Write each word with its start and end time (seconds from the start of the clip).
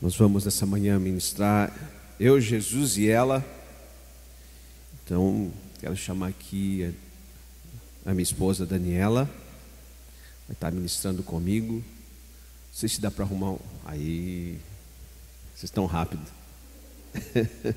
Nós 0.00 0.16
vamos 0.16 0.46
nessa 0.46 0.64
manhã 0.64 0.98
ministrar 0.98 1.70
eu, 2.18 2.40
Jesus 2.40 2.96
e 2.96 3.06
ela. 3.06 3.44
Então, 5.04 5.52
quero 5.78 5.94
chamar 5.94 6.28
aqui 6.28 6.94
a, 8.06 8.12
minha 8.12 8.22
esposa 8.22 8.64
Daniela, 8.64 9.24
vai 10.48 10.54
estar 10.54 10.70
ministrando 10.70 11.22
comigo. 11.22 11.74
Não 11.74 11.82
sei 12.72 12.88
se 12.88 12.98
dá 12.98 13.10
para 13.10 13.26
arrumar. 13.26 13.58
Aí, 13.84 14.58
vocês 15.54 15.64
estão 15.64 15.84
rápido. 15.84 16.24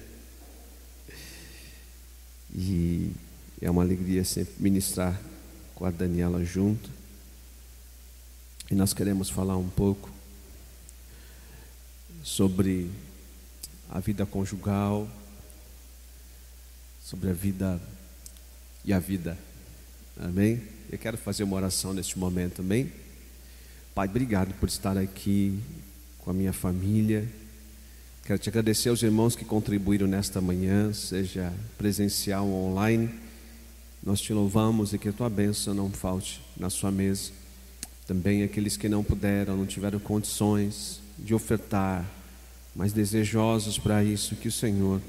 e 2.56 3.12
é 3.62 3.70
uma 3.70 3.82
alegria 3.82 4.24
sempre 4.24 4.54
ministrar 4.60 5.20
com 5.76 5.84
a 5.84 5.92
Daniela 5.92 6.46
junto. 6.46 6.90
E 8.72 8.76
nós 8.76 8.94
queremos 8.94 9.30
falar 9.30 9.58
um 9.58 9.68
pouco 9.68 10.13
sobre 12.24 12.90
a 13.90 14.00
vida 14.00 14.26
conjugal, 14.26 15.08
sobre 17.04 17.30
a 17.30 17.34
vida 17.34 17.80
e 18.86 18.94
a 18.94 18.98
vida. 18.98 19.38
Amém? 20.18 20.62
Eu 20.90 20.98
quero 20.98 21.18
fazer 21.18 21.44
uma 21.44 21.58
oração 21.58 21.94
neste 21.94 22.18
momento 22.18 22.56
também. 22.56 22.92
Pai, 23.94 24.08
obrigado 24.08 24.54
por 24.56 24.70
estar 24.70 24.98
aqui 24.98 25.60
com 26.20 26.32
a 26.32 26.34
minha 26.34 26.54
família. 26.54 27.28
Quero 28.26 28.40
te 28.40 28.48
agradecer 28.48 28.88
aos 28.88 29.04
irmãos 29.04 29.36
que 29.36 29.44
contribuíram 29.44 30.08
nesta 30.08 30.40
manhã, 30.40 30.94
seja 30.94 31.54
presencial 31.78 32.48
ou 32.48 32.72
online. 32.72 33.10
Nós 34.02 34.22
te 34.22 34.32
louvamos 34.32 34.94
e 34.94 34.98
que 34.98 35.10
a 35.10 35.14
tua 35.14 35.30
bênção 35.30 35.74
não 35.74 35.92
falte 35.92 36.42
na 36.56 36.70
sua 36.70 36.90
mesa. 36.90 37.32
Também 38.08 38.44
aqueles 38.44 38.78
que 38.78 38.88
não 38.88 39.04
puderam, 39.04 39.58
não 39.58 39.66
tiveram 39.66 40.00
condições, 40.00 41.03
de 41.18 41.34
ofertar, 41.34 42.06
mas 42.76 42.94
desejosos 42.94 43.78
para 43.78 44.04
isso, 44.04 44.36
que 44.36 44.48
o 44.48 44.52
Senhor 44.52 45.02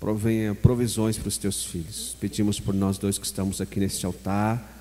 provenha 0.00 0.54
provisões 0.54 1.16
para 1.16 1.28
os 1.28 1.38
teus 1.38 1.64
filhos. 1.64 2.16
Pedimos 2.20 2.60
por 2.60 2.74
nós 2.74 2.98
dois 2.98 3.18
que 3.18 3.26
estamos 3.26 3.60
aqui 3.60 3.80
neste 3.80 4.04
altar, 4.04 4.74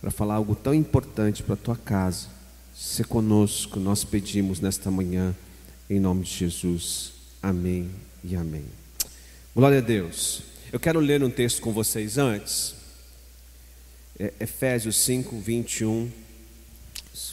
para 0.00 0.10
falar 0.10 0.34
algo 0.34 0.54
tão 0.54 0.74
importante 0.74 1.42
para 1.42 1.54
a 1.54 1.56
tua 1.56 1.76
casa. 1.76 2.28
Se 2.74 3.04
conosco, 3.04 3.78
nós 3.78 4.04
pedimos 4.04 4.60
nesta 4.60 4.90
manhã, 4.90 5.34
em 5.88 6.00
nome 6.00 6.24
de 6.24 6.30
Jesus. 6.30 7.12
Amém 7.42 7.90
e 8.22 8.34
amém. 8.34 8.64
Glória 9.54 9.78
a 9.78 9.80
Deus. 9.80 10.42
Eu 10.72 10.80
quero 10.80 10.98
ler 10.98 11.22
um 11.22 11.30
texto 11.30 11.62
com 11.62 11.72
vocês 11.72 12.18
antes. 12.18 12.74
É 14.18 14.32
Efésios 14.40 14.96
5, 14.96 15.38
21, 15.38 16.10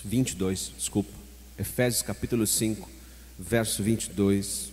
22, 0.06 0.72
desculpa. 0.78 1.21
Efésios 1.62 2.02
capítulo 2.02 2.48
5, 2.48 2.90
verso 3.38 3.84
22. 3.84 4.72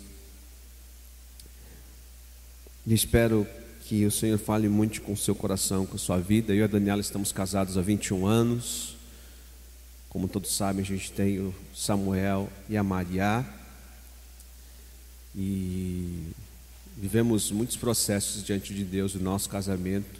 E 2.87 2.95
espero 2.95 3.47
que 3.85 4.07
o 4.07 4.11
Senhor 4.11 4.39
fale 4.39 4.71
muito 4.71 5.03
com 5.03 5.13
o 5.13 5.17
seu 5.17 5.35
coração, 5.35 5.85
com 5.85 5.97
a 5.97 5.99
sua 5.99 6.19
vida. 6.19 6.55
Eu 6.55 6.61
e 6.61 6.63
a 6.63 6.67
Daniela 6.67 7.03
estamos 7.03 7.31
casados 7.31 7.77
há 7.77 7.83
21 7.83 8.27
anos. 8.27 8.97
Como 10.09 10.27
todos 10.29 10.51
sabem, 10.51 10.83
a 10.83 10.87
gente 10.87 11.13
tem 11.13 11.39
o 11.41 11.55
Samuel 11.77 12.51
e 12.71 12.77
a 12.79 12.83
Maria. 12.83 13.45
E 15.37 16.23
vivemos 16.97 17.51
muitos 17.51 17.77
processos 17.77 18.43
diante 18.43 18.73
de 18.73 18.83
Deus 18.83 19.13
no 19.13 19.21
nosso 19.21 19.51
casamento 19.51 20.19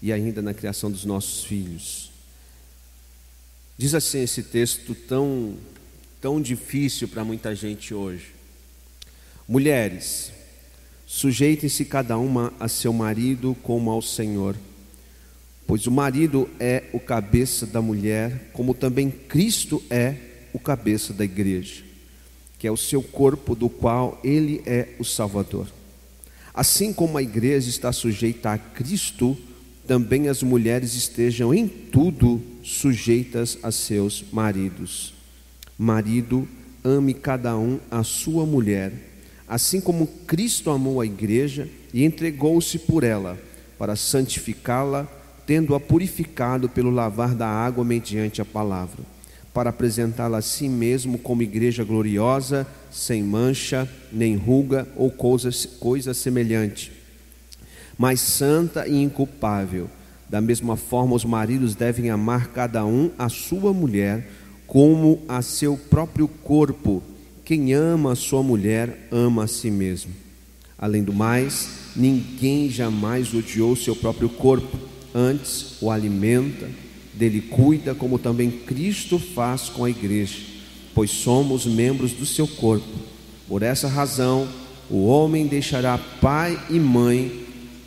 e 0.00 0.12
ainda 0.12 0.40
na 0.40 0.54
criação 0.54 0.88
dos 0.88 1.04
nossos 1.04 1.42
filhos. 1.42 2.12
Diz 3.76 3.92
assim 3.92 4.20
esse 4.20 4.44
texto 4.44 4.94
tão 4.94 5.58
tão 6.20 6.40
difícil 6.40 7.08
para 7.08 7.24
muita 7.24 7.54
gente 7.54 7.94
hoje. 7.94 8.34
Mulheres, 9.48 10.32
sujeitem-se 11.06 11.84
cada 11.84 12.18
uma 12.18 12.52
a 12.58 12.68
seu 12.68 12.92
marido 12.92 13.56
como 13.62 13.90
ao 13.90 14.02
Senhor, 14.02 14.56
pois 15.66 15.86
o 15.86 15.90
marido 15.90 16.48
é 16.58 16.84
o 16.92 16.98
cabeça 16.98 17.66
da 17.66 17.80
mulher, 17.80 18.50
como 18.52 18.74
também 18.74 19.10
Cristo 19.10 19.82
é 19.88 20.16
o 20.52 20.58
cabeça 20.58 21.12
da 21.12 21.24
igreja, 21.24 21.84
que 22.58 22.66
é 22.66 22.70
o 22.70 22.76
seu 22.76 23.02
corpo, 23.02 23.54
do 23.54 23.68
qual 23.68 24.20
ele 24.24 24.62
é 24.66 24.88
o 24.98 25.04
Salvador. 25.04 25.68
Assim 26.52 26.92
como 26.92 27.18
a 27.18 27.22
igreja 27.22 27.68
está 27.68 27.92
sujeita 27.92 28.50
a 28.50 28.58
Cristo, 28.58 29.36
também 29.86 30.28
as 30.28 30.42
mulheres 30.42 30.94
estejam 30.94 31.54
em 31.54 31.68
tudo 31.68 32.42
sujeitas 32.64 33.58
a 33.62 33.70
seus 33.70 34.24
maridos. 34.32 35.15
Marido, 35.78 36.48
ame 36.82 37.12
cada 37.12 37.56
um 37.56 37.78
a 37.90 38.02
sua 38.02 38.46
mulher, 38.46 38.92
assim 39.46 39.80
como 39.80 40.06
Cristo 40.26 40.70
amou 40.70 41.00
a 41.00 41.06
igreja 41.06 41.68
e 41.92 42.04
entregou-se 42.04 42.78
por 42.78 43.04
ela, 43.04 43.38
para 43.78 43.94
santificá-la, 43.94 45.06
tendo-a 45.46 45.78
purificado 45.78 46.68
pelo 46.68 46.90
lavar 46.90 47.34
da 47.34 47.46
água 47.46 47.84
mediante 47.84 48.40
a 48.40 48.44
palavra, 48.44 49.04
para 49.52 49.70
apresentá-la 49.70 50.38
a 50.38 50.42
si 50.42 50.68
mesmo 50.68 51.18
como 51.18 51.42
igreja 51.42 51.84
gloriosa, 51.84 52.66
sem 52.90 53.22
mancha, 53.22 53.88
nem 54.10 54.34
ruga 54.34 54.88
ou 54.96 55.10
coisa, 55.10 55.50
coisa 55.78 56.14
semelhante, 56.14 56.90
mas 57.98 58.20
santa 58.20 58.88
e 58.88 59.02
inculpável. 59.02 59.88
Da 60.28 60.40
mesma 60.40 60.76
forma, 60.76 61.14
os 61.14 61.24
maridos 61.24 61.76
devem 61.76 62.10
amar 62.10 62.48
cada 62.48 62.84
um 62.84 63.12
a 63.16 63.28
sua 63.28 63.72
mulher, 63.72 64.28
como 64.66 65.22
a 65.28 65.42
seu 65.42 65.76
próprio 65.76 66.28
corpo. 66.28 67.02
Quem 67.44 67.72
ama 67.72 68.12
a 68.12 68.16
sua 68.16 68.42
mulher 68.42 69.08
ama 69.10 69.44
a 69.44 69.46
si 69.46 69.70
mesmo. 69.70 70.12
Além 70.78 71.02
do 71.02 71.12
mais, 71.12 71.68
ninguém 71.94 72.68
jamais 72.68 73.32
odiou 73.32 73.74
seu 73.76 73.96
próprio 73.96 74.28
corpo, 74.28 74.76
antes 75.14 75.80
o 75.80 75.90
alimenta, 75.90 76.68
dele 77.14 77.40
cuida, 77.40 77.94
como 77.94 78.18
também 78.18 78.50
Cristo 78.50 79.18
faz 79.18 79.70
com 79.70 79.84
a 79.84 79.90
igreja, 79.90 80.38
pois 80.94 81.10
somos 81.10 81.64
membros 81.64 82.12
do 82.12 82.26
seu 82.26 82.46
corpo. 82.46 82.98
Por 83.48 83.62
essa 83.62 83.88
razão, 83.88 84.46
o 84.90 85.06
homem 85.06 85.46
deixará 85.46 85.96
pai 86.20 86.60
e 86.68 86.78
mãe 86.78 87.46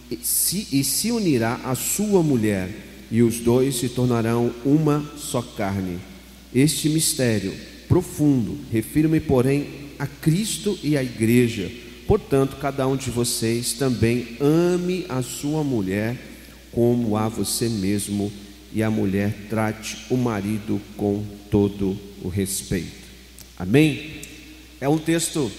e 0.10 0.18
se, 0.24 0.68
e 0.72 0.84
se 0.84 1.12
unirá 1.12 1.60
à 1.64 1.76
sua 1.76 2.24
mulher, 2.24 2.70
e 3.12 3.22
os 3.22 3.40
dois 3.40 3.76
se 3.76 3.90
tornarão 3.90 4.52
uma 4.66 5.06
só 5.16 5.42
carne. 5.42 6.00
Este 6.54 6.90
mistério 6.90 7.54
profundo, 7.88 8.58
refiro-me, 8.72 9.20
porém, 9.20 9.68
a 9.98 10.08
Cristo 10.08 10.78
e 10.84 10.96
à 10.96 11.04
igreja. 11.04 11.72
Portanto, 12.08 12.58
cada 12.58 12.88
um 12.88 12.96
de 12.96 13.10
vocês 13.10 13.74
também 13.74 14.38
ame 14.40 15.06
a 15.10 15.22
sua 15.22 15.64
mulher 15.64 16.18
como 16.72 17.18
a 17.18 17.28
você 17.28 17.68
mesmo, 17.68 18.32
e 18.72 18.84
a 18.84 18.92
mulher 18.92 19.34
trate 19.50 19.98
o 20.10 20.16
marido 20.16 20.80
com 20.96 21.26
todo 21.50 21.98
o 22.22 22.30
respeito. 22.30 23.08
Amém? 23.58 24.22
É 24.80 24.88
um 24.88 24.98
texto 24.98 25.52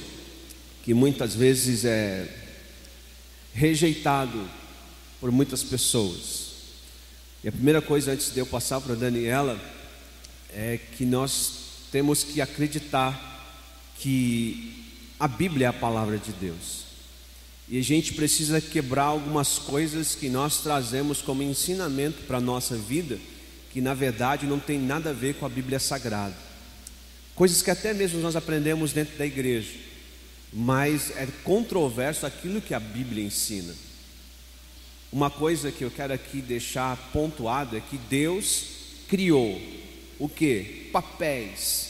que 0.84 0.94
muitas 0.94 1.34
vezes 1.34 1.84
é 1.84 2.28
rejeitado 3.52 4.48
por 5.20 5.32
muitas 5.32 5.62
pessoas. 5.62 6.50
E 7.42 7.48
a 7.48 7.52
primeira 7.52 7.82
coisa, 7.82 8.12
antes 8.12 8.32
de 8.32 8.38
eu 8.38 8.46
passar 8.46 8.80
para 8.80 8.94
Daniela, 8.94 9.60
é 10.54 10.78
que 10.96 11.04
nós 11.04 11.60
temos 11.90 12.22
que 12.22 12.40
acreditar 12.40 13.28
que 13.98 14.86
a 15.18 15.28
Bíblia 15.28 15.66
é 15.66 15.68
a 15.68 15.72
palavra 15.72 16.18
de 16.18 16.32
Deus. 16.32 16.84
E 17.68 17.78
a 17.78 17.82
gente 17.82 18.14
precisa 18.14 18.60
quebrar 18.60 19.04
algumas 19.04 19.58
coisas 19.58 20.14
que 20.14 20.28
nós 20.28 20.60
trazemos 20.60 21.22
como 21.22 21.42
ensinamento 21.42 22.22
para 22.22 22.38
a 22.38 22.40
nossa 22.40 22.76
vida, 22.76 23.18
que 23.72 23.80
na 23.80 23.94
verdade 23.94 24.46
não 24.46 24.58
tem 24.58 24.78
nada 24.78 25.10
a 25.10 25.12
ver 25.12 25.34
com 25.34 25.46
a 25.46 25.48
Bíblia 25.48 25.78
Sagrada. 25.78 26.34
Coisas 27.34 27.62
que 27.62 27.70
até 27.70 27.94
mesmo 27.94 28.20
nós 28.20 28.34
aprendemos 28.34 28.92
dentro 28.92 29.16
da 29.16 29.24
igreja, 29.24 29.72
mas 30.52 31.10
é 31.16 31.28
controverso 31.44 32.26
aquilo 32.26 32.60
que 32.60 32.74
a 32.74 32.80
Bíblia 32.80 33.24
ensina. 33.24 33.74
Uma 35.12 35.30
coisa 35.30 35.70
que 35.70 35.84
eu 35.84 35.90
quero 35.90 36.12
aqui 36.12 36.40
deixar 36.40 36.96
pontuado 37.12 37.76
é 37.76 37.80
que 37.80 37.96
Deus 37.96 38.64
criou 39.08 39.60
o 40.20 40.28
que? 40.28 40.90
Papéis. 40.92 41.88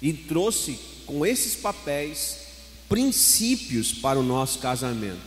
E 0.00 0.14
trouxe 0.14 0.78
com 1.04 1.24
esses 1.26 1.54
papéis 1.54 2.38
princípios 2.88 3.92
para 3.92 4.18
o 4.18 4.22
nosso 4.22 4.58
casamento. 4.58 5.20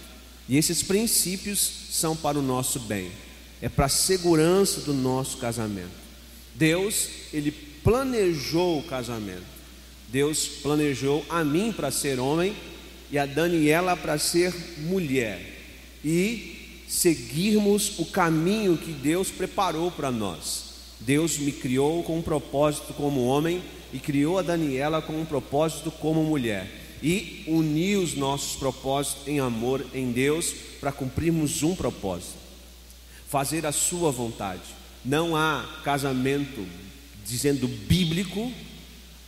E 0.50 0.58
esses 0.58 0.82
princípios 0.82 1.72
são 1.92 2.16
para 2.16 2.38
o 2.38 2.42
nosso 2.42 2.80
bem. 2.80 3.12
É 3.62 3.70
para 3.70 3.86
a 3.86 3.90
segurança 3.90 4.82
do 4.82 4.94
nosso 4.94 5.38
casamento. 5.38 5.92
Deus, 6.56 7.08
ele 7.32 7.52
planejou 7.52 8.80
o 8.80 8.84
casamento. 8.84 9.46
Deus 10.10 10.48
planejou 10.48 11.24
a 11.30 11.44
mim 11.44 11.72
para 11.72 11.92
ser 11.92 12.20
homem 12.20 12.56
e 13.12 13.18
a 13.18 13.26
Daniela 13.26 13.96
para 13.96 14.18
ser 14.18 14.54
mulher. 14.80 15.40
E 16.04 16.84
seguirmos 16.88 18.00
o 18.00 18.06
caminho 18.06 18.78
que 18.78 18.92
Deus 18.92 19.30
preparou 19.30 19.92
para 19.92 20.12
nós. 20.12 20.63
Deus 21.06 21.38
me 21.38 21.52
criou 21.52 22.04
com 22.04 22.18
um 22.18 22.22
propósito 22.22 22.94
como 22.94 23.26
homem 23.26 23.62
e 23.92 24.00
criou 24.00 24.40
a 24.40 24.42
Daniela 24.42 25.02
com 25.02 25.20
um 25.20 25.26
propósito 25.26 25.92
como 25.92 26.24
mulher 26.24 26.84
e 27.04 27.44
uniu 27.48 28.02
os 28.02 28.16
nossos 28.16 28.56
propósitos 28.56 29.28
em 29.28 29.42
amor 29.42 29.86
em 29.94 30.12
Deus 30.14 30.54
para 30.80 30.92
cumprirmos 30.92 31.62
um 31.62 31.76
propósito: 31.76 32.38
fazer 33.28 33.66
a 33.66 33.72
sua 33.74 34.12
vontade. 34.12 34.62
Não 35.04 35.36
há 35.36 35.82
casamento 35.84 36.66
dizendo 37.26 37.68
bíblico, 37.68 38.52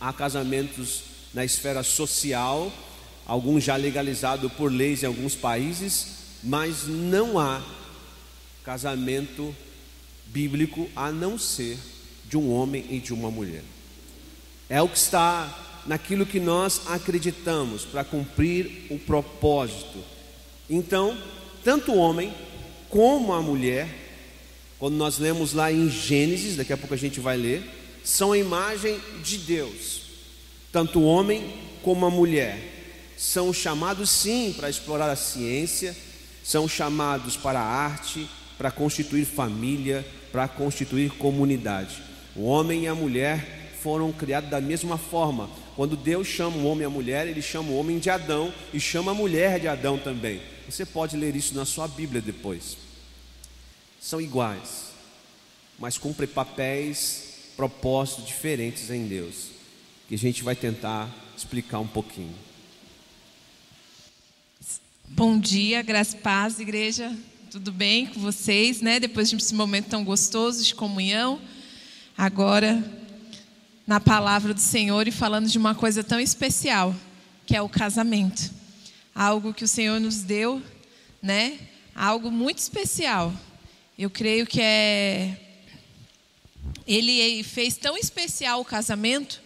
há 0.00 0.10
casamentos 0.12 1.02
na 1.34 1.44
esfera 1.44 1.82
social, 1.82 2.72
alguns 3.26 3.62
já 3.62 3.76
legalizados 3.76 4.50
por 4.54 4.72
leis 4.72 5.02
em 5.02 5.06
alguns 5.06 5.34
países, 5.34 6.06
mas 6.42 6.86
não 6.86 7.38
há 7.38 7.62
casamento 8.64 9.54
bíblico 10.26 10.88
a 10.94 11.10
não 11.10 11.38
ser 11.38 11.78
de 12.28 12.36
um 12.36 12.52
homem 12.52 12.84
e 12.90 12.98
de 12.98 13.12
uma 13.12 13.30
mulher. 13.30 13.62
É 14.68 14.82
o 14.82 14.88
que 14.88 14.98
está 14.98 15.82
naquilo 15.86 16.26
que 16.26 16.40
nós 16.40 16.82
acreditamos 16.86 17.84
para 17.84 18.04
cumprir 18.04 18.86
o 18.90 18.98
propósito. 18.98 20.02
Então, 20.68 21.16
tanto 21.62 21.92
o 21.92 21.96
homem 21.96 22.34
como 22.88 23.32
a 23.32 23.40
mulher, 23.40 23.88
quando 24.78 24.96
nós 24.96 25.18
lemos 25.18 25.52
lá 25.52 25.72
em 25.72 25.88
Gênesis, 25.88 26.56
daqui 26.56 26.72
a 26.72 26.76
pouco 26.76 26.94
a 26.94 26.98
gente 26.98 27.20
vai 27.20 27.36
ler, 27.36 27.62
são 28.04 28.32
a 28.32 28.38
imagem 28.38 29.00
de 29.22 29.38
Deus. 29.38 30.02
Tanto 30.72 31.00
o 31.00 31.04
homem 31.04 31.54
como 31.82 32.04
a 32.04 32.10
mulher 32.10 32.74
são 33.16 33.52
chamados 33.52 34.10
sim 34.10 34.52
para 34.56 34.68
explorar 34.68 35.08
a 35.08 35.16
ciência, 35.16 35.96
são 36.44 36.68
chamados 36.68 37.36
para 37.36 37.58
a 37.58 37.64
arte, 37.64 38.28
para 38.56 38.70
constituir 38.70 39.24
família, 39.24 40.06
para 40.32 40.48
constituir 40.48 41.10
comunidade. 41.12 42.02
O 42.34 42.44
homem 42.44 42.84
e 42.84 42.86
a 42.88 42.94
mulher 42.94 43.70
foram 43.80 44.12
criados 44.12 44.50
da 44.50 44.60
mesma 44.60 44.98
forma. 44.98 45.48
Quando 45.74 45.96
Deus 45.96 46.26
chama 46.26 46.56
o 46.56 46.66
homem 46.66 46.82
e 46.82 46.86
a 46.86 46.90
mulher, 46.90 47.26
ele 47.26 47.42
chama 47.42 47.70
o 47.70 47.76
homem 47.76 47.98
de 47.98 48.10
Adão 48.10 48.52
e 48.72 48.80
chama 48.80 49.12
a 49.12 49.14
mulher 49.14 49.60
de 49.60 49.68
Adão 49.68 49.98
também. 49.98 50.40
Você 50.68 50.84
pode 50.84 51.16
ler 51.16 51.36
isso 51.36 51.54
na 51.54 51.64
sua 51.64 51.86
Bíblia 51.86 52.20
depois. 52.20 52.76
São 54.00 54.20
iguais, 54.20 54.86
mas 55.78 55.98
cumprem 55.98 56.28
papéis, 56.28 57.52
propósitos 57.56 58.26
diferentes 58.26 58.90
em 58.90 59.06
Deus, 59.06 59.50
que 60.08 60.14
a 60.14 60.18
gente 60.18 60.42
vai 60.42 60.56
tentar 60.56 61.10
explicar 61.36 61.78
um 61.78 61.86
pouquinho. 61.86 62.34
Bom 65.08 65.38
dia, 65.38 65.82
graças 65.82 66.14
paz, 66.14 66.58
igreja. 66.58 67.16
Tudo 67.56 67.72
bem 67.72 68.04
com 68.04 68.20
vocês, 68.20 68.82
né? 68.82 69.00
Depois 69.00 69.30
desse 69.30 69.54
momento 69.54 69.88
tão 69.88 70.04
gostoso 70.04 70.62
de 70.62 70.74
comunhão 70.74 71.40
agora 72.14 72.84
na 73.86 73.98
palavra 73.98 74.52
do 74.52 74.60
Senhor 74.60 75.08
e 75.08 75.10
falando 75.10 75.48
de 75.48 75.56
uma 75.56 75.74
coisa 75.74 76.04
tão 76.04 76.20
especial, 76.20 76.94
que 77.46 77.56
é 77.56 77.62
o 77.62 77.68
casamento. 77.68 78.52
Algo 79.14 79.54
que 79.54 79.64
o 79.64 79.68
Senhor 79.68 79.98
nos 79.98 80.18
deu, 80.18 80.62
né? 81.22 81.58
Algo 81.94 82.30
muito 82.30 82.58
especial. 82.58 83.32
Eu 83.98 84.10
creio 84.10 84.46
que 84.46 84.60
é 84.60 85.40
ele 86.86 87.42
fez 87.42 87.78
tão 87.78 87.96
especial 87.96 88.60
o 88.60 88.66
casamento, 88.66 89.40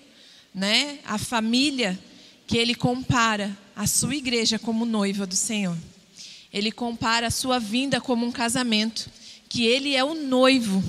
né? 0.52 0.98
A 1.04 1.16
família 1.16 1.96
que 2.44 2.58
ele 2.58 2.74
compara 2.74 3.56
a 3.76 3.86
sua 3.86 4.16
igreja 4.16 4.58
como 4.58 4.84
noiva 4.84 5.24
do 5.24 5.36
Senhor. 5.36 5.78
Ele 6.52 6.73
compara 6.73 7.29
a 7.29 7.31
sua 7.31 7.58
vinda 7.58 8.00
como 8.00 8.26
um 8.26 8.32
casamento, 8.32 9.11
que 9.49 9.64
ele 9.64 9.94
é 9.94 10.05
o 10.05 10.14
noivo 10.14 10.82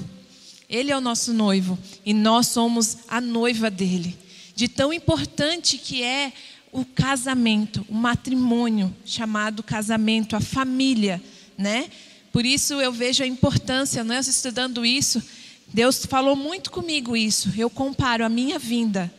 ele 0.72 0.90
é 0.90 0.98
o 0.98 1.02
nosso 1.02 1.34
noivo 1.34 1.78
e 2.06 2.14
nós 2.14 2.48
somos 2.48 3.00
a 3.10 3.20
noiva 3.20 3.70
dele. 3.70 4.18
De 4.56 4.70
tão 4.70 4.94
importante 4.94 5.78
que 5.78 6.02
é 6.02 6.32
o 6.72 6.86
casamento, 6.86 7.86
o 7.90 7.94
matrimônio, 7.94 8.96
chamado 9.06 9.62
casamento, 9.62 10.34
a 10.34 10.40
família, 10.40 11.22
né? 11.58 11.90
Por 12.32 12.46
isso 12.46 12.76
eu 12.76 12.94
vejo 12.94 13.22
a 13.22 13.28
importância, 13.28 14.02
nós 14.06 14.28
estudando 14.28 14.86
isso, 14.86 15.22
Deus 15.68 16.06
falou 16.06 16.38
muito 16.38 16.72
comigo 16.72 17.18
isso. 17.18 17.52
Eu 17.58 17.70
comparo 17.70 18.24
a 18.24 18.30
minha 18.30 18.58
vinda 18.58 19.14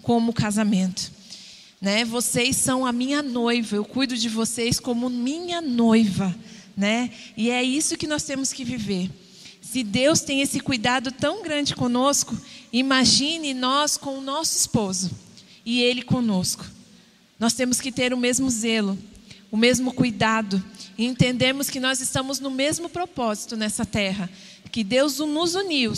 como 0.00 0.32
casamento. 0.32 1.12
Né? 1.84 2.02
Vocês 2.02 2.56
são 2.56 2.86
a 2.86 2.92
minha 2.92 3.22
noiva, 3.22 3.76
eu 3.76 3.84
cuido 3.84 4.16
de 4.16 4.26
vocês 4.26 4.80
como 4.80 5.10
minha 5.10 5.60
noiva, 5.60 6.34
né? 6.74 7.10
E 7.36 7.50
é 7.50 7.62
isso 7.62 7.98
que 7.98 8.06
nós 8.06 8.22
temos 8.22 8.54
que 8.54 8.64
viver. 8.64 9.10
Se 9.60 9.84
Deus 9.84 10.20
tem 10.20 10.40
esse 10.40 10.60
cuidado 10.60 11.12
tão 11.12 11.42
grande 11.42 11.74
conosco, 11.74 12.34
imagine 12.72 13.52
nós 13.52 13.98
com 13.98 14.16
o 14.16 14.22
nosso 14.22 14.56
esposo 14.56 15.10
e 15.62 15.82
ele 15.82 16.00
conosco. 16.00 16.64
Nós 17.38 17.52
temos 17.52 17.82
que 17.82 17.92
ter 17.92 18.14
o 18.14 18.18
mesmo 18.18 18.48
zelo, 18.48 18.98
o 19.50 19.56
mesmo 19.58 19.92
cuidado 19.92 20.64
e 20.96 21.04
entendemos 21.04 21.68
que 21.68 21.80
nós 21.80 22.00
estamos 22.00 22.40
no 22.40 22.50
mesmo 22.50 22.88
propósito 22.88 23.58
nessa 23.58 23.84
terra, 23.84 24.30
que 24.72 24.82
Deus 24.82 25.18
nos 25.18 25.54
uniu, 25.54 25.92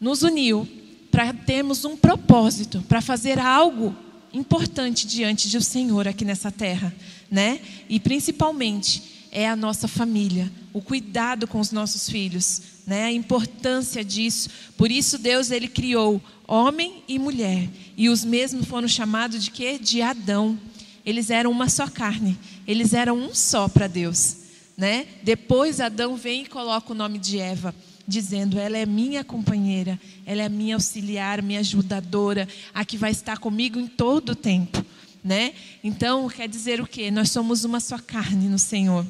nos 0.00 0.24
uniu 0.24 0.68
para 1.12 1.32
termos 1.32 1.84
um 1.84 1.96
propósito, 1.96 2.84
para 2.88 3.00
fazer 3.00 3.38
algo 3.38 3.94
importante 4.32 5.06
diante 5.06 5.48
do 5.48 5.62
Senhor 5.62 6.06
aqui 6.06 6.24
nessa 6.24 6.50
terra, 6.50 6.94
né? 7.30 7.60
E 7.88 7.98
principalmente 7.98 9.28
é 9.30 9.48
a 9.48 9.56
nossa 9.56 9.86
família, 9.86 10.50
o 10.72 10.80
cuidado 10.80 11.46
com 11.46 11.60
os 11.60 11.70
nossos 11.70 12.08
filhos, 12.08 12.62
né? 12.86 13.04
A 13.04 13.12
importância 13.12 14.04
disso. 14.04 14.48
Por 14.76 14.90
isso 14.90 15.18
Deus 15.18 15.50
ele 15.50 15.68
criou 15.68 16.22
homem 16.46 17.02
e 17.08 17.18
mulher, 17.18 17.68
e 17.96 18.08
os 18.08 18.24
mesmos 18.24 18.66
foram 18.66 18.88
chamados 18.88 19.42
de 19.42 19.50
quê? 19.50 19.78
De 19.78 20.00
Adão. 20.02 20.58
Eles 21.04 21.30
eram 21.30 21.50
uma 21.50 21.68
só 21.68 21.86
carne, 21.88 22.36
eles 22.66 22.92
eram 22.92 23.16
um 23.16 23.34
só 23.34 23.68
para 23.68 23.86
Deus, 23.86 24.36
né? 24.76 25.06
Depois 25.22 25.80
Adão 25.80 26.16
vem 26.16 26.42
e 26.42 26.46
coloca 26.46 26.92
o 26.92 26.96
nome 26.96 27.18
de 27.18 27.38
Eva, 27.38 27.74
dizendo: 28.06 28.58
"Ela 28.58 28.78
é 28.78 28.86
minha 28.86 29.24
companheira, 29.24 29.98
ela 30.24 30.42
é 30.42 30.48
minha 30.48 30.74
auxiliar, 30.76 31.42
minha 31.42 31.60
ajudadora, 31.60 32.48
a 32.72 32.84
que 32.84 32.96
vai 32.96 33.10
estar 33.10 33.38
comigo 33.38 33.78
em 33.78 33.86
todo 33.86 34.30
o 34.30 34.36
tempo", 34.36 34.84
né? 35.22 35.54
Então, 35.82 36.28
quer 36.28 36.48
dizer 36.48 36.80
o 36.80 36.86
quê? 36.86 37.10
Nós 37.10 37.30
somos 37.30 37.64
uma 37.64 37.80
só 37.80 37.98
carne 37.98 38.48
no 38.48 38.58
Senhor. 38.58 39.04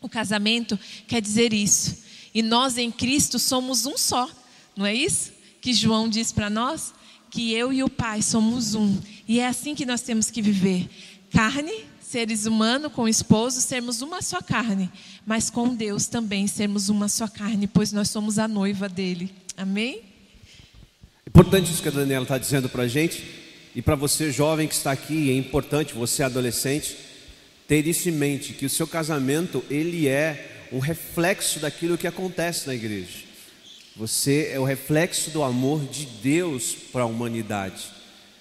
O 0.00 0.08
casamento 0.08 0.78
quer 1.06 1.20
dizer 1.20 1.52
isso. 1.52 1.98
E 2.34 2.42
nós 2.42 2.78
em 2.78 2.90
Cristo 2.90 3.38
somos 3.38 3.86
um 3.86 3.96
só, 3.96 4.30
não 4.76 4.86
é 4.86 4.94
isso? 4.94 5.32
Que 5.60 5.72
João 5.72 6.08
diz 6.08 6.30
para 6.30 6.48
nós? 6.48 6.94
Que 7.30 7.52
eu 7.52 7.72
e 7.72 7.82
o 7.82 7.90
Pai 7.90 8.22
somos 8.22 8.74
um. 8.74 8.96
E 9.26 9.40
é 9.40 9.46
assim 9.46 9.74
que 9.74 9.84
nós 9.84 10.02
temos 10.02 10.30
que 10.30 10.40
viver. 10.40 10.88
Carne, 11.30 11.84
seres 12.08 12.46
humanos 12.46 12.90
com 12.92 13.02
o 13.02 13.08
esposo, 13.08 13.60
sermos 13.60 14.00
uma 14.00 14.22
só 14.22 14.40
carne. 14.40 14.90
Mas 15.26 15.50
com 15.50 15.74
Deus 15.74 16.06
também 16.06 16.46
sermos 16.46 16.88
uma 16.88 17.06
só 17.06 17.28
carne, 17.28 17.66
pois 17.66 17.92
nós 17.92 18.08
somos 18.08 18.38
a 18.38 18.48
noiva 18.48 18.88
dele. 18.88 19.30
Amém? 19.56 20.00
Importante 21.26 21.70
isso 21.70 21.82
que 21.82 21.88
a 21.88 21.92
Daniela 21.92 22.22
está 22.22 22.38
dizendo 22.38 22.66
para 22.68 22.84
a 22.84 22.88
gente. 22.88 23.22
E 23.74 23.82
para 23.82 23.94
você 23.94 24.32
jovem 24.32 24.66
que 24.66 24.74
está 24.74 24.90
aqui, 24.90 25.30
é 25.30 25.36
importante, 25.36 25.92
você 25.92 26.22
adolescente 26.22 26.96
ter 27.66 27.86
isso 27.86 28.08
em 28.08 28.12
mente, 28.12 28.54
que 28.54 28.64
o 28.64 28.70
seu 28.70 28.86
casamento, 28.86 29.62
ele 29.68 30.08
é 30.08 30.68
um 30.72 30.78
reflexo 30.78 31.60
daquilo 31.60 31.98
que 31.98 32.06
acontece 32.06 32.66
na 32.66 32.74
igreja. 32.74 33.18
Você 33.94 34.50
é 34.50 34.58
o 34.58 34.64
reflexo 34.64 35.30
do 35.30 35.42
amor 35.42 35.84
de 35.84 36.06
Deus 36.06 36.74
para 36.90 37.02
a 37.02 37.06
humanidade. 37.06 37.84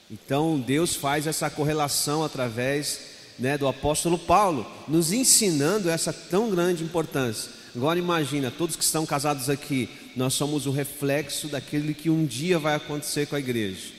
Então, 0.10 0.58
Deus 0.58 0.96
faz 0.96 1.28
essa 1.28 1.50
correlação 1.50 2.24
através 2.24 3.17
né, 3.40 3.58
do 3.58 3.68
apóstolo 3.68 4.18
Paulo, 4.18 4.66
nos 4.88 5.12
ensinando 5.12 5.90
essa 5.90 6.12
tão 6.12 6.50
grande 6.50 6.84
importância. 6.84 7.52
Agora 7.76 8.00
imagina, 8.00 8.50
todos 8.50 8.76
que 8.76 8.84
estão 8.84 9.06
casados 9.06 9.50
aqui, 9.50 9.90
nós 10.16 10.34
somos 10.34 10.66
o 10.66 10.72
reflexo 10.72 11.48
daquilo 11.48 11.94
que 11.94 12.10
um 12.10 12.26
dia 12.26 12.58
vai 12.58 12.76
acontecer 12.76 13.28
com 13.28 13.36
a 13.36 13.40
igreja. 13.40 13.94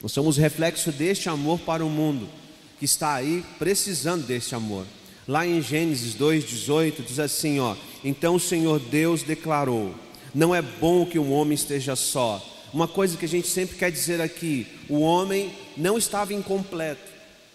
Nós 0.00 0.12
somos 0.12 0.38
o 0.38 0.40
reflexo 0.40 0.92
deste 0.92 1.28
amor 1.28 1.58
para 1.60 1.84
o 1.84 1.90
mundo 1.90 2.28
que 2.78 2.84
está 2.84 3.14
aí 3.14 3.44
precisando 3.58 4.26
desse 4.26 4.54
amor. 4.54 4.86
Lá 5.26 5.46
em 5.46 5.60
Gênesis 5.60 6.14
2:18 6.14 7.02
diz 7.02 7.18
assim, 7.18 7.58
ó: 7.58 7.74
"Então 8.04 8.36
o 8.36 8.40
Senhor 8.40 8.78
Deus 8.78 9.22
declarou: 9.22 9.94
Não 10.34 10.54
é 10.54 10.62
bom 10.62 11.06
que 11.06 11.18
um 11.18 11.32
homem 11.32 11.54
esteja 11.54 11.96
só." 11.96 12.44
Uma 12.72 12.86
coisa 12.86 13.16
que 13.16 13.24
a 13.24 13.28
gente 13.28 13.48
sempre 13.48 13.76
quer 13.76 13.90
dizer 13.90 14.20
aqui, 14.20 14.66
o 14.88 15.00
homem 15.00 15.52
não 15.76 15.96
estava 15.96 16.34
incompleto, 16.34 17.10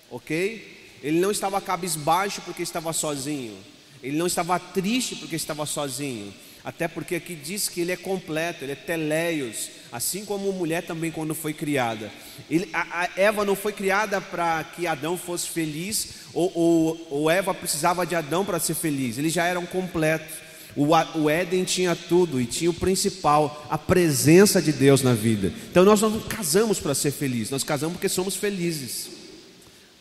OK? 0.09 0.70
Ele 1.01 1.19
não 1.19 1.31
estava 1.31 1.59
cabisbaixo 1.59 2.41
porque 2.41 2.61
estava 2.61 2.93
sozinho. 2.93 3.57
Ele 4.03 4.17
não 4.17 4.27
estava 4.27 4.59
triste 4.59 5.15
porque 5.15 5.35
estava 5.35 5.65
sozinho. 5.65 6.33
Até 6.63 6.87
porque 6.87 7.15
aqui 7.15 7.33
diz 7.33 7.67
que 7.67 7.81
ele 7.81 7.91
é 7.91 7.97
completo, 7.97 8.63
ele 8.63 8.73
é 8.73 8.75
teleios, 8.75 9.69
assim 9.91 10.23
como 10.23 10.49
a 10.49 10.53
mulher 10.53 10.83
também 10.85 11.09
quando 11.09 11.33
foi 11.33 11.53
criada. 11.53 12.11
Ele, 12.49 12.69
a, 12.71 13.01
a 13.01 13.09
Eva 13.15 13.43
não 13.43 13.55
foi 13.55 13.73
criada 13.73 14.21
para 14.21 14.63
que 14.63 14.85
Adão 14.85 15.17
fosse 15.17 15.49
feliz, 15.49 16.09
ou, 16.33 16.51
ou, 16.53 17.07
ou 17.09 17.31
Eva 17.31 17.53
precisava 17.53 18.05
de 18.05 18.15
Adão 18.15 18.45
para 18.45 18.59
ser 18.59 18.75
feliz, 18.75 19.17
eles 19.17 19.33
já 19.33 19.45
eram 19.45 19.65
completos. 19.65 20.51
O, 20.75 21.29
Éden 21.29 21.65
tinha 21.65 21.93
tudo 21.95 22.39
e 22.39 22.45
tinha 22.45 22.69
o 22.69 22.73
principal, 22.73 23.67
a 23.69 23.77
presença 23.77 24.61
de 24.61 24.71
Deus 24.71 25.01
na 25.01 25.13
vida. 25.13 25.51
Então 25.69 25.83
nós 25.83 25.99
não 25.99 26.17
casamos 26.21 26.79
para 26.79 26.95
ser 26.95 27.11
felizes, 27.11 27.49
nós 27.49 27.63
casamos 27.63 27.95
porque 27.95 28.07
somos 28.07 28.37
felizes, 28.37 29.09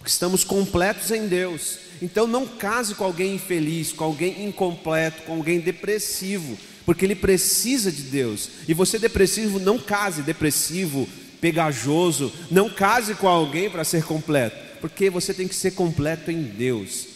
estamos 0.05 0.45
completos 0.45 1.11
em 1.11 1.27
Deus. 1.27 1.79
Então 2.03 2.27
não 2.27 2.47
case 2.47 2.95
com 2.95 3.05
alguém 3.05 3.35
infeliz, 3.35 3.93
com 3.93 4.05
alguém 4.05 4.45
incompleto, 4.45 5.23
com 5.23 5.35
alguém 5.35 5.61
depressivo, 5.61 6.57
porque 6.87 7.05
ele 7.05 7.15
precisa 7.15 7.93
de 7.93 8.03
Deus. 8.03 8.49
E 8.67 8.75
você 8.75 8.99
depressivo, 8.99 9.59
não 9.59 9.79
case 9.79 10.23
depressivo, 10.23 11.09
pegajoso, 11.41 12.33
não 12.51 12.71
case 12.71 13.15
com 13.15 13.29
alguém 13.29 13.69
para 13.69 13.85
ser 13.85 14.05
completo, 14.05 14.57
porque 14.81 15.11
você 15.11 15.35
tem 15.35 15.47
que 15.47 15.55
ser 15.55 15.73
completo 15.73 16.31
em 16.31 16.43
Deus. 16.43 17.07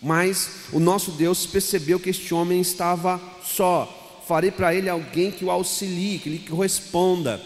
Mas 0.00 0.48
o 0.70 0.78
nosso 0.78 1.12
Deus 1.12 1.46
percebeu 1.46 1.98
que 1.98 2.10
este 2.10 2.34
homem 2.34 2.60
estava 2.60 3.20
só. 3.42 4.22
Farei 4.28 4.50
para 4.50 4.74
ele 4.74 4.88
alguém 4.88 5.30
que 5.30 5.44
o 5.44 5.50
auxilie, 5.50 6.18
que 6.18 6.28
lhe 6.28 6.38
corresponda. 6.38 7.40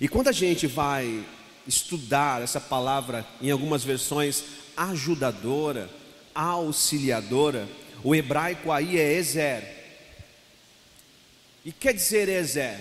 E 0.00 0.08
quando 0.08 0.28
a 0.28 0.32
gente 0.32 0.66
vai 0.66 1.24
estudar 1.66 2.42
essa 2.42 2.60
palavra 2.60 3.26
em 3.40 3.50
algumas 3.50 3.84
versões 3.84 4.44
ajudadora, 4.76 5.88
auxiliadora, 6.34 7.68
o 8.02 8.14
hebraico 8.14 8.72
aí 8.72 8.98
é 8.98 9.12
Ezer. 9.14 9.64
E 11.64 11.70
quer 11.70 11.94
dizer 11.94 12.28
Ezer? 12.28 12.78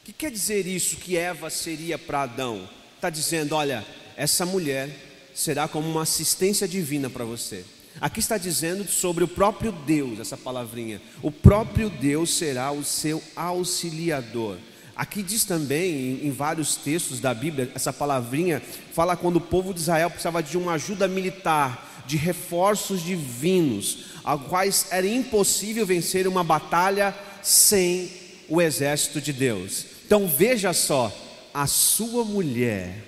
O 0.00 0.06
que 0.06 0.12
quer 0.12 0.30
dizer 0.30 0.66
isso 0.66 0.96
que 0.96 1.16
Eva 1.16 1.50
seria 1.50 1.98
para 1.98 2.22
Adão? 2.22 2.68
Está 2.94 3.10
dizendo, 3.10 3.54
olha, 3.54 3.84
essa 4.16 4.46
mulher 4.46 4.90
será 5.34 5.68
como 5.68 5.88
uma 5.88 6.02
assistência 6.02 6.66
divina 6.66 7.10
para 7.10 7.24
você. 7.24 7.64
Aqui 8.00 8.20
está 8.20 8.36
dizendo 8.36 8.86
sobre 8.90 9.24
o 9.24 9.28
próprio 9.28 9.72
Deus, 9.72 10.18
essa 10.18 10.36
palavrinha. 10.36 11.00
O 11.22 11.30
próprio 11.30 11.88
Deus 11.88 12.34
será 12.34 12.70
o 12.70 12.84
seu 12.84 13.22
auxiliador. 13.34 14.58
Aqui 14.96 15.22
diz 15.22 15.44
também, 15.44 16.24
em, 16.26 16.30
vários 16.30 16.74
textos 16.74 17.20
da 17.20 17.34
Bíblia, 17.34 17.70
essa 17.74 17.92
palavrinha 17.92 18.62
fala 18.94 19.14
quando 19.14 19.36
o 19.36 19.40
povo 19.40 19.74
de 19.74 19.80
Israel 19.80 20.08
precisava 20.08 20.42
de 20.42 20.56
uma 20.56 20.72
ajuda 20.72 21.06
militar, 21.06 22.02
de 22.06 22.16
reforços 22.16 23.02
divinos, 23.02 24.06
a 24.24 24.38
quais 24.38 24.86
era 24.90 25.06
impossível 25.06 25.84
vencer 25.84 26.26
uma 26.26 26.42
batalha 26.42 27.14
sem 27.42 28.10
o 28.48 28.62
exército 28.62 29.20
de 29.20 29.34
Deus. 29.34 29.84
Então 30.06 30.26
veja 30.26 30.72
só, 30.72 31.14
a 31.52 31.66
sua 31.66 32.24
mulher 32.24 33.04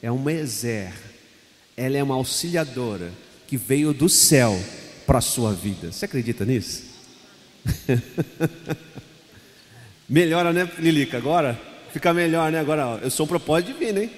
é 0.00 0.12
uma 0.12 0.32
exer, 0.32 0.94
ela 1.76 1.96
é 1.96 2.02
uma 2.02 2.14
auxiliadora 2.14 3.10
que 3.48 3.56
veio 3.56 3.92
do 3.92 4.08
céu 4.08 4.56
para 5.06 5.18
a 5.18 5.22
sua 5.22 5.52
vida. 5.52 5.90
Você 5.90 6.04
acredita 6.04 6.44
nisso? 6.44 6.84
Melhora, 10.12 10.52
né, 10.52 10.70
Lilica? 10.78 11.16
Agora 11.16 11.58
fica 11.90 12.12
melhor, 12.12 12.52
né? 12.52 12.60
Agora, 12.60 13.00
eu 13.02 13.10
sou 13.10 13.24
um 13.24 13.28
propósito 13.28 13.72
divino, 13.72 14.02
hein? 14.02 14.10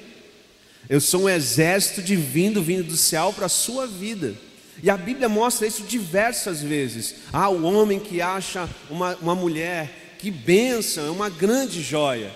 Eu 0.89 1.01
sou 1.01 1.23
um 1.23 1.29
exército 1.29 2.03
divino 2.03 2.61
vindo 2.61 2.83
do 2.83 2.97
céu 2.97 3.33
para 3.33 3.47
a 3.47 3.49
sua 3.49 3.87
vida. 3.87 4.35
E 4.83 4.91
a 4.91 4.97
Bíblia 4.97 5.29
mostra 5.29 5.69
isso 5.69 5.85
diversas 5.85 6.61
vezes. 6.61 7.15
Ah, 7.33 7.49
o 7.49 7.63
homem 7.63 8.01
que 8.01 8.21
acha 8.21 8.69
uma, 8.91 9.15
uma 9.23 9.37
mulher, 9.37 10.17
que 10.19 10.33
bênção, 10.33 11.07
é 11.07 11.11
uma 11.11 11.29
grande 11.29 11.81
joia. 11.81 12.33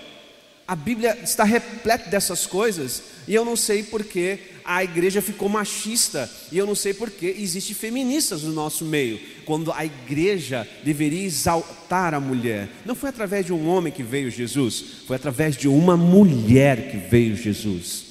A 0.65 0.73
Bíblia 0.73 1.17
está 1.21 1.43
repleta 1.43 2.09
dessas 2.09 2.45
coisas, 2.45 3.03
e 3.27 3.35
eu 3.35 3.43
não 3.43 3.57
sei 3.57 3.83
porque 3.83 4.39
a 4.63 4.83
igreja 4.85 5.21
ficou 5.21 5.49
machista, 5.49 6.31
e 6.49 6.57
eu 6.57 6.65
não 6.65 6.75
sei 6.75 6.93
porque 6.93 7.35
existem 7.37 7.75
feministas 7.75 8.43
no 8.43 8.53
nosso 8.53 8.85
meio, 8.85 9.19
quando 9.49 9.71
a 9.71 9.83
igreja 9.83 10.69
deveria 10.83 11.25
exaltar 11.25 12.13
a 12.13 12.19
mulher. 12.19 12.69
Não 12.85 12.93
foi 12.93 13.09
através 13.09 13.47
de 13.47 13.51
um 13.51 13.67
homem 13.67 13.91
que 13.91 14.03
veio 14.03 14.29
Jesus, 14.29 14.83
foi 15.07 15.15
através 15.15 15.57
de 15.57 15.67
uma 15.67 15.97
mulher 15.97 16.91
que 16.91 16.97
veio 16.97 17.35
Jesus. 17.35 18.03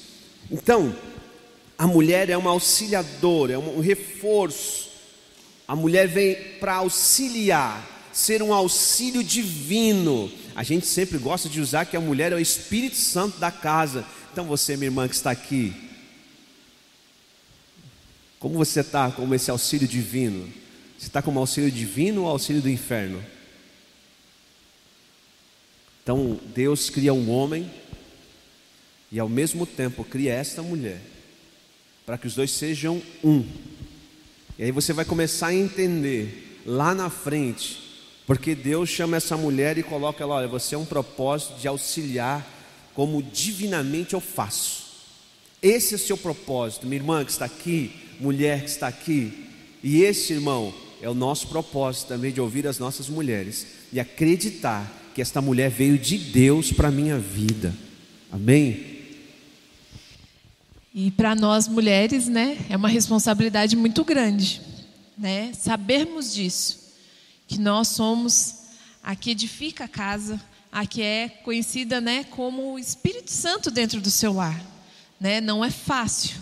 Então, 0.51 0.93
a 1.77 1.87
mulher 1.87 2.29
é 2.29 2.35
uma 2.35 2.49
auxiliadora, 2.49 3.53
é 3.53 3.57
um 3.57 3.79
reforço. 3.79 4.89
A 5.65 5.77
mulher 5.77 6.09
vem 6.09 6.35
para 6.59 6.73
auxiliar, 6.73 8.09
ser 8.11 8.43
um 8.43 8.53
auxílio 8.53 9.23
divino 9.23 10.29
a 10.59 10.63
gente 10.63 10.85
sempre 10.87 11.17
gosta 11.17 11.47
de 11.47 11.61
usar 11.61 11.85
que 11.85 11.95
a 11.95 12.01
mulher 12.01 12.33
é 12.33 12.35
o 12.35 12.39
Espírito 12.39 12.97
Santo 12.97 13.39
da 13.39 13.49
casa. 13.49 14.03
Então 14.29 14.43
você, 14.43 14.75
minha 14.75 14.87
irmã 14.87 15.07
que 15.07 15.15
está 15.15 15.31
aqui, 15.31 15.73
como 18.41 18.55
você 18.55 18.81
está 18.81 19.09
com 19.09 19.33
esse 19.33 19.49
auxílio 19.49 19.87
divino? 19.87 20.51
Você 20.99 21.07
está 21.07 21.21
como 21.21 21.39
auxílio 21.39 21.71
divino 21.71 22.23
ou 22.23 22.27
auxílio 22.27 22.61
do 22.61 22.69
inferno? 22.69 23.23
Então 26.03 26.37
Deus 26.53 26.89
cria 26.89 27.13
um 27.13 27.31
homem 27.31 27.71
e 29.09 29.17
ao 29.17 29.29
mesmo 29.29 29.65
tempo 29.65 30.03
cria 30.03 30.33
esta 30.33 30.61
mulher, 30.61 30.99
para 32.05 32.17
que 32.17 32.27
os 32.27 32.35
dois 32.35 32.51
sejam 32.51 33.01
um. 33.23 33.45
E 34.57 34.65
aí 34.65 34.71
você 34.73 34.91
vai 34.91 35.05
começar 35.05 35.47
a 35.47 35.55
entender 35.55 36.59
lá 36.65 36.93
na 36.93 37.09
frente 37.09 37.79
porque 38.27 38.53
Deus 38.53 38.89
chama 38.89 39.15
essa 39.15 39.37
mulher 39.37 39.77
e 39.77 39.83
coloca 39.83 40.21
ela, 40.21 40.35
olha, 40.35 40.47
você 40.49 40.75
é 40.75 40.77
um 40.77 40.85
propósito 40.85 41.57
de 41.61 41.67
auxiliar 41.69 42.45
como 42.93 43.23
divinamente 43.23 44.15
eu 44.15 44.19
faço. 44.19 44.83
Esse 45.61 45.93
é 45.93 45.95
o 45.95 45.99
seu 45.99 46.17
propósito, 46.17 46.85
minha 46.85 46.99
irmã 46.99 47.23
que 47.23 47.31
está 47.31 47.45
aqui, 47.45 47.89
mulher 48.19 48.63
que 48.63 48.69
está 48.69 48.89
aqui. 48.89 49.47
E 49.81 50.03
esse, 50.03 50.33
irmão, 50.33 50.73
é 51.01 51.09
o 51.09 51.13
nosso 51.13 51.47
propósito 51.47 52.07
também 52.07 52.31
de 52.31 52.41
ouvir 52.41 52.67
as 52.67 52.79
nossas 52.79 53.07
mulheres 53.07 53.65
e 53.91 53.99
acreditar 53.99 54.91
que 55.15 55.21
esta 55.21 55.41
mulher 55.41 55.69
veio 55.69 55.97
de 55.97 56.17
Deus 56.17 56.71
para 56.71 56.89
a 56.89 56.91
minha 56.91 57.17
vida. 57.17 57.73
Amém? 58.31 58.99
E 60.93 61.11
para 61.11 61.35
nós 61.35 61.67
mulheres, 61.67 62.27
né, 62.27 62.57
é 62.69 62.75
uma 62.75 62.89
responsabilidade 62.89 63.75
muito 63.75 64.03
grande, 64.03 64.61
né, 65.17 65.51
sabermos 65.53 66.33
disso 66.33 66.79
que 67.49 67.59
nós 67.59 67.87
somos 67.87 68.55
a 69.01 69.15
que 69.15 69.31
edifica 69.31 69.85
a 69.85 69.87
casa, 69.87 70.39
a 70.71 70.85
que 70.85 71.01
é 71.01 71.27
conhecida 71.27 71.99
né, 71.99 72.23
como 72.25 72.73
o 72.73 72.79
Espírito 72.79 73.31
Santo 73.31 73.71
dentro 73.71 73.99
do 73.99 74.11
seu 74.11 74.33
lar. 74.33 74.61
Né? 75.19 75.41
Não 75.41 75.65
é 75.65 75.71
fácil, 75.71 76.37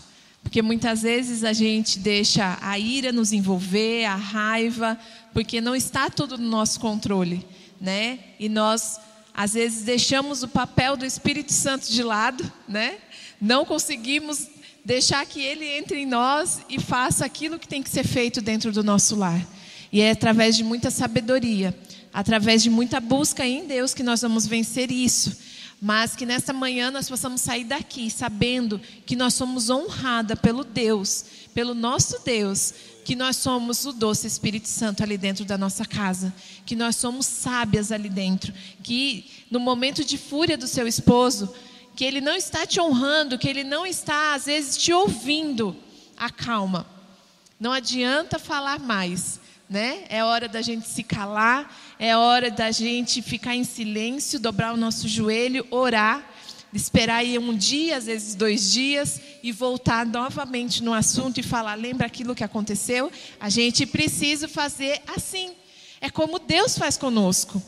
porque 0.47 0.61
muitas 0.61 1.01
vezes 1.01 1.43
a 1.43 1.51
gente 1.51 1.99
deixa 1.99 2.57
a 2.61 2.79
ira 2.79 3.11
nos 3.11 3.33
envolver, 3.33 4.05
a 4.05 4.15
raiva, 4.15 4.97
porque 5.33 5.59
não 5.59 5.75
está 5.75 6.09
tudo 6.09 6.37
no 6.37 6.47
nosso 6.47 6.79
controle. 6.79 7.45
Né? 7.81 8.19
E 8.39 8.47
nós, 8.47 8.97
às 9.33 9.55
vezes, 9.55 9.83
deixamos 9.83 10.43
o 10.43 10.47
papel 10.47 10.95
do 10.95 11.05
Espírito 11.05 11.51
Santo 11.51 11.91
de 11.91 12.01
lado, 12.01 12.49
né? 12.65 12.95
não 13.41 13.65
conseguimos 13.65 14.47
deixar 14.85 15.25
que 15.25 15.41
ele 15.41 15.65
entre 15.65 15.99
em 15.99 16.05
nós 16.05 16.61
e 16.69 16.79
faça 16.79 17.25
aquilo 17.25 17.59
que 17.59 17.67
tem 17.67 17.83
que 17.83 17.89
ser 17.89 18.07
feito 18.07 18.39
dentro 18.39 18.71
do 18.71 18.81
nosso 18.81 19.17
lar. 19.17 19.45
E 19.91 19.99
é 19.99 20.11
através 20.11 20.55
de 20.55 20.63
muita 20.63 20.89
sabedoria, 20.89 21.77
através 22.13 22.63
de 22.63 22.69
muita 22.69 23.01
busca 23.01 23.45
em 23.45 23.67
Deus 23.67 23.93
que 23.93 24.01
nós 24.01 24.21
vamos 24.21 24.47
vencer 24.47 24.91
isso. 24.91 25.37
Mas 25.79 26.15
que 26.15 26.25
nesta 26.25 26.51
manhã 26.51 26.89
nós 26.89 27.07
possamos 27.07 27.41
sair 27.41 27.63
daqui 27.63 28.09
sabendo 28.09 28.81
que 29.05 29.15
nós 29.15 29.35
somos 29.35 29.69
honrada 29.69 30.35
pelo 30.35 30.63
Deus, 30.63 31.25
pelo 31.53 31.75
nosso 31.75 32.19
Deus, 32.25 32.73
que 33.05 33.15
nós 33.15 33.37
somos 33.37 33.85
o 33.85 33.93
doce 33.93 34.25
Espírito 34.25 34.67
Santo 34.67 35.03
ali 35.03 35.17
dentro 35.17 35.45
da 35.45 35.57
nossa 35.57 35.85
casa, 35.85 36.33
que 36.65 36.75
nós 36.75 36.95
somos 36.95 37.25
sábias 37.25 37.91
ali 37.91 38.09
dentro, 38.09 38.51
que 38.83 39.25
no 39.51 39.59
momento 39.59 40.03
de 40.03 40.17
fúria 40.17 40.57
do 40.57 40.67
seu 40.67 40.87
esposo, 40.87 41.53
que 41.95 42.03
ele 42.03 42.21
não 42.21 42.35
está 42.35 42.65
te 42.65 42.81
honrando, 42.81 43.37
que 43.37 43.47
ele 43.47 43.63
não 43.63 43.85
está 43.85 44.33
às 44.33 44.45
vezes 44.45 44.77
te 44.77 44.91
ouvindo, 44.91 45.75
acalma. 46.17 46.87
Não 47.59 47.71
adianta 47.71 48.37
falar 48.37 48.79
mais 48.79 49.39
né? 49.69 50.05
É 50.09 50.23
hora 50.23 50.47
da 50.47 50.61
gente 50.61 50.87
se 50.87 51.03
calar, 51.03 51.75
é 51.99 52.15
hora 52.15 52.49
da 52.49 52.71
gente 52.71 53.21
ficar 53.21 53.55
em 53.55 53.63
silêncio, 53.63 54.39
dobrar 54.39 54.73
o 54.73 54.77
nosso 54.77 55.07
joelho, 55.07 55.65
orar, 55.69 56.25
esperar 56.73 57.17
aí 57.17 57.37
um 57.37 57.55
dia, 57.55 57.97
às 57.97 58.05
vezes 58.05 58.35
dois 58.35 58.71
dias, 58.71 59.19
e 59.43 59.51
voltar 59.51 60.05
novamente 60.05 60.81
no 60.83 60.93
assunto 60.93 61.39
e 61.39 61.43
falar: 61.43 61.75
lembra 61.75 62.07
aquilo 62.07 62.35
que 62.35 62.43
aconteceu? 62.43 63.11
A 63.39 63.49
gente 63.49 63.85
precisa 63.85 64.47
fazer 64.47 65.01
assim. 65.15 65.51
É 65.99 66.09
como 66.09 66.39
Deus 66.39 66.77
faz 66.77 66.97
conosco. 66.97 67.61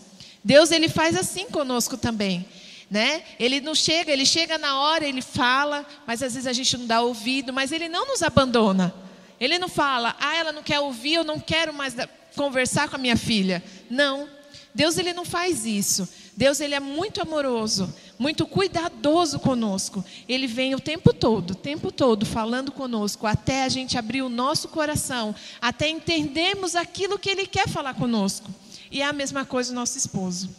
Deus 0.44 0.72
ele 0.72 0.88
faz 0.88 1.18
assim 1.18 1.48
conosco 1.50 1.98
também. 1.98 2.46
Né? 2.90 3.24
Ele 3.40 3.60
não 3.60 3.76
chega, 3.76 4.12
ele 4.12 4.26
chega 4.26 4.58
na 4.58 4.80
hora, 4.80 5.06
ele 5.08 5.22
fala, 5.22 5.86
mas 6.08 6.24
às 6.24 6.34
vezes 6.34 6.48
a 6.48 6.54
gente 6.54 6.76
não 6.76 6.88
dá 6.88 7.02
ouvido, 7.02 7.54
mas 7.54 7.72
ele 7.72 7.88
não 7.88 8.08
nos 8.08 8.24
abandona. 8.24 8.94
Ele 9.40 9.58
não 9.58 9.70
fala, 9.70 10.16
ah, 10.20 10.36
ela 10.36 10.52
não 10.52 10.64
quer 10.64 10.80
ouvir, 10.80 11.14
eu 11.14 11.24
não 11.24 11.40
quero 11.40 11.74
mais 11.74 11.96
conversar 12.36 12.90
com 12.90 12.96
a 12.96 13.00
minha 13.00 13.18
filha. 13.18 13.64
Não. 13.90 14.28
Deus 14.74 14.98
ele 14.98 15.14
não 15.14 15.26
faz 15.26 15.66
isso. 15.66 16.08
Deus 16.36 16.62
ele 16.62 16.74
é 16.74 16.80
muito 16.80 17.22
amoroso, 17.22 17.94
muito 18.18 18.46
cuidadoso 18.46 19.40
conosco. 19.40 20.06
Ele 20.28 20.48
vem 20.48 20.74
o 20.74 20.80
tempo 20.80 21.14
todo, 21.14 21.52
o 21.52 21.56
tempo 21.56 21.92
todo 21.92 22.26
falando 22.26 22.72
conosco, 22.72 23.28
até 23.28 23.64
a 23.64 23.70
gente 23.70 23.98
abrir 23.98 24.22
o 24.22 24.30
nosso 24.30 24.70
coração, 24.70 25.36
até 25.62 25.90
entendermos 25.90 26.76
aquilo 26.76 27.20
que 27.20 27.30
ele 27.30 27.46
quer 27.46 27.68
falar 27.68 27.94
conosco. 27.94 28.50
E 28.90 29.02
é 29.02 29.06
a 29.06 29.12
mesma 29.12 29.44
coisa 29.44 29.72
o 29.74 29.76
nosso 29.76 29.98
esposo. 29.98 30.50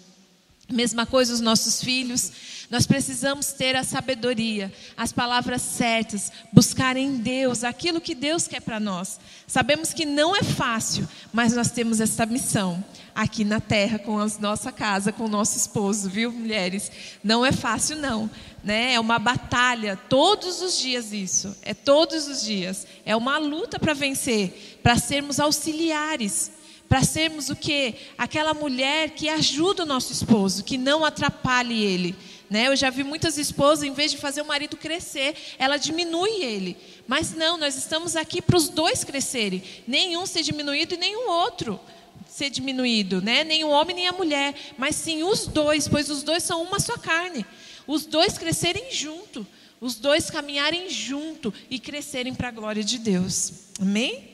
Mesma 0.70 1.04
coisa 1.04 1.34
os 1.34 1.40
nossos 1.40 1.82
filhos. 1.82 2.32
Nós 2.70 2.86
precisamos 2.86 3.50
ter 3.52 3.74
a 3.74 3.82
sabedoria, 3.82 4.72
as 4.96 5.10
palavras 5.10 5.60
certas, 5.60 6.30
buscar 6.52 6.96
em 6.96 7.16
Deus 7.16 7.64
aquilo 7.64 8.00
que 8.00 8.14
Deus 8.14 8.46
quer 8.46 8.60
para 8.60 8.78
nós. 8.78 9.18
Sabemos 9.44 9.92
que 9.92 10.06
não 10.06 10.36
é 10.36 10.44
fácil, 10.44 11.08
mas 11.32 11.52
nós 11.52 11.72
temos 11.72 12.00
essa 12.00 12.24
missão 12.24 12.84
aqui 13.12 13.44
na 13.44 13.58
terra 13.58 13.98
com 13.98 14.20
a 14.20 14.28
nossa 14.38 14.70
casa, 14.70 15.10
com 15.10 15.24
o 15.24 15.28
nosso 15.28 15.58
esposo, 15.58 16.08
viu, 16.08 16.30
mulheres? 16.30 16.92
Não 17.24 17.44
é 17.44 17.50
fácil 17.50 17.96
não, 17.96 18.30
né? 18.62 18.94
É 18.94 19.00
uma 19.00 19.18
batalha 19.18 19.96
todos 20.08 20.62
os 20.62 20.78
dias 20.78 21.12
isso. 21.12 21.56
É 21.62 21.74
todos 21.74 22.28
os 22.28 22.42
dias. 22.42 22.86
É 23.04 23.16
uma 23.16 23.36
luta 23.38 23.80
para 23.80 23.94
vencer, 23.94 24.78
para 24.80 24.96
sermos 24.96 25.40
auxiliares 25.40 26.52
para 26.90 27.04
sermos 27.04 27.48
o 27.48 27.54
que? 27.54 27.94
Aquela 28.18 28.52
mulher 28.52 29.10
que 29.10 29.28
ajuda 29.28 29.84
o 29.84 29.86
nosso 29.86 30.12
esposo, 30.12 30.64
que 30.64 30.76
não 30.76 31.04
atrapalhe 31.04 31.84
ele. 31.84 32.16
Né? 32.50 32.66
Eu 32.66 32.74
já 32.74 32.90
vi 32.90 33.04
muitas 33.04 33.38
esposas, 33.38 33.84
em 33.84 33.92
vez 33.92 34.10
de 34.10 34.18
fazer 34.18 34.42
o 34.42 34.44
marido 34.44 34.76
crescer, 34.76 35.36
ela 35.56 35.76
diminui 35.76 36.42
ele. 36.42 36.76
Mas 37.06 37.32
não, 37.32 37.56
nós 37.56 37.76
estamos 37.76 38.16
aqui 38.16 38.42
para 38.42 38.56
os 38.56 38.68
dois 38.68 39.04
crescerem. 39.04 39.62
Nenhum 39.86 40.26
ser 40.26 40.42
diminuído 40.42 40.94
e 40.94 40.96
nenhum 40.96 41.30
outro 41.30 41.78
ser 42.26 42.50
diminuído, 42.50 43.22
né? 43.22 43.44
Nem 43.44 43.62
o 43.62 43.68
homem 43.68 43.94
nem 43.94 44.08
a 44.08 44.12
mulher, 44.12 44.52
mas 44.76 44.96
sim 44.96 45.22
os 45.22 45.46
dois, 45.46 45.86
pois 45.86 46.10
os 46.10 46.24
dois 46.24 46.42
são 46.42 46.60
uma 46.60 46.80
só 46.80 46.98
carne. 46.98 47.46
Os 47.86 48.04
dois 48.04 48.36
crescerem 48.36 48.90
junto, 48.90 49.46
os 49.80 49.94
dois 49.94 50.28
caminharem 50.28 50.90
junto 50.90 51.54
e 51.70 51.78
crescerem 51.78 52.34
para 52.34 52.48
a 52.48 52.52
glória 52.52 52.82
de 52.82 52.98
Deus. 52.98 53.52
Amém? 53.80 54.30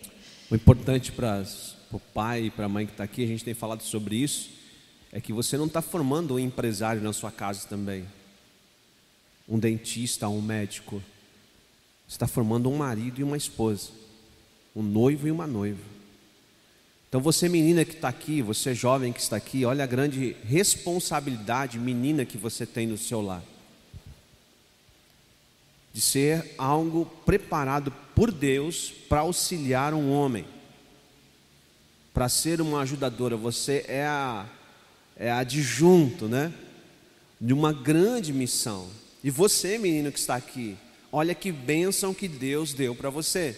O 0.51 0.55
importante 0.55 1.13
para 1.13 1.37
o 1.97 2.01
pai 2.01 2.53
para 2.55 2.67
a 2.67 2.69
mãe 2.69 2.87
que 2.87 2.93
está 2.93 3.05
aqui, 3.05 3.25
a 3.25 3.27
gente 3.27 3.45
tem 3.45 3.55
falado 3.55 3.83
sobre 3.83 4.17
isso, 4.17 4.51
é 5.13 5.21
que 5.21 5.33
você 5.33 5.57
não 5.57 5.67
está 5.67 5.81
formando 5.81 6.35
um 6.35 6.39
empresário 6.39 7.03
na 7.03 7.13
sua 7.13 7.31
casa 7.31 7.67
também, 7.67 8.07
um 9.49 9.59
dentista, 9.59 10.29
um 10.29 10.43
médico. 10.43 11.03
Você 12.07 12.15
está 12.15 12.27
formando 12.27 12.71
um 12.71 12.77
marido 12.77 13.21
e 13.21 13.25
uma 13.25 13.37
esposa, 13.37 13.91
um 14.75 14.83
noivo 14.83 15.27
e 15.27 15.31
uma 15.31 15.47
noiva. 15.47 15.83
Então 17.09 17.21
você 17.21 17.49
menina 17.49 17.85
que 17.85 17.95
está 17.95 18.09
aqui, 18.09 18.43
você 18.43 18.75
jovem 18.75 19.13
que 19.13 19.21
está 19.21 19.37
aqui, 19.37 19.65
olha 19.65 19.85
a 19.85 19.87
grande 19.87 20.37
responsabilidade 20.45 21.79
menina 21.79 22.25
que 22.25 22.37
você 22.37 22.67
tem 22.67 22.87
no 22.87 22.99
seu 22.99 23.23
lar. 23.23 23.43
De 25.95 26.01
ser 26.01 26.55
algo 26.59 27.07
preparado 27.25 27.91
por 28.15 28.31
Deus 28.31 28.93
para 29.09 29.21
auxiliar 29.21 29.95
um 29.95 30.13
homem. 30.13 30.45
Para 32.17 32.31
ser 32.31 32.63
uma 32.63 32.81
ajudadora, 32.81 33.37
você 33.37 33.85
é 33.87 34.07
a 34.07 34.47
é 35.19 35.31
adjunto, 35.31 36.27
né? 36.27 36.51
De 37.39 37.53
uma 37.53 37.75
grande 37.75 38.33
missão. 38.33 38.89
E 39.23 39.31
você, 39.31 39.77
menino 39.77 40.11
que 40.11 40.19
está 40.19 40.35
aqui, 40.35 40.79
olha 41.13 41.35
que 41.35 41.53
bênção 41.53 42.15
que 42.15 42.27
Deus 42.27 42.73
deu 42.73 42.95
para 42.95 43.11
você. 43.11 43.55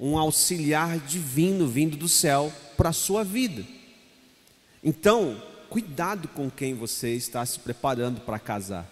Um 0.00 0.16
auxiliar 0.16 0.98
divino 0.98 1.66
vindo 1.68 1.94
do 1.94 2.08
céu 2.08 2.50
para 2.74 2.88
a 2.88 2.94
sua 2.94 3.22
vida. 3.22 3.62
Então, 4.82 5.42
cuidado 5.68 6.26
com 6.28 6.50
quem 6.50 6.72
você 6.72 7.10
está 7.10 7.44
se 7.44 7.58
preparando 7.58 8.22
para 8.22 8.38
casar. 8.38 8.90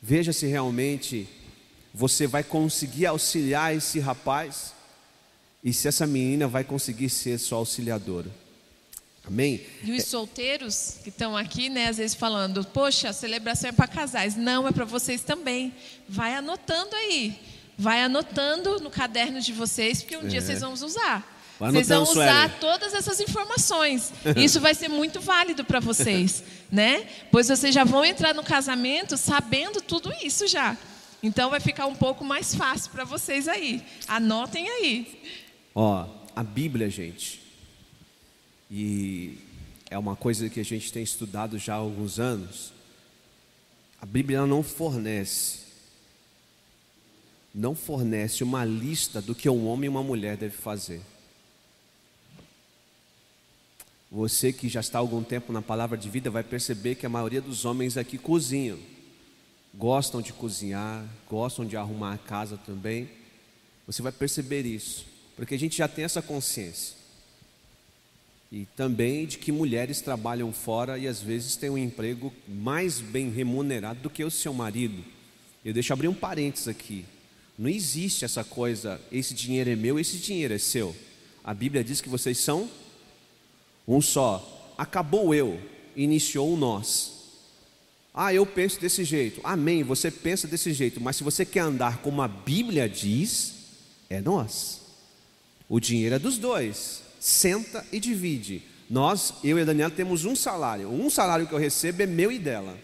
Veja 0.00 0.32
se 0.32 0.46
realmente 0.46 1.28
você 1.92 2.28
vai 2.28 2.44
conseguir 2.44 3.06
auxiliar 3.06 3.74
esse 3.74 3.98
rapaz 3.98 4.78
e 5.62 5.72
se 5.72 5.88
essa 5.88 6.06
menina 6.06 6.48
vai 6.48 6.64
conseguir 6.64 7.10
ser 7.10 7.38
sua 7.38 7.58
auxiliadora. 7.58 8.30
Amém? 9.26 9.64
E 9.84 9.92
os 9.92 10.04
solteiros 10.04 10.96
que 11.02 11.10
estão 11.10 11.36
aqui, 11.36 11.68
né, 11.68 11.88
às 11.88 11.98
vezes 11.98 12.16
falando, 12.16 12.64
poxa, 12.64 13.10
a 13.10 13.12
celebração 13.12 13.68
é 13.68 13.72
para 13.72 13.86
casais. 13.86 14.34
Não, 14.34 14.66
é 14.66 14.72
para 14.72 14.84
vocês 14.84 15.20
também. 15.22 15.74
Vai 16.08 16.34
anotando 16.34 16.96
aí. 16.96 17.38
Vai 17.76 18.02
anotando 18.02 18.80
no 18.80 18.90
caderno 18.90 19.40
de 19.40 19.52
vocês, 19.52 20.02
porque 20.02 20.16
um 20.16 20.24
é. 20.24 20.28
dia 20.28 20.40
vocês 20.40 20.60
vão 20.60 20.72
usar. 20.72 21.38
Vocês 21.58 21.88
vão 21.88 22.02
usar 22.02 22.58
todas 22.58 22.94
essas 22.94 23.20
informações. 23.20 24.12
Isso 24.34 24.60
vai 24.60 24.74
ser 24.74 24.88
muito 24.88 25.20
válido 25.20 25.62
para 25.62 25.78
vocês, 25.78 26.42
né? 26.72 27.06
Pois 27.30 27.48
vocês 27.48 27.74
já 27.74 27.84
vão 27.84 28.02
entrar 28.02 28.34
no 28.34 28.42
casamento 28.42 29.16
sabendo 29.16 29.80
tudo 29.82 30.10
isso 30.22 30.46
já. 30.46 30.76
Então 31.22 31.50
vai 31.50 31.60
ficar 31.60 31.86
um 31.86 31.94
pouco 31.94 32.24
mais 32.24 32.54
fácil 32.54 32.90
para 32.90 33.04
vocês 33.04 33.46
aí. 33.46 33.82
Anotem 34.08 34.68
aí. 34.68 35.20
Ó, 35.74 36.06
a 36.34 36.42
Bíblia, 36.42 36.90
gente, 36.90 37.40
e 38.70 39.38
é 39.90 39.98
uma 39.98 40.16
coisa 40.16 40.48
que 40.48 40.60
a 40.60 40.64
gente 40.64 40.92
tem 40.92 41.02
estudado 41.02 41.58
já 41.58 41.74
há 41.74 41.78
alguns 41.78 42.18
anos. 42.18 42.72
A 44.00 44.06
Bíblia 44.06 44.46
não 44.46 44.62
fornece, 44.62 45.60
não 47.54 47.74
fornece 47.74 48.42
uma 48.42 48.64
lista 48.64 49.20
do 49.20 49.34
que 49.34 49.48
um 49.48 49.66
homem 49.66 49.86
e 49.86 49.88
uma 49.88 50.02
mulher 50.02 50.36
devem 50.36 50.56
fazer. 50.56 51.02
Você 54.10 54.52
que 54.52 54.68
já 54.68 54.80
está 54.80 54.98
há 54.98 55.00
algum 55.00 55.22
tempo 55.22 55.52
na 55.52 55.62
palavra 55.62 55.96
de 55.96 56.08
vida 56.08 56.30
vai 56.30 56.42
perceber 56.42 56.96
que 56.96 57.06
a 57.06 57.08
maioria 57.08 57.40
dos 57.40 57.64
homens 57.64 57.96
aqui 57.96 58.18
cozinham, 58.18 58.78
gostam 59.72 60.20
de 60.20 60.32
cozinhar, 60.32 61.04
gostam 61.28 61.64
de 61.64 61.76
arrumar 61.76 62.14
a 62.14 62.18
casa 62.18 62.56
também. 62.56 63.08
Você 63.86 64.02
vai 64.02 64.10
perceber 64.10 64.66
isso, 64.66 65.06
porque 65.40 65.54
a 65.54 65.58
gente 65.58 65.78
já 65.78 65.88
tem 65.88 66.04
essa 66.04 66.20
consciência 66.20 66.94
e 68.52 68.66
também 68.76 69.24
de 69.24 69.38
que 69.38 69.50
mulheres 69.50 70.02
trabalham 70.02 70.52
fora 70.52 70.98
e 70.98 71.08
às 71.08 71.22
vezes 71.22 71.56
têm 71.56 71.70
um 71.70 71.78
emprego 71.78 72.30
mais 72.46 73.00
bem 73.00 73.30
remunerado 73.30 74.00
do 74.00 74.10
que 74.10 74.22
o 74.22 74.30
seu 74.30 74.52
marido. 74.52 75.02
Eu 75.64 75.72
deixo 75.72 75.94
abrir 75.94 76.08
um 76.08 76.14
parênteses 76.14 76.68
aqui. 76.68 77.06
Não 77.58 77.70
existe 77.70 78.22
essa 78.22 78.44
coisa, 78.44 79.00
esse 79.10 79.32
dinheiro 79.32 79.70
é 79.70 79.76
meu, 79.76 79.98
esse 79.98 80.18
dinheiro 80.18 80.52
é 80.52 80.58
seu. 80.58 80.94
A 81.42 81.54
Bíblia 81.54 81.82
diz 81.82 82.02
que 82.02 82.10
vocês 82.10 82.36
são 82.36 82.70
um 83.88 84.02
só. 84.02 84.74
Acabou 84.76 85.34
eu, 85.34 85.58
iniciou 85.96 86.52
o 86.52 86.56
nós. 86.58 87.12
Ah, 88.12 88.34
eu 88.34 88.44
penso 88.44 88.78
desse 88.78 89.04
jeito. 89.04 89.40
Amém, 89.42 89.82
você 89.82 90.10
pensa 90.10 90.46
desse 90.46 90.74
jeito, 90.74 91.00
mas 91.00 91.16
se 91.16 91.24
você 91.24 91.46
quer 91.46 91.60
andar 91.60 92.02
como 92.02 92.20
a 92.20 92.28
Bíblia 92.28 92.86
diz, 92.86 93.54
é 94.10 94.20
nós. 94.20 94.89
O 95.70 95.78
dinheiro 95.78 96.16
é 96.16 96.18
dos 96.18 96.36
dois 96.36 97.04
senta 97.20 97.86
e 97.92 98.00
divide. 98.00 98.62
Nós, 98.88 99.34
eu 99.44 99.56
e 99.56 99.62
a 99.62 99.64
Daniela, 99.64 99.90
temos 99.90 100.24
um 100.24 100.34
salário. 100.34 100.90
Um 100.90 101.08
salário 101.08 101.46
que 101.46 101.52
eu 101.52 101.58
recebo 101.58 102.02
é 102.02 102.06
meu 102.06 102.32
e 102.32 102.40
dela, 102.40 102.76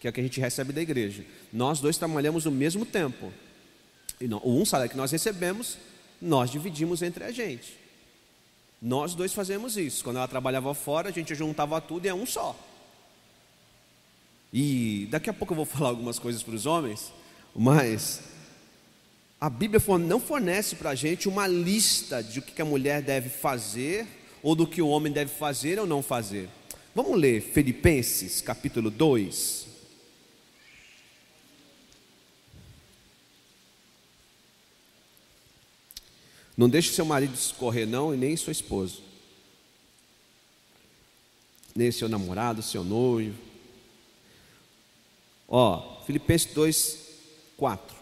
que 0.00 0.06
é 0.06 0.10
o 0.10 0.12
que 0.12 0.20
a 0.20 0.22
gente 0.22 0.40
recebe 0.40 0.72
da 0.72 0.80
igreja. 0.80 1.22
Nós 1.52 1.80
dois 1.80 1.98
trabalhamos 1.98 2.46
no 2.46 2.50
mesmo 2.50 2.86
tempo. 2.86 3.30
E 4.18 4.26
o 4.26 4.40
um 4.42 4.64
salário 4.64 4.90
que 4.90 4.96
nós 4.96 5.12
recebemos, 5.12 5.76
nós 6.22 6.50
dividimos 6.50 7.02
entre 7.02 7.24
a 7.24 7.30
gente. 7.30 7.76
Nós 8.80 9.14
dois 9.14 9.34
fazemos 9.34 9.76
isso. 9.76 10.02
Quando 10.02 10.16
ela 10.16 10.28
trabalhava 10.28 10.72
fora, 10.72 11.10
a 11.10 11.12
gente 11.12 11.34
juntava 11.34 11.78
tudo 11.78 12.06
e 12.06 12.08
é 12.08 12.14
um 12.14 12.24
só. 12.24 12.58
E 14.50 15.08
daqui 15.10 15.28
a 15.28 15.34
pouco 15.34 15.52
eu 15.52 15.56
vou 15.56 15.66
falar 15.66 15.90
algumas 15.90 16.18
coisas 16.18 16.42
para 16.42 16.54
os 16.54 16.64
homens, 16.64 17.12
mas 17.54 18.22
a 19.44 19.50
Bíblia 19.50 19.78
não 19.98 20.18
fornece 20.18 20.74
para 20.74 20.88
a 20.88 20.94
gente 20.94 21.28
uma 21.28 21.46
lista 21.46 22.22
de 22.22 22.38
o 22.38 22.42
que 22.42 22.62
a 22.62 22.64
mulher 22.64 23.02
deve 23.02 23.28
fazer 23.28 24.06
ou 24.42 24.54
do 24.54 24.66
que 24.66 24.80
o 24.80 24.88
homem 24.88 25.12
deve 25.12 25.30
fazer 25.34 25.78
ou 25.78 25.86
não 25.86 26.02
fazer. 26.02 26.48
Vamos 26.94 27.20
ler 27.20 27.42
Filipenses 27.42 28.40
capítulo 28.40 28.90
2. 28.90 29.66
Não 36.56 36.66
deixe 36.66 36.94
seu 36.94 37.04
marido 37.04 37.34
escorrer, 37.34 37.86
não, 37.86 38.14
e 38.14 38.16
nem 38.16 38.34
sua 38.38 38.52
esposa. 38.52 38.96
Nem 41.76 41.92
seu 41.92 42.08
namorado, 42.08 42.62
seu 42.62 42.82
noivo. 42.82 43.36
Ó, 45.46 46.02
Filipenses 46.06 46.54
2, 46.54 46.98
4. 47.58 47.93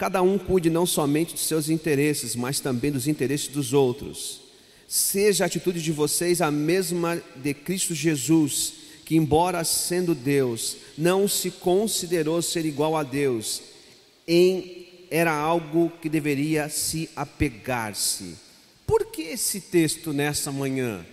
Cada 0.00 0.22
um 0.22 0.38
cuide 0.38 0.70
não 0.70 0.86
somente 0.86 1.34
dos 1.34 1.44
seus 1.44 1.68
interesses, 1.68 2.34
mas 2.34 2.58
também 2.58 2.90
dos 2.90 3.06
interesses 3.06 3.48
dos 3.48 3.74
outros. 3.74 4.40
Seja 4.88 5.44
a 5.44 5.46
atitude 5.46 5.82
de 5.82 5.92
vocês 5.92 6.40
a 6.40 6.50
mesma 6.50 7.22
de 7.36 7.52
Cristo 7.52 7.94
Jesus, 7.94 8.72
que, 9.04 9.14
embora 9.14 9.62
sendo 9.62 10.14
Deus, 10.14 10.78
não 10.96 11.28
se 11.28 11.50
considerou 11.50 12.40
ser 12.40 12.64
igual 12.64 12.96
a 12.96 13.02
Deus, 13.02 13.60
em, 14.26 14.86
era 15.10 15.34
algo 15.34 15.92
que 16.00 16.08
deveria 16.08 16.70
se 16.70 17.10
apegar-se. 17.14 18.36
Por 18.86 19.04
que 19.12 19.20
esse 19.20 19.60
texto 19.60 20.14
nessa 20.14 20.50
manhã? 20.50 21.04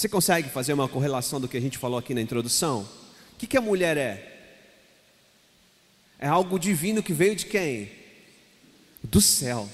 Você 0.00 0.08
consegue 0.08 0.48
fazer 0.48 0.72
uma 0.72 0.88
correlação 0.88 1.38
do 1.38 1.46
que 1.46 1.58
a 1.58 1.60
gente 1.60 1.76
falou 1.76 1.98
aqui 1.98 2.14
na 2.14 2.22
introdução? 2.22 2.88
que, 3.36 3.46
que 3.46 3.58
a 3.58 3.60
mulher 3.60 3.98
é? 3.98 4.40
É 6.18 6.26
algo 6.26 6.58
divino 6.58 7.02
que 7.02 7.12
veio 7.12 7.36
de 7.36 7.44
quem? 7.44 7.92
do 9.04 9.20
céu. 9.20 9.68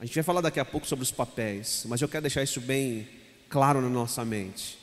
A 0.00 0.04
gente 0.04 0.16
vai 0.16 0.24
falar 0.24 0.40
daqui 0.40 0.58
a 0.58 0.64
pouco 0.64 0.84
sobre 0.84 1.04
os 1.04 1.12
papéis, 1.12 1.84
mas 1.86 2.02
eu 2.02 2.08
quero 2.08 2.22
deixar 2.22 2.42
isso 2.42 2.60
bem 2.60 3.06
claro 3.48 3.80
na 3.80 3.88
nossa 3.88 4.24
mente. 4.24 4.80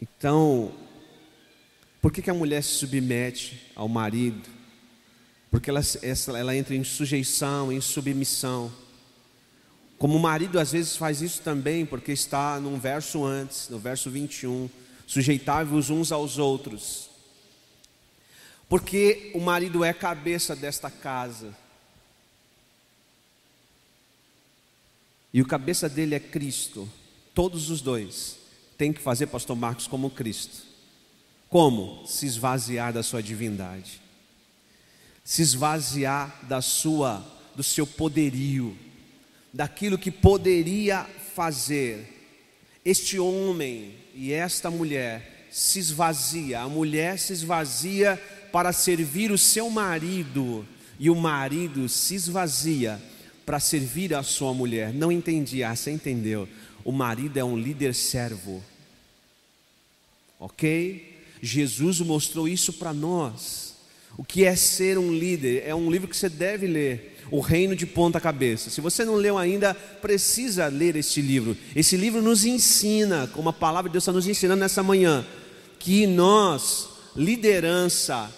Então, 0.00 0.72
por 2.00 2.10
que, 2.10 2.22
que 2.22 2.30
a 2.30 2.34
mulher 2.34 2.62
se 2.62 2.70
submete 2.70 3.70
ao 3.76 3.86
marido? 3.86 4.48
Porque 5.50 5.68
ela, 5.68 5.82
ela 6.38 6.56
entra 6.56 6.74
em 6.74 6.84
sujeição, 6.84 7.70
em 7.70 7.82
submissão. 7.82 8.72
Como 9.98 10.16
o 10.16 10.20
marido 10.20 10.58
às 10.58 10.72
vezes 10.72 10.96
faz 10.96 11.22
isso 11.22 11.40
também, 11.40 11.86
porque 11.86 12.12
está 12.12 12.60
num 12.60 12.78
verso 12.78 13.24
antes, 13.24 13.68
no 13.70 13.78
verso 13.78 14.10
21, 14.10 14.68
sujeitai-vos 15.06 15.88
uns 15.88 16.12
aos 16.12 16.38
outros. 16.38 17.08
Porque 18.68 19.30
o 19.34 19.40
marido 19.40 19.84
é 19.84 19.92
cabeça 19.92 20.54
desta 20.54 20.90
casa. 20.90 21.56
E 25.32 25.40
o 25.40 25.46
cabeça 25.46 25.88
dele 25.88 26.14
é 26.14 26.20
Cristo. 26.20 26.88
Todos 27.34 27.70
os 27.70 27.80
dois 27.80 28.38
têm 28.76 28.92
que 28.92 29.00
fazer, 29.00 29.26
pastor 29.28 29.56
Marcos, 29.56 29.86
como 29.86 30.10
Cristo. 30.10 30.64
Como? 31.48 32.06
Se 32.06 32.26
esvaziar 32.26 32.92
da 32.92 33.02
sua 33.02 33.22
divindade. 33.22 34.00
Se 35.24 35.42
esvaziar 35.42 36.44
da 36.46 36.60
sua 36.60 37.24
do 37.54 37.62
seu 37.62 37.86
poderio 37.86 38.76
daquilo 39.56 39.96
que 39.96 40.10
poderia 40.10 41.06
fazer. 41.34 42.06
Este 42.84 43.18
homem 43.18 43.94
e 44.14 44.30
esta 44.30 44.70
mulher 44.70 45.48
se 45.50 45.78
esvazia, 45.78 46.60
a 46.60 46.68
mulher 46.68 47.18
se 47.18 47.32
esvazia 47.32 48.22
para 48.52 48.70
servir 48.70 49.32
o 49.32 49.38
seu 49.38 49.70
marido, 49.70 50.66
e 50.98 51.08
o 51.08 51.14
marido 51.14 51.88
se 51.88 52.14
esvazia 52.14 53.00
para 53.46 53.58
servir 53.58 54.14
a 54.14 54.22
sua 54.22 54.52
mulher. 54.52 54.92
Não 54.92 55.10
entendi, 55.10 55.64
ah, 55.64 55.74
você 55.74 55.90
entendeu? 55.90 56.46
O 56.84 56.92
marido 56.92 57.38
é 57.38 57.44
um 57.44 57.58
líder 57.58 57.94
servo, 57.94 58.62
ok? 60.38 61.18
Jesus 61.40 62.00
mostrou 62.00 62.46
isso 62.46 62.74
para 62.74 62.92
nós. 62.92 63.65
O 64.16 64.24
que 64.24 64.44
é 64.44 64.56
ser 64.56 64.98
um 64.98 65.12
líder? 65.12 65.64
É 65.66 65.74
um 65.74 65.90
livro 65.90 66.08
que 66.08 66.16
você 66.16 66.28
deve 66.28 66.66
ler 66.66 67.16
o 67.30 67.40
reino 67.40 67.74
de 67.74 67.86
ponta 67.86 68.20
cabeça. 68.20 68.70
Se 68.70 68.80
você 68.80 69.04
não 69.04 69.16
leu 69.16 69.36
ainda, 69.36 69.74
precisa 69.74 70.68
ler 70.68 70.96
este 70.96 71.20
livro. 71.20 71.56
Esse 71.74 71.96
livro 71.96 72.22
nos 72.22 72.44
ensina, 72.44 73.28
como 73.32 73.48
a 73.48 73.52
palavra 73.52 73.88
de 73.88 73.94
Deus 73.94 74.04
está 74.04 74.12
nos 74.12 74.26
ensinando 74.26 74.60
nessa 74.60 74.82
manhã, 74.82 75.26
que 75.78 76.06
nós, 76.06 76.88
liderança, 77.14 78.30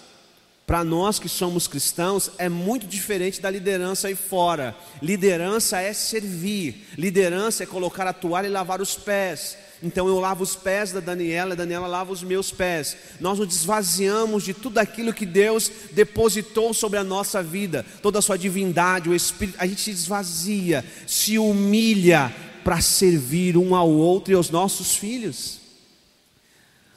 para 0.65 0.83
nós 0.83 1.17
que 1.17 1.29
somos 1.29 1.67
cristãos, 1.67 2.29
é 2.37 2.49
muito 2.49 2.85
diferente 2.85 3.41
da 3.41 3.49
liderança 3.49 4.07
aí 4.07 4.15
fora. 4.15 4.75
Liderança 5.01 5.79
é 5.79 5.93
servir, 5.93 6.87
liderança 6.97 7.63
é 7.63 7.65
colocar 7.65 8.05
a 8.05 8.13
toalha 8.13 8.47
e 8.47 8.51
lavar 8.51 8.81
os 8.81 8.95
pés. 8.95 9.57
Então 9.81 10.07
eu 10.07 10.19
lavo 10.19 10.43
os 10.43 10.55
pés 10.55 10.91
da 10.91 10.99
Daniela, 10.99 11.53
a 11.53 11.57
Daniela 11.57 11.87
lava 11.87 12.11
os 12.11 12.21
meus 12.21 12.51
pés. 12.51 12.97
Nós 13.19 13.39
nos 13.39 13.55
esvaziamos 13.55 14.43
de 14.43 14.53
tudo 14.53 14.77
aquilo 14.77 15.13
que 15.13 15.25
Deus 15.25 15.71
depositou 15.91 16.73
sobre 16.73 16.99
a 16.99 17.03
nossa 17.03 17.41
vida, 17.41 17.85
toda 18.01 18.19
a 18.19 18.21
sua 18.21 18.37
divindade, 18.37 19.09
o 19.09 19.15
Espírito, 19.15 19.57
a 19.59 19.65
gente 19.65 19.81
se 19.81 19.91
esvazia, 19.91 20.83
se 21.07 21.39
humilha 21.39 22.33
para 22.63 22.81
servir 22.81 23.55
um 23.55 23.73
ao 23.73 23.89
outro 23.89 24.33
e 24.33 24.35
aos 24.35 24.49
nossos 24.49 24.95
filhos. 24.95 25.58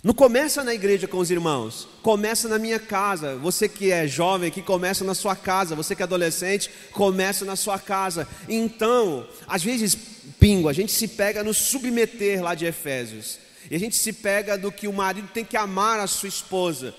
Não 0.02 0.12
começa 0.12 0.64
na 0.64 0.74
igreja 0.74 1.06
com 1.06 1.18
os 1.18 1.30
irmãos, 1.30 1.86
começa 2.02 2.48
na 2.48 2.58
minha 2.58 2.80
casa. 2.80 3.36
Você 3.36 3.68
que 3.68 3.92
é 3.92 4.04
jovem, 4.04 4.50
que 4.50 4.60
começa 4.60 5.04
na 5.04 5.14
sua 5.14 5.36
casa. 5.36 5.76
Você 5.76 5.94
que 5.94 6.02
é 6.02 6.04
adolescente, 6.04 6.68
começa 6.90 7.44
na 7.44 7.54
sua 7.54 7.78
casa. 7.78 8.26
Então, 8.48 9.24
às 9.46 9.62
vezes, 9.62 9.96
pingo, 10.40 10.68
a 10.68 10.72
gente 10.72 10.90
se 10.90 11.06
pega 11.06 11.44
no 11.44 11.54
submeter 11.54 12.42
lá 12.42 12.56
de 12.56 12.66
Efésios. 12.66 13.38
E 13.70 13.76
a 13.76 13.78
gente 13.78 13.94
se 13.94 14.12
pega 14.12 14.58
do 14.58 14.72
que 14.72 14.88
o 14.88 14.92
marido 14.92 15.28
tem 15.32 15.44
que 15.44 15.56
amar 15.56 16.00
a 16.00 16.08
sua 16.08 16.28
esposa. 16.28 16.92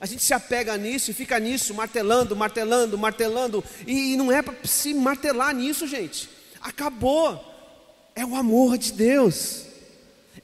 A 0.00 0.06
gente 0.06 0.22
se 0.22 0.32
apega 0.32 0.78
nisso 0.78 1.10
e 1.10 1.14
fica 1.14 1.38
nisso, 1.38 1.74
martelando, 1.74 2.34
martelando, 2.34 2.96
martelando. 2.96 3.62
E 3.86 4.16
não 4.16 4.32
é 4.32 4.40
para 4.40 4.54
se 4.64 4.94
martelar 4.94 5.54
nisso, 5.54 5.86
gente. 5.86 6.26
Acabou. 6.62 7.38
É 8.14 8.24
o 8.24 8.34
amor 8.34 8.78
de 8.78 8.94
Deus 8.94 9.65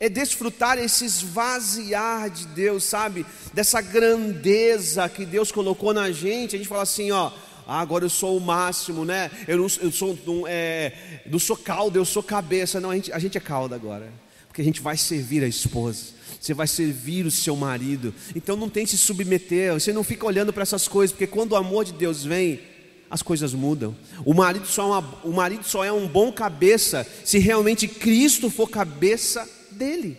é 0.02 0.08
desfrutar 0.08 0.78
esse 0.78 1.04
esvaziar 1.04 2.28
de 2.28 2.44
Deus, 2.48 2.82
sabe? 2.82 3.24
Dessa 3.54 3.80
grandeza 3.80 5.08
que 5.08 5.24
Deus 5.24 5.52
colocou 5.52 5.94
na 5.94 6.10
gente. 6.10 6.56
A 6.56 6.58
gente 6.58 6.68
fala 6.68 6.82
assim, 6.82 7.12
ó. 7.12 7.30
Ah, 7.64 7.78
agora 7.78 8.04
eu 8.04 8.10
sou 8.10 8.36
o 8.36 8.40
máximo, 8.40 9.04
né? 9.04 9.30
Eu 9.46 9.58
não, 9.58 9.66
eu 9.80 9.92
sou, 9.92 10.18
não, 10.26 10.44
é, 10.44 11.22
não 11.24 11.38
sou 11.38 11.56
cauda, 11.56 12.00
eu 12.00 12.04
sou 12.04 12.20
cabeça. 12.20 12.80
Não, 12.80 12.90
a 12.90 12.96
gente, 12.96 13.12
a 13.12 13.18
gente 13.20 13.38
é 13.38 13.40
cauda 13.40 13.76
agora. 13.76 14.12
Porque 14.48 14.60
a 14.60 14.64
gente 14.64 14.80
vai 14.80 14.96
servir 14.96 15.44
a 15.44 15.46
esposa. 15.46 16.06
Você 16.40 16.52
vai 16.52 16.66
servir 16.66 17.24
o 17.24 17.30
seu 17.30 17.54
marido. 17.54 18.12
Então 18.34 18.56
não 18.56 18.68
tem 18.68 18.84
se 18.84 18.98
submeter. 18.98 19.72
Você 19.72 19.92
não 19.92 20.02
fica 20.02 20.26
olhando 20.26 20.52
para 20.52 20.64
essas 20.64 20.88
coisas. 20.88 21.12
Porque 21.12 21.28
quando 21.28 21.52
o 21.52 21.56
amor 21.56 21.84
de 21.84 21.92
Deus 21.92 22.24
vem, 22.24 22.60
as 23.08 23.22
coisas 23.22 23.54
mudam. 23.54 23.94
O 24.24 24.34
marido, 24.34 24.66
só 24.66 24.82
é 24.82 24.86
uma, 24.86 25.20
o 25.22 25.30
marido 25.30 25.62
só 25.62 25.84
é 25.84 25.92
um 25.92 26.08
bom 26.08 26.32
cabeça 26.32 27.06
se 27.24 27.38
realmente 27.38 27.86
Cristo 27.86 28.50
for 28.50 28.68
cabeça 28.68 29.48
dele. 29.72 30.18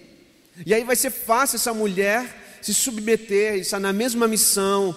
E 0.66 0.74
aí 0.74 0.84
vai 0.84 0.96
ser 0.96 1.12
fácil 1.12 1.56
essa 1.56 1.74
mulher 1.74 2.60
se 2.62 2.74
submeter, 2.74 3.56
estar 3.56 3.80
na 3.80 3.92
mesma 3.92 4.28
missão, 4.28 4.96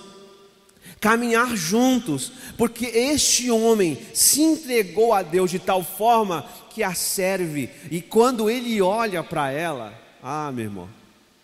caminhar 1.01 1.57
juntos, 1.57 2.33
porque 2.57 2.87
este 2.87 3.51
homem 3.51 3.99
se 4.15 4.41
entregou 4.41 5.13
a 5.13 5.23
Deus 5.23 5.51
de 5.51 5.59
tal 5.59 5.83
forma 5.83 6.49
que 6.71 6.83
a 6.83 6.95
serve, 6.95 7.71
e 7.91 8.01
quando 8.01 8.51
ele 8.51 8.81
olha 8.81 9.25
para 9.25 9.51
ela, 9.51 9.99
ah, 10.23 10.53
meu 10.53 10.65
irmão, 10.65 10.91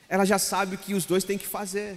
ela 0.09 0.25
já 0.25 0.39
sabe 0.39 0.77
o 0.77 0.79
que 0.79 0.95
os 0.95 1.05
dois 1.05 1.25
têm 1.25 1.39
que 1.39 1.47
fazer, 1.47 1.97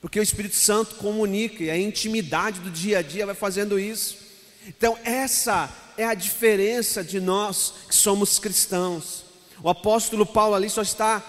porque 0.00 0.18
o 0.18 0.22
Espírito 0.22 0.56
Santo 0.56 0.96
comunica, 0.96 1.62
e 1.62 1.70
a 1.70 1.78
intimidade 1.78 2.60
do 2.60 2.70
dia 2.70 2.98
a 2.98 3.02
dia 3.02 3.24
vai 3.24 3.34
fazendo 3.34 3.78
isso. 3.78 4.18
Então, 4.66 4.98
essa 5.04 5.70
é 5.96 6.04
a 6.04 6.14
diferença 6.14 7.02
de 7.02 7.20
nós 7.20 7.74
que 7.88 7.94
somos 7.94 8.38
cristãos. 8.38 9.21
O 9.62 9.70
apóstolo 9.70 10.26
Paulo 10.26 10.54
ali 10.54 10.68
só 10.68 10.82
está 10.82 11.22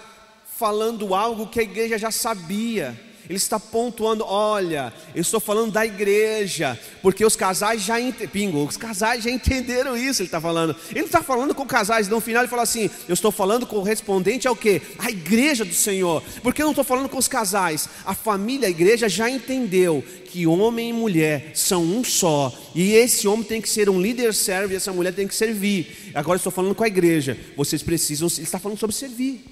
falando 0.58 1.13
algo 1.13 1.48
que 1.48 1.60
a 1.60 1.63
igreja 1.63 1.98
já 1.98 2.12
sabia. 2.12 3.00
Ele 3.29 3.38
está 3.38 3.57
pontuando, 3.57 4.25
olha, 4.25 4.93
eu 5.15 5.21
estou 5.21 5.39
falando 5.39 5.71
da 5.71 5.86
igreja, 5.86 6.77
porque 7.01 7.25
os 7.25 7.36
casais 7.36 7.81
já 7.81 7.95
pingo, 8.31 8.65
os 8.65 8.75
casais 8.75 9.23
já 9.23 9.31
entenderam 9.31 9.95
isso, 9.95 10.21
ele 10.21 10.27
está 10.27 10.41
falando. 10.41 10.75
Ele 10.89 10.99
não 10.99 11.05
está 11.05 11.23
falando 11.23 11.55
com 11.55 11.65
casais, 11.65 12.09
no 12.09 12.19
final 12.19 12.43
ele 12.43 12.49
fala 12.49 12.63
assim, 12.63 12.89
eu 13.07 13.13
estou 13.13 13.31
falando 13.31 13.65
correspondente 13.65 14.47
ao 14.47 14.55
que? 14.55 14.81
A 14.99 15.09
igreja 15.09 15.63
do 15.63 15.73
Senhor. 15.73 16.21
Porque 16.41 16.62
eu 16.62 16.65
não 16.65 16.71
estou 16.73 16.83
falando 16.83 17.07
com 17.07 17.17
os 17.17 17.27
casais, 17.27 17.88
a 18.05 18.13
família, 18.13 18.67
a 18.67 18.71
igreja 18.71 19.07
já 19.07 19.29
entendeu 19.29 20.03
que 20.25 20.45
homem 20.47 20.89
e 20.89 20.93
mulher 20.93 21.51
são 21.53 21.83
um 21.83 22.03
só, 22.03 22.51
e 22.73 22.93
esse 22.93 23.27
homem 23.27 23.45
tem 23.45 23.62
que 23.62 23.69
ser 23.69 23.89
um 23.89 24.01
líder 24.01 24.33
servo 24.33 24.73
e 24.73 24.75
essa 24.75 24.91
mulher 24.91 25.13
tem 25.13 25.27
que 25.27 25.36
servir. 25.36 26.12
Agora 26.13 26.38
estou 26.38 26.51
falando 26.51 26.75
com 26.75 26.83
a 26.83 26.88
igreja, 26.88 27.38
vocês 27.55 27.81
precisam, 27.83 28.27
ele 28.27 28.41
está 28.41 28.59
falando 28.59 28.79
sobre 28.79 28.95
servir, 28.95 29.45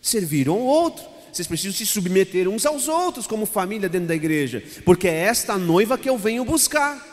servir 0.00 0.48
um 0.48 0.60
outro. 0.60 1.17
Vocês 1.32 1.46
precisam 1.46 1.76
se 1.76 1.86
submeter 1.86 2.48
uns 2.48 2.64
aos 2.66 2.88
outros 2.88 3.26
como 3.26 3.46
família 3.46 3.88
dentro 3.88 4.08
da 4.08 4.14
igreja, 4.14 4.62
porque 4.84 5.08
é 5.08 5.14
esta 5.14 5.56
noiva 5.56 5.98
que 5.98 6.08
eu 6.08 6.18
venho 6.18 6.44
buscar. 6.44 7.06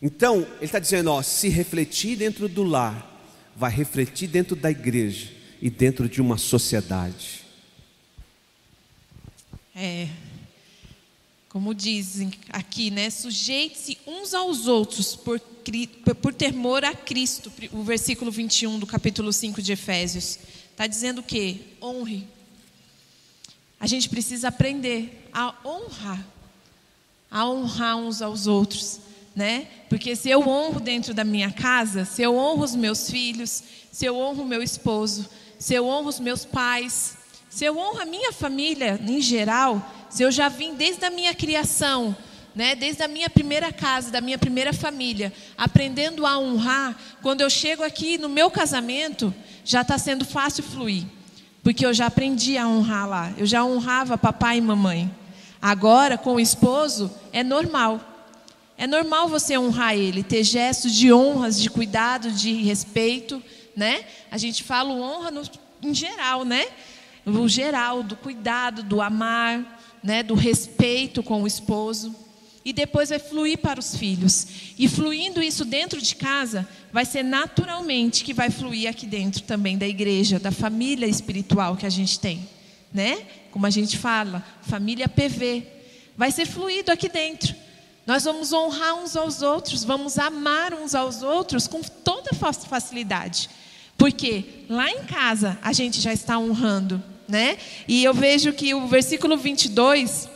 Então, 0.00 0.38
ele 0.56 0.64
está 0.64 0.78
dizendo: 0.78 1.10
ó, 1.10 1.22
se 1.22 1.48
refletir 1.48 2.16
dentro 2.16 2.48
do 2.48 2.64
lar, 2.64 3.08
vai 3.54 3.70
refletir 3.70 4.28
dentro 4.28 4.56
da 4.56 4.70
igreja 4.70 5.30
e 5.60 5.70
dentro 5.70 6.08
de 6.08 6.20
uma 6.20 6.36
sociedade. 6.36 7.42
É, 9.74 10.08
como 11.48 11.74
dizem 11.74 12.32
aqui, 12.48 12.90
né? 12.90 13.10
Sujeite-se 13.10 13.98
uns 14.06 14.34
aos 14.34 14.66
outros 14.66 15.14
por, 15.14 15.38
por 16.20 16.34
temor 16.34 16.84
a 16.84 16.94
Cristo, 16.94 17.52
o 17.72 17.82
versículo 17.82 18.30
21 18.30 18.78
do 18.78 18.86
capítulo 18.86 19.32
5 19.32 19.62
de 19.62 19.72
Efésios. 19.72 20.38
Está 20.72 20.86
dizendo 20.86 21.20
o 21.20 21.22
quê? 21.22 21.60
Honre. 21.80 22.26
A 23.78 23.86
gente 23.86 24.08
precisa 24.08 24.48
aprender 24.48 25.28
a 25.32 25.54
honrar, 25.64 26.24
a 27.30 27.48
honrar 27.48 27.96
uns 27.96 28.22
aos 28.22 28.46
outros, 28.46 29.00
né? 29.34 29.66
Porque 29.88 30.16
se 30.16 30.30
eu 30.30 30.40
honro 30.48 30.80
dentro 30.80 31.12
da 31.12 31.24
minha 31.24 31.52
casa, 31.52 32.04
se 32.04 32.22
eu 32.22 32.36
honro 32.36 32.64
os 32.64 32.74
meus 32.74 33.10
filhos, 33.10 33.62
se 33.90 34.06
eu 34.06 34.16
honro 34.16 34.42
o 34.42 34.46
meu 34.46 34.62
esposo, 34.62 35.28
se 35.58 35.74
eu 35.74 35.86
honro 35.86 36.08
os 36.08 36.18
meus 36.20 36.44
pais, 36.44 37.16
se 37.50 37.64
eu 37.64 37.76
honro 37.76 38.00
a 38.00 38.06
minha 38.06 38.32
família 38.32 38.98
em 39.06 39.20
geral, 39.20 39.84
se 40.08 40.22
eu 40.22 40.30
já 40.30 40.48
vim 40.48 40.74
desde 40.74 41.04
a 41.04 41.10
minha 41.10 41.34
criação, 41.34 42.16
né, 42.54 42.74
desde 42.74 43.02
a 43.02 43.08
minha 43.08 43.28
primeira 43.30 43.72
casa, 43.72 44.10
da 44.10 44.20
minha 44.20 44.38
primeira 44.38 44.72
família, 44.72 45.32
aprendendo 45.56 46.24
a 46.26 46.38
honrar, 46.38 46.96
quando 47.20 47.40
eu 47.40 47.50
chego 47.50 47.82
aqui 47.82 48.16
no 48.18 48.28
meu 48.28 48.50
casamento, 48.50 49.34
já 49.64 49.82
está 49.82 49.98
sendo 49.98 50.24
fácil 50.24 50.62
fluir, 50.62 51.04
porque 51.62 51.84
eu 51.84 51.94
já 51.94 52.06
aprendi 52.06 52.58
a 52.58 52.66
honrar 52.66 53.08
lá, 53.08 53.32
eu 53.36 53.46
já 53.46 53.64
honrava 53.64 54.18
papai 54.18 54.58
e 54.58 54.60
mamãe. 54.60 55.12
Agora, 55.60 56.18
com 56.18 56.34
o 56.34 56.40
esposo, 56.40 57.10
é 57.32 57.44
normal. 57.44 58.00
É 58.76 58.86
normal 58.86 59.28
você 59.28 59.56
honrar 59.56 59.94
ele, 59.94 60.24
ter 60.24 60.42
gestos 60.42 60.92
de 60.92 61.12
honras, 61.12 61.60
de 61.60 61.70
cuidado, 61.70 62.32
de 62.32 62.52
respeito, 62.54 63.40
né? 63.76 64.04
A 64.30 64.36
gente 64.36 64.64
fala 64.64 64.90
honra 64.90 65.30
no, 65.30 65.42
em 65.80 65.94
geral, 65.94 66.44
né? 66.44 66.66
O 67.24 67.48
geral, 67.48 68.02
do 68.02 68.16
cuidado, 68.16 68.82
do 68.82 69.00
amar, 69.00 69.78
né? 70.02 70.22
do 70.24 70.34
respeito 70.34 71.22
com 71.22 71.44
o 71.44 71.46
esposo 71.46 72.12
e 72.64 72.72
depois 72.72 73.08
vai 73.08 73.18
fluir 73.18 73.58
para 73.58 73.80
os 73.80 73.96
filhos. 73.96 74.46
E 74.78 74.88
fluindo 74.88 75.42
isso 75.42 75.64
dentro 75.64 76.00
de 76.00 76.14
casa, 76.14 76.68
vai 76.92 77.04
ser 77.04 77.22
naturalmente 77.22 78.24
que 78.24 78.32
vai 78.32 78.50
fluir 78.50 78.88
aqui 78.88 79.06
dentro 79.06 79.42
também 79.42 79.76
da 79.76 79.86
igreja, 79.86 80.38
da 80.38 80.52
família 80.52 81.06
espiritual 81.06 81.76
que 81.76 81.86
a 81.86 81.90
gente 81.90 82.18
tem, 82.20 82.48
né? 82.92 83.22
Como 83.50 83.66
a 83.66 83.70
gente 83.70 83.98
fala, 83.98 84.44
família 84.62 85.08
PV. 85.08 85.66
Vai 86.16 86.30
ser 86.30 86.46
fluído 86.46 86.92
aqui 86.92 87.08
dentro. 87.08 87.54
Nós 88.06 88.24
vamos 88.24 88.52
honrar 88.52 88.96
uns 88.96 89.16
aos 89.16 89.42
outros, 89.42 89.84
vamos 89.84 90.18
amar 90.18 90.74
uns 90.74 90.94
aos 90.94 91.22
outros 91.22 91.66
com 91.66 91.80
toda 91.82 92.30
facilidade. 92.34 93.48
Porque 93.96 94.44
lá 94.68 94.90
em 94.90 95.04
casa 95.04 95.58
a 95.62 95.72
gente 95.72 96.00
já 96.00 96.12
está 96.12 96.38
honrando, 96.38 97.02
né? 97.28 97.56
E 97.86 98.02
eu 98.02 98.12
vejo 98.12 98.52
que 98.52 98.74
o 98.74 98.86
versículo 98.86 99.36
22 99.36 100.28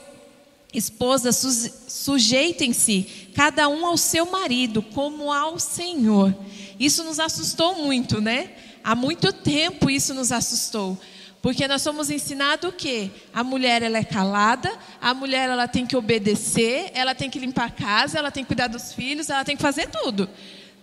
Esposas, 0.76 1.72
sujeitem-se, 1.88 3.30
cada 3.34 3.66
um 3.66 3.86
ao 3.86 3.96
seu 3.96 4.26
marido, 4.26 4.82
como 4.82 5.32
ao 5.32 5.58
Senhor. 5.58 6.36
Isso 6.78 7.02
nos 7.02 7.18
assustou 7.18 7.76
muito, 7.76 8.20
né? 8.20 8.50
Há 8.84 8.94
muito 8.94 9.32
tempo 9.32 9.88
isso 9.88 10.12
nos 10.12 10.30
assustou. 10.30 10.98
Porque 11.40 11.66
nós 11.66 11.80
somos 11.80 12.10
ensinados 12.10 12.68
o 12.68 12.72
quê? 12.72 13.10
A 13.32 13.42
mulher 13.42 13.82
ela 13.82 13.96
é 13.96 14.04
calada, 14.04 14.70
a 15.00 15.14
mulher 15.14 15.48
ela 15.48 15.66
tem 15.66 15.86
que 15.86 15.96
obedecer, 15.96 16.90
ela 16.92 17.14
tem 17.14 17.30
que 17.30 17.38
limpar 17.38 17.68
a 17.68 17.70
casa, 17.70 18.18
ela 18.18 18.30
tem 18.30 18.44
que 18.44 18.48
cuidar 18.48 18.66
dos 18.66 18.92
filhos, 18.92 19.30
ela 19.30 19.44
tem 19.44 19.56
que 19.56 19.62
fazer 19.62 19.88
tudo. 19.88 20.28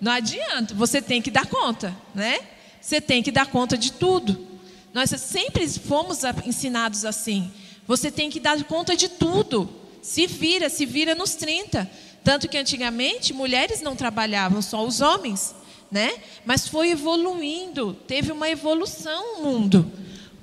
Não 0.02 0.12
adianta, 0.12 0.74
você 0.74 1.02
tem 1.02 1.22
que 1.22 1.30
dar 1.30 1.46
conta, 1.46 1.96
né? 2.16 2.40
Você 2.82 3.00
tem 3.00 3.22
que 3.22 3.32
dar 3.32 3.46
conta 3.46 3.78
de 3.78 3.94
tudo. 3.94 4.48
Nós 4.92 5.12
sempre 5.12 5.68
fomos 5.68 6.22
ensinados 6.46 7.06
assim. 7.06 7.52
Você 7.86 8.10
tem 8.10 8.30
que 8.30 8.40
dar 8.40 8.62
conta 8.64 8.96
de 8.96 9.08
tudo. 9.08 9.83
Se 10.04 10.28
vira, 10.28 10.70
se 10.70 10.86
vira 10.86 11.16
nos 11.16 11.34
30. 11.34 11.90
Tanto 12.24 12.50
que 12.50 12.58
antigamente 12.58 13.34
mulheres 13.34 13.82
não 13.82 13.96
trabalhavam, 13.96 14.62
só 14.62 14.86
os 14.86 15.00
homens, 15.02 15.56
né? 15.90 16.14
Mas 16.46 16.68
foi 16.68 16.92
evoluindo, 16.92 17.94
teve 18.06 18.32
uma 18.32 18.50
evolução 18.50 19.38
no 19.38 19.44
mundo. 19.44 19.92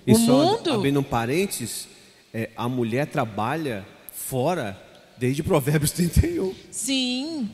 E 0.06 0.12
o 0.12 0.16
só, 0.16 0.32
mundo. 0.32 0.72
Abrindo 0.72 1.00
um 1.00 1.04
parênteses, 1.04 1.88
é, 2.32 2.50
a 2.56 2.68
mulher 2.68 3.06
trabalha 3.06 3.86
fora 4.12 4.80
desde 5.18 5.42
Provérbios 5.42 5.90
31. 5.92 6.54
Sim. 6.70 7.48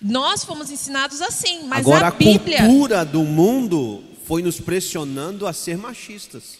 Nós 0.00 0.44
fomos 0.44 0.70
ensinados 0.70 1.20
assim, 1.20 1.64
mas 1.64 1.80
Agora, 1.80 2.08
a 2.08 2.10
Bíblia. 2.10 2.64
A 2.64 2.66
cultura 2.66 3.04
do 3.04 3.22
mundo 3.22 4.02
foi 4.24 4.42
nos 4.42 4.58
pressionando 4.58 5.46
a 5.46 5.52
ser 5.52 5.76
machistas. 5.76 6.58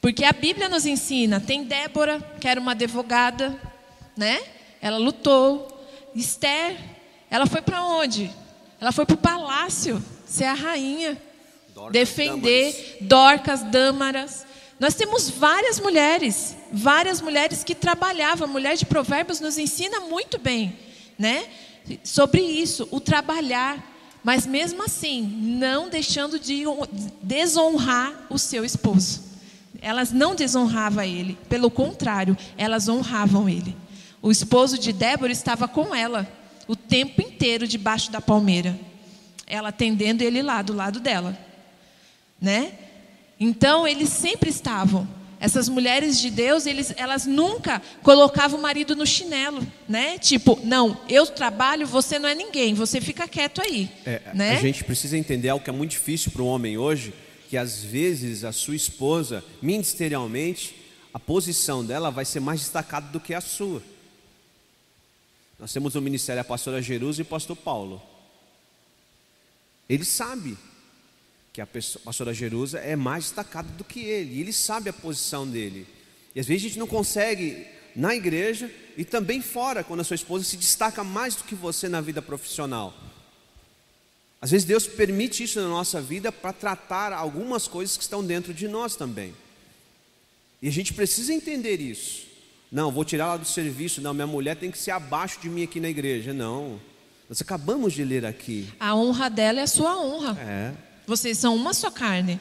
Porque 0.00 0.24
a 0.24 0.32
Bíblia 0.32 0.68
nos 0.68 0.86
ensina. 0.86 1.38
Tem 1.38 1.64
Débora, 1.64 2.20
que 2.40 2.48
era 2.48 2.60
uma 2.60 2.72
advogada, 2.72 3.58
né? 4.16 4.40
Ela 4.80 4.98
lutou. 4.98 5.68
Esther, 6.14 6.76
ela 7.30 7.46
foi 7.46 7.62
para 7.62 7.82
onde? 7.84 8.30
Ela 8.80 8.92
foi 8.92 9.06
para 9.06 9.14
o 9.14 9.18
palácio, 9.18 10.02
ser 10.26 10.44
a 10.44 10.54
rainha, 10.54 11.16
Dorcas, 11.74 11.92
defender 11.92 12.98
Dâmaras. 13.00 13.08
Dorcas, 13.08 13.62
Dâmaras. 13.62 14.46
Nós 14.78 14.94
temos 14.94 15.30
várias 15.30 15.78
mulheres, 15.78 16.56
várias 16.72 17.20
mulheres 17.20 17.62
que 17.62 17.74
trabalhavam. 17.74 18.48
A 18.48 18.50
mulher 18.50 18.76
de 18.76 18.84
Provérbios 18.84 19.40
nos 19.40 19.56
ensina 19.56 20.00
muito 20.00 20.38
bem, 20.38 20.76
né? 21.18 21.46
Sobre 22.02 22.42
isso, 22.42 22.88
o 22.90 23.00
trabalhar. 23.00 23.90
Mas 24.24 24.46
mesmo 24.46 24.82
assim, 24.82 25.22
não 25.22 25.88
deixando 25.88 26.38
de 26.38 26.64
desonrar 27.22 28.26
o 28.28 28.38
seu 28.38 28.64
esposo. 28.64 29.22
Elas 29.80 30.12
não 30.12 30.34
desonravam 30.34 31.02
ele, 31.02 31.38
pelo 31.48 31.70
contrário, 31.70 32.36
elas 32.56 32.88
honravam 32.88 33.48
ele. 33.48 33.76
O 34.22 34.30
esposo 34.30 34.78
de 34.78 34.92
Débora 34.92 35.32
estava 35.32 35.66
com 35.66 35.92
ela 35.92 36.30
o 36.68 36.76
tempo 36.76 37.20
inteiro 37.20 37.66
debaixo 37.66 38.12
da 38.12 38.20
palmeira. 38.20 38.78
Ela 39.48 39.70
atendendo 39.70 40.22
ele 40.22 40.40
lá 40.40 40.62
do 40.62 40.72
lado 40.72 41.00
dela, 41.00 41.36
né? 42.40 42.72
Então 43.38 43.86
eles 43.86 44.08
sempre 44.10 44.48
estavam. 44.48 45.08
Essas 45.40 45.68
mulheres 45.68 46.20
de 46.20 46.30
Deus, 46.30 46.66
eles, 46.66 46.94
elas 46.96 47.26
nunca 47.26 47.82
colocavam 48.00 48.60
o 48.60 48.62
marido 48.62 48.94
no 48.94 49.04
chinelo, 49.04 49.66
né? 49.88 50.16
Tipo, 50.16 50.56
não, 50.62 50.96
eu 51.08 51.26
trabalho, 51.26 51.84
você 51.84 52.16
não 52.16 52.28
é 52.28 52.34
ninguém, 52.34 52.74
você 52.74 53.00
fica 53.00 53.26
quieto 53.26 53.60
aí. 53.60 53.90
É, 54.06 54.22
né? 54.32 54.52
A 54.52 54.60
gente 54.60 54.84
precisa 54.84 55.18
entender 55.18 55.48
algo 55.48 55.64
que 55.64 55.68
é 55.68 55.72
muito 55.72 55.90
difícil 55.90 56.30
para 56.30 56.42
o 56.42 56.46
homem 56.46 56.78
hoje, 56.78 57.12
que 57.50 57.56
às 57.56 57.82
vezes 57.82 58.44
a 58.44 58.52
sua 58.52 58.76
esposa, 58.76 59.44
ministerialmente, 59.60 60.76
a 61.12 61.18
posição 61.18 61.84
dela 61.84 62.08
vai 62.08 62.24
ser 62.24 62.38
mais 62.38 62.60
destacada 62.60 63.08
do 63.08 63.18
que 63.18 63.34
a 63.34 63.40
sua. 63.40 63.82
Nós 65.62 65.72
temos 65.72 65.94
o 65.94 66.02
ministério 66.02 66.40
a 66.40 66.44
pastora 66.44 66.82
Jerusa 66.82 67.20
e 67.20 67.22
o 67.22 67.24
pastor 67.24 67.56
Paulo. 67.56 68.02
Ele 69.88 70.04
sabe 70.04 70.58
que 71.52 71.60
a 71.60 71.66
pastora 72.04 72.34
Jerusa 72.34 72.80
é 72.80 72.96
mais 72.96 73.26
destacada 73.26 73.68
do 73.74 73.84
que 73.84 74.00
ele, 74.00 74.40
ele 74.40 74.52
sabe 74.52 74.90
a 74.90 74.92
posição 74.92 75.48
dele. 75.48 75.86
E 76.34 76.40
às 76.40 76.46
vezes 76.46 76.64
a 76.64 76.66
gente 76.66 76.80
não 76.80 76.88
consegue 76.88 77.64
na 77.94 78.12
igreja 78.12 78.68
e 78.96 79.04
também 79.04 79.40
fora, 79.40 79.84
quando 79.84 80.00
a 80.00 80.04
sua 80.04 80.16
esposa 80.16 80.44
se 80.44 80.56
destaca 80.56 81.04
mais 81.04 81.36
do 81.36 81.44
que 81.44 81.54
você 81.54 81.88
na 81.88 82.00
vida 82.00 82.20
profissional. 82.20 82.92
Às 84.40 84.50
vezes 84.50 84.66
Deus 84.66 84.88
permite 84.88 85.44
isso 85.44 85.60
na 85.60 85.68
nossa 85.68 86.02
vida 86.02 86.32
para 86.32 86.52
tratar 86.52 87.12
algumas 87.12 87.68
coisas 87.68 87.96
que 87.96 88.02
estão 88.02 88.26
dentro 88.26 88.52
de 88.52 88.66
nós 88.66 88.96
também. 88.96 89.32
E 90.60 90.66
a 90.66 90.72
gente 90.72 90.92
precisa 90.92 91.32
entender 91.32 91.80
isso. 91.80 92.31
Não, 92.72 92.90
vou 92.90 93.04
tirar 93.04 93.24
ela 93.26 93.36
do 93.36 93.44
serviço. 93.44 94.00
Não, 94.00 94.14
minha 94.14 94.26
mulher 94.26 94.56
tem 94.56 94.70
que 94.70 94.78
ser 94.78 94.92
abaixo 94.92 95.38
de 95.40 95.50
mim 95.50 95.62
aqui 95.62 95.78
na 95.78 95.90
igreja. 95.90 96.32
Não. 96.32 96.80
Nós 97.28 97.42
acabamos 97.42 97.92
de 97.92 98.02
ler 98.02 98.24
aqui. 98.24 98.66
A 98.80 98.94
honra 98.94 99.28
dela 99.28 99.60
é 99.60 99.62
a 99.62 99.66
sua 99.66 100.02
honra. 100.02 100.40
É. 100.40 100.72
Vocês 101.06 101.36
são 101.36 101.54
uma 101.54 101.74
só 101.74 101.90
carne. 101.90 102.40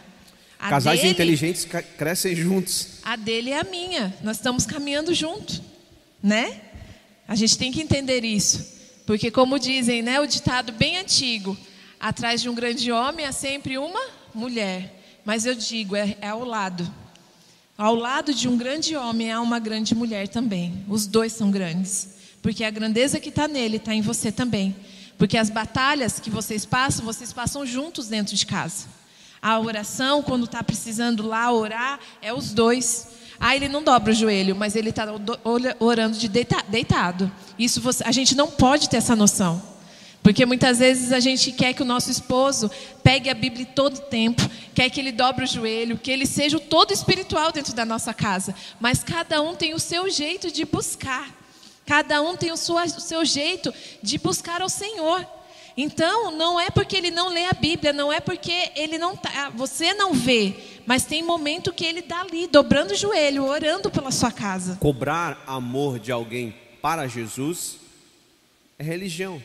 A 0.58 0.70
Casais 0.70 1.02
dele, 1.02 1.12
inteligentes 1.12 1.68
crescem 1.98 2.34
juntos. 2.34 3.00
A 3.04 3.18
dele 3.18 3.50
é 3.50 3.60
a 3.60 3.64
minha. 3.66 4.16
Nós 4.24 4.38
estamos 4.38 4.66
caminhando 4.66 5.14
junto, 5.14 5.62
né? 6.24 6.62
A 7.28 7.36
gente 7.36 7.58
tem 7.58 7.72
que 7.72 7.82
entender 7.82 8.24
isso, 8.24 8.80
porque 9.06 9.32
como 9.32 9.58
dizem, 9.58 10.02
né, 10.02 10.20
o 10.20 10.28
ditado 10.28 10.72
bem 10.72 10.98
antigo, 10.98 11.58
atrás 12.00 12.42
de 12.42 12.50
um 12.50 12.54
grande 12.56 12.92
homem 12.92 13.26
há 13.26 13.32
sempre 13.32 13.78
uma 13.78 14.02
mulher. 14.36 15.02
Mas 15.26 15.46
eu 15.46 15.56
digo, 15.56 15.96
é, 15.96 16.16
é 16.22 16.28
ao 16.30 16.44
lado. 16.46 17.01
Ao 17.82 17.96
lado 17.96 18.32
de 18.32 18.48
um 18.48 18.56
grande 18.56 18.96
homem 18.96 19.32
há 19.32 19.42
uma 19.42 19.58
grande 19.58 19.96
mulher 19.96 20.28
também. 20.28 20.86
Os 20.88 21.08
dois 21.08 21.34
são 21.34 21.50
grandes. 21.50 22.10
Porque 22.40 22.64
a 22.64 22.70
grandeza 22.70 23.20
que 23.20 23.30
está 23.30 23.48
nele 23.48 23.78
está 23.78 23.92
em 23.92 24.04
você 24.04 24.32
também. 24.32 24.76
Porque 25.18 25.36
as 25.36 25.50
batalhas 25.50 26.20
que 26.20 26.30
vocês 26.30 26.64
passam, 26.64 27.04
vocês 27.04 27.34
passam 27.34 27.66
juntos 27.66 28.08
dentro 28.08 28.36
de 28.36 28.46
casa. 28.46 28.86
A 29.42 29.60
oração, 29.60 30.22
quando 30.22 30.46
está 30.46 30.62
precisando 30.62 31.26
lá 31.26 31.52
orar, 31.52 32.00
é 32.22 32.32
os 32.32 32.54
dois. 32.54 33.08
Ah, 33.40 33.56
ele 33.56 33.68
não 33.68 33.82
dobra 33.82 34.12
o 34.12 34.16
joelho, 34.16 34.56
mas 34.56 34.76
ele 34.76 34.92
está 34.92 35.08
orando 35.80 36.20
de 36.20 36.30
deitado. 36.30 37.32
Isso 37.58 37.82
você, 37.82 38.04
a 38.04 38.12
gente 38.12 38.36
não 38.36 38.46
pode 38.52 38.90
ter 38.92 38.98
essa 38.98 39.16
noção. 39.16 39.60
Porque 40.24 40.46
muitas 40.46 40.80
vezes 40.80 41.12
a 41.12 41.20
gente 41.20 41.52
quer 41.52 41.74
que 41.74 41.82
o 41.82 41.86
nosso 41.86 42.12
esposo 42.12 42.70
pegue 43.04 43.30
a 43.30 43.34
Bíblia 43.34 43.66
todo 43.66 43.96
o 43.96 44.02
tempo, 44.02 44.42
quer 44.74 44.90
que 44.90 45.00
ele 45.00 45.12
dobre 45.12 45.46
o 45.46 45.48
joelho, 45.48 45.98
que 45.98 46.12
ele 46.12 46.26
seja 46.26 46.58
o 46.58 46.60
todo 46.60 46.92
espiritual 46.92 47.52
dentro 47.52 47.74
da 47.74 47.84
nossa 47.84 48.14
casa. 48.14 48.54
Mas 48.80 49.04
cada 49.04 49.42
um 49.42 49.56
tem 49.56 49.74
o 49.74 49.80
seu 49.80 50.10
jeito 50.10 50.52
de 50.52 50.64
buscar. 50.64 51.30
Cada 51.86 52.22
um 52.22 52.38
tem 52.38 52.52
o 52.52 52.58
seu, 52.58 52.76
o 52.76 52.90
seu 53.02 53.26
jeito 53.26 53.74
de 54.02 54.18
buscar 54.20 54.62
ao 54.62 54.70
Senhor. 54.70 55.26
Então, 55.76 56.32
não 56.32 56.60
é 56.60 56.70
porque 56.70 56.96
ele 56.96 57.10
não 57.10 57.30
lê 57.30 57.46
a 57.46 57.54
Bíblia, 57.54 57.92
não 57.92 58.14
é 58.14 58.20
porque 58.20 58.72
ele 58.76 58.98
não 58.98 59.16
tá, 59.16 59.50
você 59.56 59.94
não 59.94 60.14
vê, 60.14 60.54
mas 60.86 61.06
tem 61.06 61.24
momento 61.24 61.74
que 61.74 61.86
ele 61.86 62.02
está 62.02 62.22
ali, 62.22 62.46
dobrando 62.46 62.92
o 62.92 62.96
joelho, 62.96 63.46
orando 63.46 63.90
pela 63.90 64.12
sua 64.12 64.32
casa. 64.32 64.78
Cobrar 64.80 65.42
amor 65.48 65.98
de 65.98 66.12
alguém 66.12 66.54
para 66.82 67.08
Jesus 67.08 67.78
é 68.78 68.84
religião. 68.84 69.42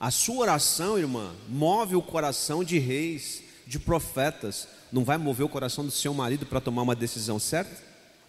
A 0.00 0.10
sua 0.10 0.36
oração, 0.36 0.98
irmã, 0.98 1.30
move 1.46 1.94
o 1.94 2.00
coração 2.00 2.64
de 2.64 2.78
reis, 2.78 3.42
de 3.66 3.78
profetas. 3.78 4.66
Não 4.90 5.04
vai 5.04 5.18
mover 5.18 5.44
o 5.44 5.48
coração 5.48 5.84
do 5.84 5.90
seu 5.90 6.14
marido 6.14 6.46
para 6.46 6.58
tomar 6.58 6.80
uma 6.80 6.96
decisão 6.96 7.38
certa? 7.38 7.82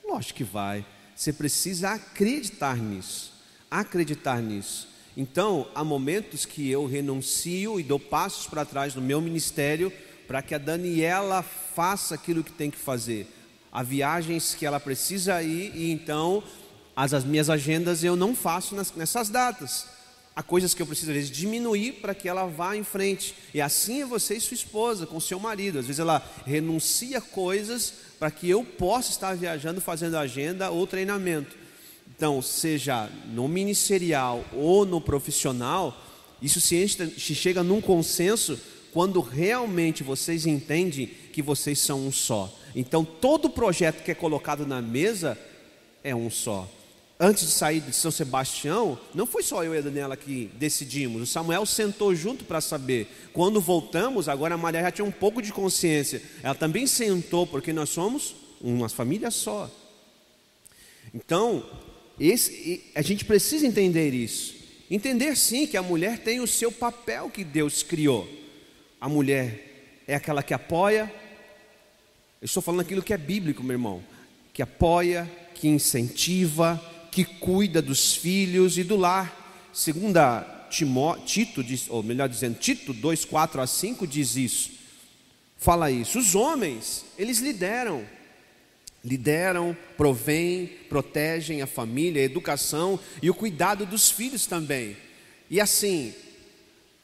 Lógico 0.05 0.39
que 0.39 0.43
vai. 0.43 0.85
Você 1.15 1.31
precisa 1.31 1.91
acreditar 1.91 2.75
nisso. 2.75 3.31
Acreditar 3.71 4.41
nisso. 4.41 4.89
Então, 5.15 5.65
há 5.73 5.81
momentos 5.81 6.45
que 6.45 6.69
eu 6.69 6.85
renuncio 6.85 7.79
e 7.79 7.83
dou 7.83 7.99
passos 7.99 8.47
para 8.47 8.65
trás 8.65 8.93
no 8.93 9.01
meu 9.01 9.21
ministério 9.21 9.93
para 10.27 10.41
que 10.41 10.53
a 10.53 10.57
Daniela 10.57 11.41
faça 11.41 12.15
aquilo 12.15 12.43
que 12.43 12.51
tem 12.51 12.69
que 12.69 12.77
fazer. 12.77 13.33
Há 13.71 13.81
viagens 13.81 14.53
que 14.53 14.65
ela 14.65 14.79
precisa 14.79 15.41
ir 15.41 15.73
e 15.73 15.89
então 15.89 16.43
as, 16.93 17.13
as 17.13 17.23
minhas 17.23 17.49
agendas 17.49 18.03
eu 18.03 18.17
não 18.17 18.35
faço 18.35 18.75
nas, 18.75 18.93
nessas 18.93 19.29
datas. 19.29 20.00
Há 20.33 20.41
coisas 20.41 20.73
que 20.73 20.81
eu 20.81 20.87
preciso, 20.87 21.11
às 21.11 21.17
vezes, 21.17 21.31
diminuir 21.31 21.93
para 21.93 22.15
que 22.15 22.29
ela 22.29 22.45
vá 22.45 22.75
em 22.75 22.83
frente. 22.83 23.35
E 23.53 23.59
assim 23.59 24.01
é 24.01 24.05
você 24.05 24.35
e 24.35 24.41
sua 24.41 24.55
esposa, 24.55 25.05
com 25.05 25.19
seu 25.19 25.39
marido. 25.39 25.79
Às 25.79 25.87
vezes 25.87 25.99
ela 25.99 26.25
renuncia 26.45 27.19
coisas 27.19 27.93
para 28.17 28.31
que 28.31 28.49
eu 28.49 28.63
possa 28.63 29.11
estar 29.11 29.35
viajando, 29.35 29.81
fazendo 29.81 30.17
agenda 30.17 30.71
ou 30.71 30.87
treinamento. 30.87 31.57
Então, 32.15 32.41
seja 32.41 33.09
no 33.33 33.47
ministerial 33.47 34.45
ou 34.53 34.85
no 34.85 35.01
profissional, 35.01 36.01
isso 36.41 36.61
se, 36.61 36.81
enche, 36.81 37.19
se 37.19 37.35
chega 37.35 37.61
num 37.61 37.81
consenso 37.81 38.57
quando 38.93 39.19
realmente 39.19 40.01
vocês 40.01 40.45
entendem 40.45 41.07
que 41.07 41.41
vocês 41.41 41.79
são 41.79 42.07
um 42.07 42.11
só. 42.11 42.53
Então, 42.73 43.03
todo 43.03 43.49
projeto 43.49 44.01
que 44.01 44.11
é 44.11 44.15
colocado 44.15 44.65
na 44.65 44.81
mesa 44.81 45.37
é 46.03 46.15
um 46.15 46.29
só 46.29 46.69
antes 47.21 47.45
de 47.45 47.51
sair 47.51 47.79
de 47.81 47.93
São 47.93 48.09
Sebastião, 48.09 48.99
não 49.13 49.27
foi 49.27 49.43
só 49.43 49.63
eu 49.63 49.75
e 49.75 49.77
a 49.77 49.81
Daniela 49.81 50.17
que 50.17 50.49
decidimos. 50.55 51.21
O 51.21 51.25
Samuel 51.27 51.67
sentou 51.67 52.15
junto 52.15 52.43
para 52.43 52.59
saber. 52.59 53.07
Quando 53.31 53.61
voltamos, 53.61 54.27
agora 54.27 54.55
a 54.55 54.57
Maria 54.57 54.81
já 54.81 54.91
tinha 54.91 55.05
um 55.05 55.11
pouco 55.11 55.39
de 55.39 55.53
consciência. 55.53 56.19
Ela 56.41 56.55
também 56.55 56.87
sentou, 56.87 57.45
porque 57.45 57.71
nós 57.71 57.89
somos 57.89 58.35
uma 58.59 58.89
família 58.89 59.29
só. 59.29 59.69
Então, 61.13 61.63
esse, 62.19 62.85
a 62.95 63.03
gente 63.03 63.23
precisa 63.23 63.67
entender 63.67 64.15
isso. 64.15 64.55
Entender 64.89 65.37
sim 65.37 65.67
que 65.67 65.77
a 65.77 65.83
mulher 65.83 66.17
tem 66.17 66.39
o 66.39 66.47
seu 66.47 66.71
papel 66.71 67.29
que 67.29 67.43
Deus 67.43 67.83
criou. 67.83 68.27
A 68.99 69.07
mulher 69.07 70.01
é 70.07 70.15
aquela 70.15 70.41
que 70.41 70.55
apoia. 70.55 71.13
Eu 72.41 72.45
estou 72.45 72.63
falando 72.63 72.81
aquilo 72.81 73.03
que 73.03 73.13
é 73.13 73.17
bíblico, 73.17 73.61
meu 73.61 73.75
irmão. 73.75 74.03
Que 74.51 74.63
apoia, 74.63 75.31
que 75.53 75.67
incentiva, 75.67 76.81
que 77.11 77.25
cuida 77.25 77.81
dos 77.81 78.15
filhos 78.15 78.77
e 78.77 78.83
do 78.83 78.95
lar. 78.95 79.69
Segunda 79.73 80.67
Timó, 80.69 81.17
Tito, 81.17 81.63
diz, 81.63 81.87
ou 81.89 82.01
melhor 82.01 82.29
dizendo, 82.29 82.57
Tito 82.57 82.93
2, 82.93 83.25
4 83.25 83.61
a 83.61 83.67
5 83.67 84.07
diz 84.07 84.35
isso. 84.35 84.71
Fala 85.57 85.91
isso. 85.91 86.17
Os 86.17 86.33
homens, 86.33 87.05
eles 87.17 87.39
lideram. 87.39 88.03
Lideram, 89.03 89.75
provêm, 89.97 90.67
protegem 90.87 91.61
a 91.61 91.67
família, 91.67 92.21
a 92.21 92.25
educação 92.25 92.99
e 93.21 93.29
o 93.29 93.33
cuidado 93.33 93.85
dos 93.85 94.09
filhos 94.09 94.45
também. 94.45 94.95
E 95.49 95.59
assim, 95.59 96.13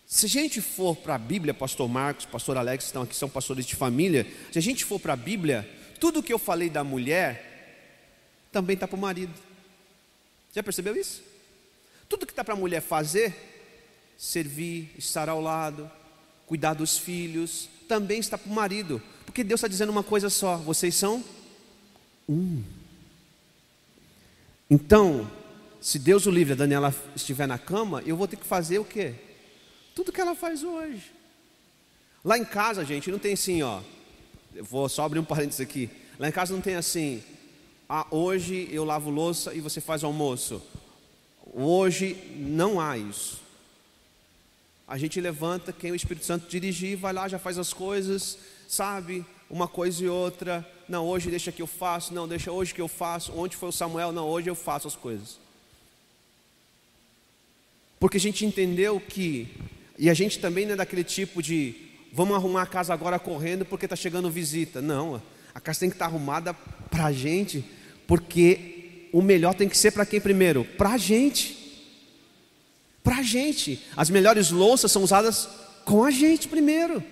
se 0.06 0.26
a 0.26 0.30
gente 0.30 0.62
for 0.62 0.96
para 0.96 1.16
a 1.16 1.20
Bíblia, 1.20 1.54
pastor 1.54 1.90
Marcos, 1.90 2.26
pastor 2.26 2.56
Alex, 2.56 2.86
estão 2.86 3.02
aqui, 3.02 3.16
são 3.16 3.28
pastores 3.28 3.66
de 3.66 3.76
família. 3.76 4.26
Se 4.52 4.58
a 4.58 4.62
gente 4.62 4.86
for 4.86 5.00
para 5.00 5.14
a 5.14 5.18
Bíblia, 5.18 5.70
tudo 6.00 6.24
que 6.24 6.32
eu 6.32 6.40
falei 6.40 6.70
da 6.70 6.84
mulher 6.84 8.48
também 8.52 8.76
está 8.76 8.88
para 8.88 8.96
o 8.96 9.02
marido. 9.02 9.34
Já 10.58 10.64
percebeu 10.64 10.96
isso? 10.96 11.22
Tudo 12.10 12.26
que 12.26 12.32
está 12.32 12.44
para 12.44 12.56
a 12.56 12.58
mulher 12.58 12.82
fazer, 12.82 13.32
servir, 14.18 14.90
estar 14.98 15.30
ao 15.30 15.40
lado, 15.40 15.88
cuidar 16.48 16.74
dos 16.74 16.98
filhos, 16.98 17.70
também 17.88 18.20
está 18.20 18.40
para 18.40 18.52
o 18.52 18.56
marido, 18.56 19.00
porque 19.24 19.44
Deus 19.44 19.60
está 19.60 19.68
dizendo 19.68 19.92
uma 19.92 20.02
coisa 20.02 20.32
só: 20.32 20.58
vocês 20.58 20.96
são 20.96 21.24
um. 22.28 22.64
Então, 24.68 25.30
se 25.80 26.00
Deus 26.00 26.26
o 26.26 26.32
livre, 26.32 26.54
a 26.54 26.58
Daniela 26.58 26.92
estiver 27.16 27.48
na 27.48 27.60
cama, 27.60 28.02
eu 28.04 28.18
vou 28.18 28.28
ter 28.28 28.38
que 28.38 28.44
fazer 28.48 28.80
o 28.80 28.84
quê? 28.84 29.14
Tudo 29.94 30.12
que 30.12 30.20
ela 30.20 30.34
faz 30.34 30.64
hoje. 30.64 31.04
Lá 32.26 32.36
em 32.36 32.44
casa, 32.44 32.84
gente, 32.84 33.12
não 33.12 33.20
tem 33.20 33.34
assim, 33.34 33.62
ó. 33.62 33.80
Eu 34.56 34.66
vou 34.66 34.90
só 34.90 35.06
abrir 35.06 35.20
um 35.20 35.24
parênteses 35.24 35.62
aqui. 35.62 35.88
Lá 36.18 36.28
em 36.28 36.32
casa 36.32 36.52
não 36.52 36.62
tem 36.62 36.74
assim, 36.74 37.22
ah, 37.90 38.06
hoje 38.12 38.68
eu 38.70 38.84
lavo 38.84 39.10
louça 39.10 39.54
e 39.54 39.62
você 39.62 39.80
faz 39.80 40.04
almoço. 40.04 40.62
Hoje 41.54 42.16
não 42.36 42.82
há 42.82 42.98
isso. 42.98 43.40
A 44.86 44.98
gente 44.98 45.22
levanta, 45.22 45.72
quem 45.72 45.92
o 45.92 45.96
Espírito 45.96 46.26
Santo 46.26 46.50
dirigir, 46.50 46.98
vai 46.98 47.14
lá, 47.14 47.30
já 47.30 47.40
faz 47.40 47.58
as 47.58 47.72
coisas, 47.72 48.38
sabe? 48.68 49.26
Uma 49.50 49.70
coisa 49.70 50.04
e 50.04 50.10
outra. 50.10 50.68
Não, 50.88 51.06
hoje 51.06 51.30
deixa 51.30 51.50
que 51.50 51.62
eu 51.62 51.68
faço. 51.68 52.14
Não, 52.14 52.28
deixa 52.28 52.52
hoje 52.52 52.74
que 52.74 52.82
eu 52.82 52.90
faço. 52.90 53.32
Onde 53.34 53.56
foi 53.56 53.70
o 53.70 53.72
Samuel? 53.74 54.12
Não, 54.12 54.28
hoje 54.28 54.50
eu 54.50 54.56
faço 54.56 54.88
as 54.88 54.96
coisas. 54.96 55.40
Porque 58.00 58.18
a 58.18 58.20
gente 58.20 58.46
entendeu 58.46 59.00
que, 59.00 59.48
e 59.98 60.10
a 60.10 60.14
gente 60.14 60.40
também 60.40 60.66
não 60.66 60.74
é 60.74 60.78
daquele 60.78 61.06
tipo 61.06 61.42
de, 61.42 61.74
vamos 62.12 62.36
arrumar 62.36 62.64
a 62.64 62.68
casa 62.68 62.94
agora 62.94 63.18
correndo 63.18 63.64
porque 63.64 63.86
está 63.86 63.96
chegando 63.96 64.30
visita. 64.30 64.82
Não, 64.82 65.22
a 65.56 65.62
casa 65.62 65.80
tem 65.80 65.90
que 65.90 65.96
estar 65.96 66.06
tá 66.06 66.12
arrumada 66.12 66.54
para 66.90 67.06
a 67.06 67.12
gente 67.14 67.66
porque 68.08 69.10
o 69.12 69.22
melhor 69.22 69.54
tem 69.54 69.68
que 69.68 69.78
ser 69.78 69.92
para 69.92 70.06
quem 70.06 70.20
primeiro? 70.22 70.64
Para 70.64 70.92
a 70.92 70.98
gente. 70.98 71.56
Para 73.04 73.18
a 73.18 73.24
gente. 73.24 73.84
As 73.96 74.10
melhores 74.10 74.50
louças 74.50 74.92
são 74.92 75.04
usadas 75.04 75.48
com 75.84 76.04
a 76.04 76.12
gente 76.12 76.48
primeiro. 76.48 77.04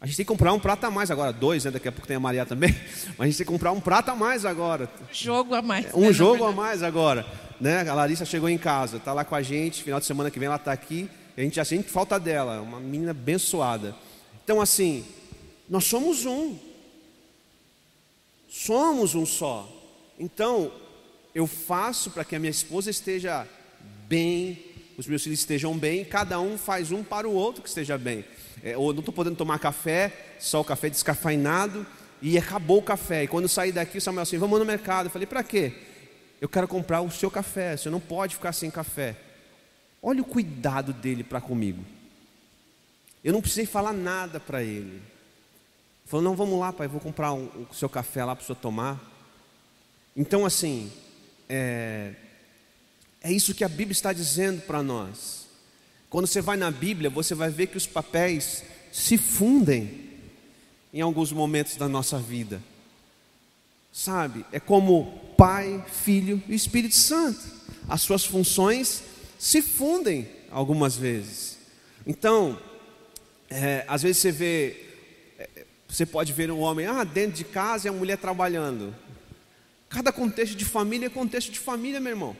A 0.00 0.06
gente 0.06 0.16
tem 0.16 0.24
que 0.24 0.28
comprar 0.28 0.52
um 0.52 0.60
prato 0.60 0.84
a 0.84 0.90
mais 0.90 1.10
agora, 1.10 1.32
dois, 1.32 1.64
né? 1.64 1.72
Daqui 1.72 1.88
a 1.88 1.92
pouco 1.92 2.06
tem 2.06 2.16
a 2.16 2.20
Maria 2.20 2.46
também. 2.46 2.72
Mas 3.18 3.20
a 3.20 3.24
gente 3.26 3.36
tem 3.38 3.46
que 3.46 3.52
comprar 3.52 3.72
um 3.72 3.80
prato 3.80 4.10
a 4.10 4.14
mais 4.14 4.44
agora. 4.44 4.88
Jogo 5.12 5.54
a 5.54 5.62
mais. 5.62 5.86
Um 5.92 6.06
né, 6.06 6.12
jogo 6.12 6.44
a 6.44 6.52
mais 6.52 6.84
agora. 6.84 7.26
Né? 7.60 7.88
A 7.88 7.94
Larissa 7.94 8.24
chegou 8.24 8.48
em 8.48 8.58
casa, 8.58 8.98
está 8.98 9.12
lá 9.12 9.24
com 9.24 9.34
a 9.34 9.42
gente. 9.42 9.82
Final 9.82 9.98
de 9.98 10.06
semana 10.06 10.30
que 10.30 10.38
vem 10.38 10.46
ela 10.46 10.54
está 10.54 10.70
aqui. 10.70 11.10
a 11.36 11.40
gente 11.40 11.56
já 11.56 11.64
sente 11.64 11.90
falta 11.90 12.18
dela. 12.18 12.60
Uma 12.60 12.78
menina 12.78 13.10
abençoada. 13.10 13.94
Então, 14.44 14.60
assim, 14.60 15.04
nós 15.68 15.84
somos 15.84 16.24
um. 16.24 16.56
Somos 18.48 19.16
um 19.16 19.26
só. 19.26 19.77
Então, 20.18 20.72
eu 21.34 21.46
faço 21.46 22.10
para 22.10 22.24
que 22.24 22.34
a 22.34 22.38
minha 22.38 22.50
esposa 22.50 22.90
esteja 22.90 23.46
bem, 24.08 24.64
os 24.96 25.06
meus 25.06 25.22
filhos 25.22 25.38
estejam 25.38 25.76
bem, 25.78 26.04
cada 26.04 26.40
um 26.40 26.58
faz 26.58 26.90
um 26.90 27.04
para 27.04 27.28
o 27.28 27.32
outro 27.32 27.62
que 27.62 27.68
esteja 27.68 27.96
bem. 27.96 28.24
É, 28.62 28.76
ou 28.76 28.92
não 28.92 29.00
estou 29.00 29.14
podendo 29.14 29.36
tomar 29.36 29.58
café, 29.58 30.34
só 30.40 30.60
o 30.60 30.64
café 30.64 30.90
descafeinado, 30.90 31.86
e 32.20 32.36
acabou 32.36 32.78
o 32.78 32.82
café. 32.82 33.24
E 33.24 33.28
quando 33.28 33.44
eu 33.44 33.48
saí 33.48 33.70
daqui, 33.70 33.98
o 33.98 34.00
Samuel 34.00 34.22
assim, 34.22 34.38
vamos 34.38 34.58
no 34.58 34.64
mercado. 34.64 35.06
Eu 35.06 35.10
falei, 35.10 35.26
para 35.26 35.44
quê? 35.44 35.72
Eu 36.40 36.48
quero 36.48 36.66
comprar 36.66 37.00
o 37.00 37.10
seu 37.10 37.30
café, 37.30 37.76
você 37.76 37.90
não 37.90 38.00
pode 38.00 38.34
ficar 38.34 38.52
sem 38.52 38.70
café. 38.70 39.16
Olha 40.02 40.22
o 40.22 40.24
cuidado 40.24 40.92
dele 40.92 41.22
para 41.22 41.40
comigo. 41.40 41.84
Eu 43.22 43.32
não 43.32 43.40
precisei 43.40 43.66
falar 43.66 43.92
nada 43.92 44.40
para 44.40 44.62
ele. 44.62 45.02
Falou, 46.06 46.24
não, 46.24 46.34
vamos 46.34 46.58
lá, 46.58 46.72
pai, 46.72 46.88
vou 46.88 47.00
comprar 47.00 47.32
um, 47.32 47.66
o 47.70 47.74
seu 47.74 47.88
café 47.88 48.24
lá 48.24 48.34
para 48.34 48.42
o 48.42 48.46
senhor 48.46 48.56
tomar. 48.56 48.98
Então, 50.20 50.44
assim, 50.44 50.90
é, 51.48 52.12
é 53.22 53.30
isso 53.30 53.54
que 53.54 53.62
a 53.62 53.68
Bíblia 53.68 53.92
está 53.92 54.12
dizendo 54.12 54.60
para 54.62 54.82
nós. 54.82 55.46
Quando 56.10 56.26
você 56.26 56.40
vai 56.40 56.56
na 56.56 56.72
Bíblia, 56.72 57.08
você 57.08 57.36
vai 57.36 57.50
ver 57.50 57.68
que 57.68 57.76
os 57.76 57.86
papéis 57.86 58.64
se 58.92 59.16
fundem 59.16 60.08
em 60.92 61.00
alguns 61.00 61.30
momentos 61.30 61.76
da 61.76 61.88
nossa 61.88 62.18
vida. 62.18 62.60
Sabe? 63.92 64.44
É 64.50 64.58
como 64.58 65.20
Pai, 65.36 65.84
Filho 65.86 66.42
e 66.48 66.54
Espírito 66.56 66.96
Santo. 66.96 67.40
As 67.88 68.00
suas 68.00 68.24
funções 68.24 69.04
se 69.38 69.62
fundem 69.62 70.28
algumas 70.50 70.96
vezes. 70.96 71.58
Então, 72.04 72.58
é, 73.48 73.84
às 73.86 74.02
vezes 74.02 74.18
você 74.18 74.32
vê, 74.32 74.84
é, 75.38 75.64
você 75.86 76.04
pode 76.04 76.32
ver 76.32 76.50
um 76.50 76.58
homem, 76.58 76.86
ah, 76.86 77.04
dentro 77.04 77.36
de 77.36 77.44
casa 77.44 77.86
e 77.86 77.88
a 77.88 77.92
mulher 77.92 78.18
trabalhando. 78.18 78.92
Cada 79.88 80.12
contexto 80.12 80.54
de 80.54 80.64
família 80.64 81.06
é 81.06 81.10
contexto 81.10 81.50
de 81.50 81.58
família, 81.58 82.00
meu 82.00 82.12
irmão. 82.12 82.36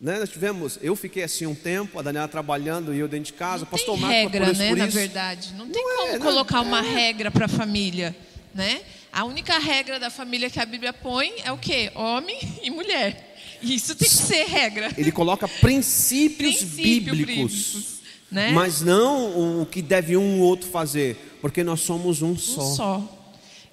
Né? 0.00 0.18
Nós 0.18 0.28
tivemos, 0.28 0.78
eu 0.82 0.94
fiquei 0.94 1.22
assim 1.22 1.46
um 1.46 1.54
tempo, 1.54 1.98
a 1.98 2.02
Daniela 2.02 2.28
trabalhando 2.28 2.94
e 2.94 2.98
eu 2.98 3.08
dentro 3.08 3.26
de 3.26 3.32
casa. 3.32 3.64
Não 3.64 3.70
Pastor 3.70 3.98
tem 3.98 4.06
regra, 4.06 4.52
né? 4.52 4.74
Na 4.74 4.86
verdade, 4.86 5.54
não 5.54 5.68
tem 5.68 5.82
não 5.82 5.96
como 5.96 6.12
é, 6.12 6.18
colocar 6.18 6.58
não, 6.58 6.66
uma 6.66 6.86
é. 6.86 6.94
regra 6.94 7.30
para 7.30 7.46
a 7.46 7.48
família, 7.48 8.14
né? 8.54 8.82
A 9.12 9.24
única 9.24 9.58
regra 9.58 9.98
da 9.98 10.10
família 10.10 10.50
que 10.50 10.60
a 10.60 10.66
Bíblia 10.66 10.92
põe 10.92 11.32
é 11.42 11.50
o 11.50 11.56
quê? 11.56 11.90
Homem 11.94 12.38
e 12.62 12.70
mulher. 12.70 13.34
Isso 13.62 13.96
tem 13.96 14.06
que 14.06 14.14
ser 14.14 14.44
regra. 14.44 14.92
Ele 14.98 15.10
coloca 15.10 15.48
princípios 15.48 16.62
bíblicos, 16.62 17.18
bíblicos 17.18 17.96
né? 18.30 18.50
mas 18.52 18.82
não 18.82 19.62
o 19.62 19.66
que 19.66 19.80
deve 19.80 20.16
um 20.16 20.40
ou 20.40 20.46
outro 20.46 20.68
fazer, 20.68 21.38
porque 21.40 21.64
nós 21.64 21.80
somos 21.80 22.20
um 22.20 22.36
só. 22.36 22.60
Um 22.60 22.74
só. 22.74 23.15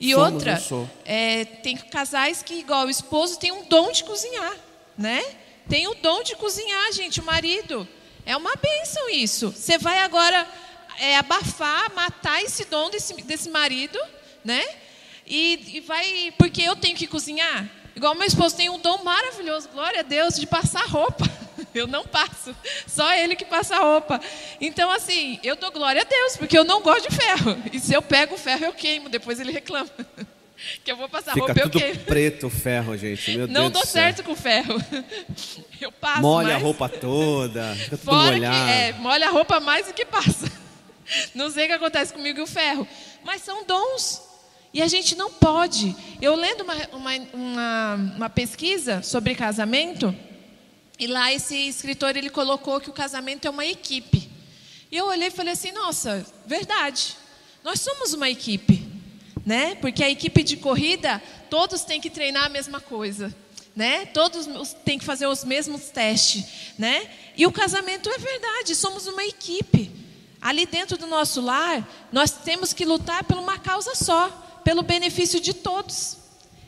E 0.04 0.12
Somos 0.12 0.34
outra, 0.34 0.62
é, 1.06 1.46
tem 1.46 1.78
casais 1.78 2.44
que, 2.44 2.56
igual 2.56 2.88
o 2.88 2.90
esposo, 2.90 3.40
tem 3.40 3.54
um 3.54 3.64
dom 3.64 3.90
de 3.90 4.04
cozinhar, 4.04 4.54
né? 4.98 5.24
Tem 5.70 5.88
o 5.88 5.96
dom 5.96 6.22
de 6.24 6.36
cozinhar, 6.36 6.92
gente, 6.92 7.22
o 7.22 7.24
marido. 7.24 7.88
É 8.26 8.36
uma 8.36 8.54
bênção 8.58 9.10
isso. 9.10 9.52
Você 9.52 9.78
vai 9.78 10.00
agora 10.00 10.46
é, 11.00 11.16
abafar, 11.16 11.90
matar 11.96 12.44
esse 12.44 12.66
dom 12.66 12.90
desse, 12.90 13.14
desse 13.24 13.50
marido, 13.50 13.98
né? 14.44 14.62
E, 15.26 15.78
e 15.78 15.80
vai, 15.80 16.34
porque 16.38 16.62
eu 16.64 16.76
tenho 16.76 16.98
que 16.98 17.08
cozinhar. 17.08 17.66
Igual 17.96 18.14
meu 18.14 18.28
esposo 18.28 18.58
tem 18.58 18.70
um 18.70 18.80
dom 18.80 19.06
maravilhoso, 19.06 19.70
glória 19.70 20.02
a 20.02 20.04
Deus, 20.04 20.36
de 20.36 20.46
passar 20.46 20.86
roupa. 20.86 21.24
Eu 21.74 21.88
não 21.88 22.06
passo, 22.06 22.56
só 22.88 23.14
ele 23.14 23.36
que 23.36 23.46
passa 23.46 23.78
roupa. 23.80 24.20
Então, 24.62 24.92
assim, 24.92 25.40
eu 25.44 25.56
dou 25.56 25.72
glória 25.72 26.02
a 26.02 26.06
Deus, 26.06 26.38
porque 26.38 26.58
eu 26.58 26.64
não 26.64 26.82
gosto 26.82 27.10
de 27.10 27.16
ferro. 27.16 27.58
E 27.72 27.80
se 27.80 27.94
eu 27.94 28.02
pego 28.02 28.36
o 28.36 28.38
ferro, 28.38 28.66
eu 28.66 28.74
queimo, 28.74 29.10
depois 29.10 29.40
ele 29.40 29.52
reclama. 29.52 29.90
Que 30.82 30.94
eu 30.94 30.96
vou 30.96 31.10
passar 31.10 31.34
Fica 31.34 31.48
roupa 31.48 31.60
eu 31.60 31.70
tudo 31.70 31.78
queimo. 31.80 32.00
preto 32.06 32.48
o 32.48 32.50
ferro, 32.50 32.96
gente. 32.96 33.36
Meu 33.36 33.48
Não 33.48 33.70
Deus 33.70 33.74
dou 33.74 33.86
certo 33.86 34.24
com 34.24 34.34
ferro. 34.34 34.82
Eu 35.82 35.92
passo 35.92 36.22
Molha 36.22 36.50
mais. 36.50 36.62
a 36.62 36.64
roupa 36.66 36.88
toda, 36.88 37.76
fica 37.76 37.98
tudo 37.98 38.06
Fora 38.06 38.32
molhado. 38.32 38.56
que 38.66 38.72
é, 38.72 38.94
molha 38.94 39.28
a 39.28 39.30
roupa 39.30 39.60
mais 39.60 39.88
do 39.88 39.94
que 39.94 40.06
passa. 40.06 40.50
Não 41.36 41.50
sei 41.50 41.66
o 41.66 41.68
que 41.68 41.74
acontece 41.74 42.14
comigo 42.14 42.40
e 42.40 42.42
o 42.42 42.48
ferro. 42.48 42.88
Mas 43.26 43.42
são 43.42 43.66
dons. 43.66 44.22
E 44.74 44.82
a 44.82 44.88
gente 44.88 45.16
não 45.16 45.30
pode. 45.34 45.94
Eu 46.22 46.34
lendo 46.36 46.62
uma, 46.64 46.76
uma, 46.94 47.12
uma, 47.34 47.96
uma 48.16 48.30
pesquisa 48.30 49.02
sobre 49.04 49.36
casamento, 49.36 50.16
e 51.04 51.08
lá 51.08 51.34
esse 51.34 51.54
escritor 51.68 52.16
ele 52.16 52.30
colocou 52.30 52.80
que 52.80 52.90
o 52.90 52.94
casamento 52.94 53.46
é 53.46 53.50
uma 53.50 53.66
equipe. 53.66 54.30
E 54.90 54.96
eu 54.96 55.08
olhei 55.08 55.28
e 55.28 55.32
falei 55.32 55.52
assim, 55.52 55.74
nossa, 55.74 56.26
verdade. 56.46 57.18
Nós 57.62 57.82
somos 57.82 58.14
uma 58.14 58.30
equipe, 58.30 58.88
né? 59.46 59.76
Porque 59.76 60.02
a 60.02 60.10
equipe 60.10 60.42
de 60.44 60.56
corrida, 60.56 61.22
todos 61.50 61.82
têm 61.82 62.00
que 62.00 62.10
treinar 62.10 62.46
a 62.46 62.50
mesma 62.50 62.80
coisa, 62.80 63.36
né? 63.76 64.06
Todos 64.06 64.48
os- 64.48 64.72
têm 64.86 64.98
que 64.98 65.04
fazer 65.04 65.28
os 65.28 65.44
mesmos 65.44 65.90
testes, 65.90 66.46
né? 66.80 67.10
E 67.36 67.46
o 67.46 67.52
casamento 67.52 68.10
é 68.10 68.18
verdade, 68.18 68.74
somos 68.74 69.06
uma 69.06 69.26
equipe. 69.26 69.92
Ali 70.42 70.66
dentro 70.66 70.98
do 70.98 71.08
nosso 71.08 71.42
lar, 71.42 71.86
nós 72.14 72.32
temos 72.32 72.72
que 72.72 72.86
lutar 72.86 73.26
por 73.26 73.38
uma 73.38 73.60
causa 73.60 73.94
só, 73.94 74.30
pelo 74.64 74.82
benefício 74.84 75.40
de 75.42 75.54
todos. 75.54 76.18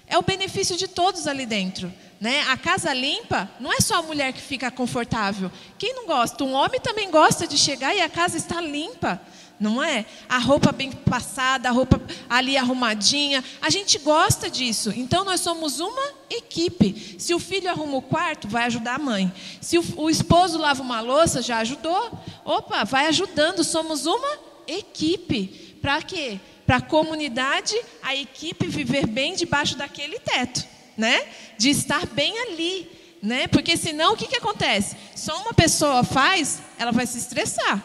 É 0.07 0.17
o 0.17 0.21
benefício 0.21 0.77
de 0.77 0.87
todos 0.87 1.27
ali 1.27 1.45
dentro. 1.45 1.91
Né? 2.19 2.41
A 2.49 2.57
casa 2.57 2.93
limpa 2.93 3.49
não 3.59 3.73
é 3.73 3.79
só 3.81 3.95
a 3.95 4.01
mulher 4.01 4.31
que 4.33 4.41
fica 4.41 4.71
confortável. 4.71 5.51
Quem 5.77 5.93
não 5.93 6.05
gosta? 6.05 6.43
Um 6.43 6.53
homem 6.53 6.79
também 6.79 7.09
gosta 7.11 7.45
de 7.47 7.57
chegar 7.57 7.93
e 7.95 8.01
a 8.01 8.09
casa 8.09 8.37
está 8.37 8.61
limpa. 8.61 9.21
Não 9.59 9.81
é? 9.81 10.05
A 10.27 10.37
roupa 10.37 10.71
bem 10.73 10.91
passada, 10.91 11.69
a 11.69 11.71
roupa 11.71 12.01
ali 12.29 12.57
arrumadinha. 12.57 13.43
A 13.61 13.69
gente 13.69 13.97
gosta 13.99 14.49
disso. 14.49 14.91
Então 14.95 15.23
nós 15.23 15.39
somos 15.39 15.79
uma 15.79 16.13
equipe. 16.29 17.15
Se 17.17 17.33
o 17.33 17.39
filho 17.39 17.69
arruma 17.69 17.97
o 17.97 18.01
quarto, 18.01 18.49
vai 18.49 18.65
ajudar 18.65 18.95
a 18.95 18.99
mãe. 18.99 19.31
Se 19.61 19.77
o, 19.77 20.09
esposo 20.09 20.57
lava 20.57 20.81
uma 20.81 20.99
louça, 20.99 21.41
já 21.41 21.59
ajudou. 21.59 22.11
Opa, 22.43 22.83
vai 22.83 23.07
ajudando. 23.07 23.63
Somos 23.63 24.05
uma 24.05 24.39
equipe. 24.67 25.64
Para 25.81 26.01
quê? 26.01 26.39
Para 26.65 26.77
a 26.77 26.81
comunidade, 26.81 27.75
a 28.01 28.15
equipe 28.15 28.67
viver 28.67 29.05
bem 29.05 29.35
debaixo 29.35 29.77
daquele 29.77 30.19
teto, 30.19 30.65
né? 30.97 31.27
De 31.57 31.69
estar 31.69 32.05
bem 32.07 32.37
ali, 32.39 32.89
né? 33.21 33.47
Porque 33.47 33.77
senão 33.77 34.13
o 34.13 34.17
que, 34.17 34.27
que 34.27 34.37
acontece? 34.37 34.95
Só 35.15 35.39
uma 35.41 35.53
pessoa 35.53 36.03
faz, 36.03 36.61
ela 36.77 36.91
vai 36.91 37.05
se 37.05 37.17
estressar, 37.17 37.83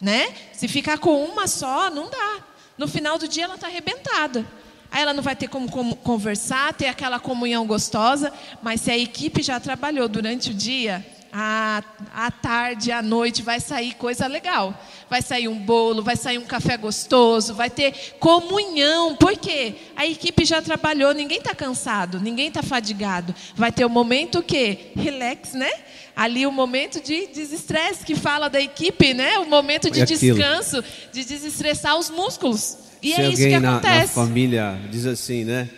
né? 0.00 0.34
Se 0.52 0.66
ficar 0.66 0.98
com 0.98 1.24
uma 1.24 1.46
só, 1.46 1.90
não 1.90 2.10
dá. 2.10 2.44
No 2.76 2.88
final 2.88 3.18
do 3.18 3.28
dia 3.28 3.44
ela 3.44 3.54
está 3.54 3.66
arrebentada. 3.66 4.46
Aí 4.90 5.02
ela 5.02 5.14
não 5.14 5.22
vai 5.22 5.36
ter 5.36 5.48
como, 5.48 5.70
como 5.70 5.94
conversar, 5.96 6.74
ter 6.74 6.88
aquela 6.88 7.20
comunhão 7.20 7.66
gostosa, 7.66 8.32
mas 8.60 8.80
se 8.80 8.90
a 8.90 8.98
equipe 8.98 9.42
já 9.42 9.60
trabalhou 9.60 10.08
durante 10.08 10.50
o 10.50 10.54
dia, 10.54 11.04
à, 11.32 11.82
à 12.14 12.30
tarde, 12.30 12.90
à 12.90 13.00
noite, 13.02 13.42
vai 13.42 13.60
sair 13.60 13.94
coisa 13.94 14.26
legal. 14.26 14.74
Vai 15.08 15.22
sair 15.22 15.48
um 15.48 15.58
bolo, 15.58 16.02
vai 16.02 16.16
sair 16.16 16.38
um 16.38 16.44
café 16.44 16.76
gostoso, 16.76 17.54
vai 17.54 17.70
ter 17.70 18.14
comunhão. 18.18 19.16
Por 19.16 19.36
quê? 19.36 19.74
A 19.96 20.06
equipe 20.06 20.44
já 20.44 20.60
trabalhou, 20.62 21.12
ninguém 21.12 21.38
está 21.38 21.54
cansado, 21.54 22.20
ninguém 22.20 22.48
está 22.48 22.62
fadigado. 22.62 23.34
Vai 23.54 23.72
ter 23.72 23.84
o 23.84 23.90
momento 23.90 24.42
que 24.42 24.92
relax, 24.96 25.52
né? 25.54 25.70
Ali 26.14 26.46
o 26.46 26.52
momento 26.52 27.00
de 27.02 27.28
desestresse 27.28 28.04
que 28.04 28.14
fala 28.14 28.48
da 28.48 28.60
equipe, 28.60 29.14
né? 29.14 29.38
O 29.38 29.46
momento 29.46 29.90
de 29.90 30.02
aquilo. 30.02 30.36
descanso, 30.38 30.84
de 31.12 31.24
desestressar 31.24 31.96
os 31.98 32.10
músculos. 32.10 32.76
E 33.02 33.14
Se 33.14 33.20
é 33.20 33.28
isso 33.28 33.36
que 33.36 33.44
alguém 33.44 33.60
na, 33.60 33.70
na 33.72 33.76
acontece. 33.78 34.14
família 34.14 34.78
diz 34.90 35.06
assim, 35.06 35.44
né? 35.44 35.70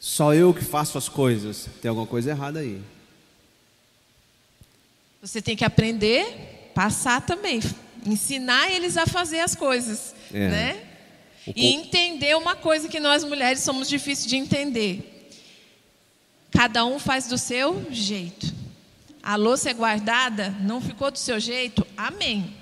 Só 0.00 0.34
eu 0.34 0.52
que 0.52 0.64
faço 0.64 0.98
as 0.98 1.08
coisas. 1.08 1.68
Tem 1.80 1.88
alguma 1.88 2.06
coisa 2.06 2.30
errada 2.30 2.60
aí. 2.60 2.80
Você 5.20 5.42
tem 5.42 5.54
que 5.56 5.64
aprender, 5.64 6.70
passar 6.74 7.20
também, 7.20 7.60
ensinar 8.06 8.70
eles 8.70 8.96
a 8.96 9.06
fazer 9.06 9.40
as 9.40 9.54
coisas, 9.54 10.14
É. 10.32 10.48
né? 10.48 10.82
O 11.46 11.52
E 11.56 11.66
entender 11.74 12.36
uma 12.36 12.54
coisa 12.54 12.88
que 12.88 13.00
nós 13.00 13.24
mulheres 13.24 13.60
somos 13.60 13.88
difíceis 13.88 14.26
de 14.26 14.36
entender. 14.36 15.30
Cada 16.50 16.84
um 16.84 16.98
faz 16.98 17.26
do 17.26 17.38
seu 17.38 17.86
jeito. 17.90 18.52
A 19.22 19.36
louça 19.36 19.70
é 19.70 19.74
guardada, 19.74 20.50
não 20.60 20.80
ficou 20.80 21.10
do 21.10 21.18
seu 21.18 21.38
jeito, 21.38 21.86
amém. 21.96 22.54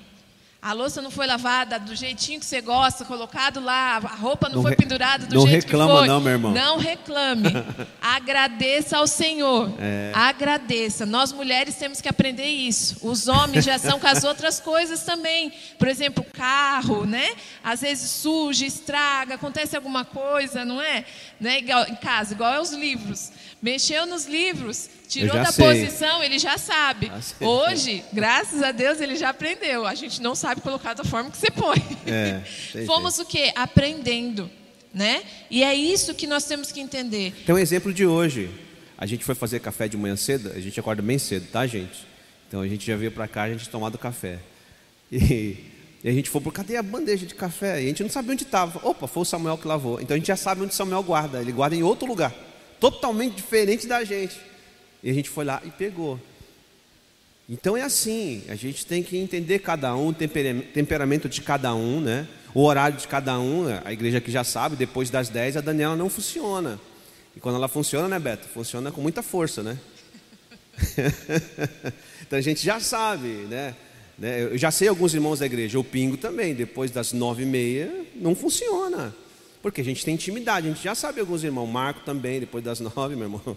A 0.60 0.72
louça 0.72 1.00
não 1.00 1.10
foi 1.10 1.24
lavada 1.24 1.78
do 1.78 1.94
jeitinho 1.94 2.40
que 2.40 2.44
você 2.44 2.60
gosta, 2.60 3.04
colocado 3.04 3.60
lá, 3.60 3.94
a 3.98 4.16
roupa 4.16 4.48
não, 4.48 4.56
Não 4.56 4.62
foi 4.62 4.74
pendurada 4.74 5.24
do 5.24 5.36
não 5.36 5.46
jeito 5.46 5.62
reclama 5.66 5.92
que 5.92 5.98
foi. 5.98 6.08
não, 6.08 6.20
meu 6.20 6.32
irmão. 6.32 6.52
Não 6.52 6.78
reclame. 6.78 7.44
Agradeça 8.02 8.96
ao 8.98 9.06
Senhor. 9.06 9.72
É. 9.78 10.10
Agradeça. 10.12 11.06
Nós 11.06 11.30
mulheres 11.32 11.76
temos 11.76 12.00
que 12.00 12.08
aprender 12.08 12.44
isso. 12.44 12.96
Os 13.08 13.28
homens 13.28 13.64
já 13.64 13.78
são 13.78 14.00
com 14.00 14.08
as 14.08 14.24
outras 14.24 14.58
coisas 14.58 15.04
também. 15.04 15.52
Por 15.78 15.86
exemplo, 15.86 16.24
carro, 16.32 17.06
né? 17.06 17.36
Às 17.62 17.82
vezes 17.82 18.10
suja, 18.10 18.66
estraga, 18.66 19.36
acontece 19.36 19.76
alguma 19.76 20.04
coisa, 20.04 20.64
não 20.64 20.82
é? 20.82 21.04
Né? 21.40 21.60
Igual, 21.60 21.86
em 21.88 21.94
casa, 21.94 22.34
igual 22.34 22.52
é 22.52 22.60
os 22.60 22.72
livros. 22.72 23.30
Mexeu 23.60 24.06
nos 24.06 24.26
livros, 24.26 24.88
tirou 25.08 25.34
da 25.34 25.50
sei. 25.50 25.64
posição, 25.64 26.22
ele 26.22 26.38
já 26.38 26.56
sabe. 26.56 27.06
Já. 27.06 27.46
Hoje, 27.46 28.04
graças 28.12 28.62
a 28.62 28.70
Deus, 28.70 29.00
ele 29.00 29.16
já 29.16 29.30
aprendeu. 29.30 29.84
A 29.86 29.94
gente 29.94 30.22
não 30.22 30.34
sabe 30.34 30.60
colocar 30.60 30.94
da 30.94 31.02
forma 31.04 31.30
que 31.30 31.36
você 31.36 31.50
põe. 31.50 31.82
É, 32.06 32.40
Fomos 32.86 33.18
o 33.18 33.24
quê? 33.24 33.52
Aprendendo. 33.56 34.48
Né? 34.94 35.22
E 35.50 35.62
é 35.62 35.74
isso 35.74 36.14
que 36.14 36.26
nós 36.26 36.44
temos 36.44 36.72
que 36.72 36.80
entender. 36.80 37.32
Tem 37.44 37.54
um 37.54 37.58
exemplo 37.58 37.92
de 37.92 38.06
hoje. 38.06 38.50
A 38.96 39.06
gente 39.06 39.24
foi 39.24 39.34
fazer 39.34 39.60
café 39.60 39.86
de 39.86 39.96
manhã 39.96 40.16
cedo, 40.16 40.50
a 40.54 40.60
gente 40.60 40.80
acorda 40.80 41.02
bem 41.02 41.18
cedo, 41.18 41.46
tá, 41.52 41.66
gente? 41.66 42.06
Então 42.48 42.60
a 42.60 42.66
gente 42.66 42.84
já 42.84 42.96
veio 42.96 43.12
pra 43.12 43.28
cá, 43.28 43.42
a 43.42 43.50
gente 43.50 43.68
tomado 43.68 43.98
café. 43.98 44.38
E, 45.10 45.56
e 46.04 46.08
a 46.08 46.12
gente 46.12 46.28
foi 46.28 46.38
por 46.40 46.52
cadê 46.52 46.76
a 46.76 46.82
bandeja 46.82 47.24
de 47.24 47.34
café? 47.34 47.80
E 47.80 47.86
a 47.86 47.88
gente 47.88 48.02
não 48.02 48.10
sabia 48.10 48.32
onde 48.32 48.42
estava. 48.44 48.78
Opa, 48.86 49.06
foi 49.06 49.22
o 49.22 49.24
Samuel 49.24 49.56
que 49.56 49.66
lavou. 49.66 49.98
Então 50.00 50.14
a 50.14 50.18
gente 50.18 50.26
já 50.26 50.36
sabe 50.36 50.60
onde 50.60 50.74
Samuel 50.74 51.02
guarda. 51.02 51.40
Ele 51.40 51.50
guarda 51.50 51.74
em 51.74 51.82
outro 51.82 52.06
lugar, 52.06 52.34
totalmente 52.80 53.34
diferente 53.34 53.86
da 53.86 54.04
gente. 54.04 54.38
E 55.02 55.10
a 55.10 55.14
gente 55.14 55.28
foi 55.28 55.44
lá 55.44 55.62
e 55.64 55.70
pegou. 55.70 56.18
Então 57.48 57.76
é 57.76 57.82
assim, 57.82 58.42
a 58.48 58.54
gente 58.54 58.84
tem 58.84 59.02
que 59.02 59.16
entender 59.16 59.60
cada 59.60 59.96
um, 59.96 60.08
o 60.08 60.12
tempera- 60.12 60.62
temperamento 60.74 61.28
de 61.28 61.40
cada 61.40 61.74
um, 61.74 62.00
né? 62.00 62.28
O 62.54 62.62
horário 62.62 62.98
de 62.98 63.08
cada 63.08 63.38
um, 63.38 63.64
a 63.84 63.92
igreja 63.92 64.20
que 64.20 64.30
já 64.30 64.44
sabe, 64.44 64.76
depois 64.76 65.08
das 65.08 65.28
10 65.28 65.56
a 65.56 65.60
Daniela 65.60 65.96
não 65.96 66.10
funciona. 66.10 66.78
E 67.34 67.40
quando 67.40 67.54
ela 67.54 67.68
funciona, 67.68 68.08
né, 68.08 68.18
Beto? 68.18 68.48
Funciona 68.48 68.90
com 68.90 69.00
muita 69.00 69.22
força, 69.22 69.62
né? 69.62 69.78
então 72.22 72.38
a 72.38 72.42
gente 72.42 72.64
já 72.64 72.80
sabe, 72.80 73.28
né? 73.48 73.74
Né? 74.18 74.42
Eu 74.42 74.58
já 74.58 74.70
sei 74.70 74.88
alguns 74.88 75.14
irmãos 75.14 75.38
da 75.38 75.46
igreja, 75.46 75.78
o 75.78 75.84
pingo 75.84 76.16
também, 76.16 76.54
depois 76.54 76.90
das 76.90 77.12
nove 77.12 77.44
e 77.44 77.46
meia, 77.46 78.04
não 78.16 78.34
funciona. 78.34 79.14
Porque 79.62 79.80
a 79.80 79.84
gente 79.84 80.04
tem 80.04 80.14
intimidade, 80.14 80.68
a 80.68 80.70
gente 80.70 80.82
já 80.82 80.94
sabe 80.94 81.20
alguns 81.20 81.42
irmãos, 81.42 81.66
Marco 81.66 82.00
também, 82.00 82.40
depois 82.40 82.62
das 82.62 82.78
nove, 82.80 83.16
meu 83.16 83.24
irmão. 83.24 83.56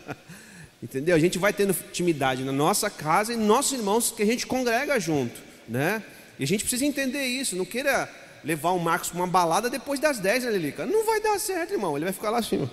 Entendeu? 0.82 1.16
A 1.16 1.18
gente 1.18 1.38
vai 1.38 1.52
tendo 1.52 1.74
intimidade 1.88 2.44
na 2.44 2.52
nossa 2.52 2.88
casa 2.88 3.32
e 3.32 3.36
nossos 3.36 3.78
irmãos 3.78 4.10
que 4.10 4.22
a 4.22 4.26
gente 4.26 4.46
congrega 4.46 4.98
junto, 5.00 5.40
né? 5.68 6.02
E 6.38 6.44
a 6.44 6.46
gente 6.46 6.62
precisa 6.64 6.84
entender 6.84 7.24
isso, 7.24 7.56
não 7.56 7.64
queira 7.64 8.08
levar 8.44 8.70
o 8.70 8.78
Marcos 8.78 9.08
para 9.08 9.18
uma 9.18 9.26
balada 9.26 9.70
depois 9.70 9.98
das 9.98 10.18
10, 10.18 10.44
né, 10.44 10.50
Lilica? 10.52 10.86
Não 10.86 11.04
vai 11.04 11.20
dar 11.20 11.38
certo, 11.40 11.72
irmão, 11.72 11.96
ele 11.96 12.04
vai 12.04 12.12
ficar 12.12 12.30
lá 12.30 12.38
assim. 12.38 12.68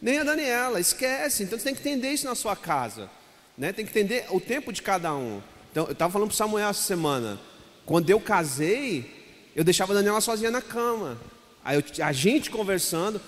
Nem 0.00 0.18
a 0.18 0.24
Daniela, 0.24 0.78
esquece. 0.78 1.42
Então 1.42 1.58
você 1.58 1.64
tem 1.64 1.74
que 1.74 1.80
entender 1.80 2.10
isso 2.10 2.26
na 2.26 2.34
sua 2.34 2.54
casa, 2.54 3.10
né? 3.56 3.72
Tem 3.72 3.84
que 3.84 3.90
entender 3.90 4.26
o 4.30 4.40
tempo 4.40 4.72
de 4.72 4.82
cada 4.82 5.14
um. 5.14 5.42
Então 5.70 5.86
eu 5.86 5.92
estava 5.92 6.12
falando 6.12 6.28
para 6.28 6.36
Samuel 6.36 6.68
essa 6.68 6.82
semana, 6.82 7.40
quando 7.84 8.08
eu 8.08 8.20
casei, 8.20 9.19
eu 9.54 9.64
deixava 9.64 9.92
a 9.92 9.96
Daniela 9.96 10.20
sozinha 10.20 10.50
na 10.50 10.62
cama. 10.62 11.18
Aí 11.64 11.76
eu- 11.76 12.04
a 12.04 12.12
gente 12.12 12.50
conversando, 12.50 13.20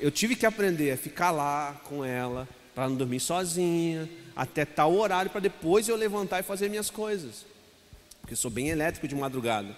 eu 0.00 0.10
tive 0.10 0.34
que 0.34 0.46
aprender 0.46 0.92
a 0.92 0.96
ficar 0.96 1.30
lá 1.30 1.80
com 1.84 2.04
ela, 2.04 2.48
para 2.74 2.84
ela 2.84 2.90
não 2.90 2.96
dormir 2.98 3.20
sozinha, 3.20 4.08
até 4.34 4.64
tal 4.64 4.94
horário, 4.94 5.30
para 5.30 5.40
depois 5.40 5.88
eu 5.88 5.96
levantar 5.96 6.40
e 6.40 6.42
fazer 6.42 6.68
minhas 6.68 6.90
coisas. 6.90 7.44
Porque 8.20 8.34
eu 8.34 8.36
sou 8.36 8.50
bem 8.50 8.68
elétrico 8.68 9.06
de 9.08 9.14
madrugada. 9.14 9.76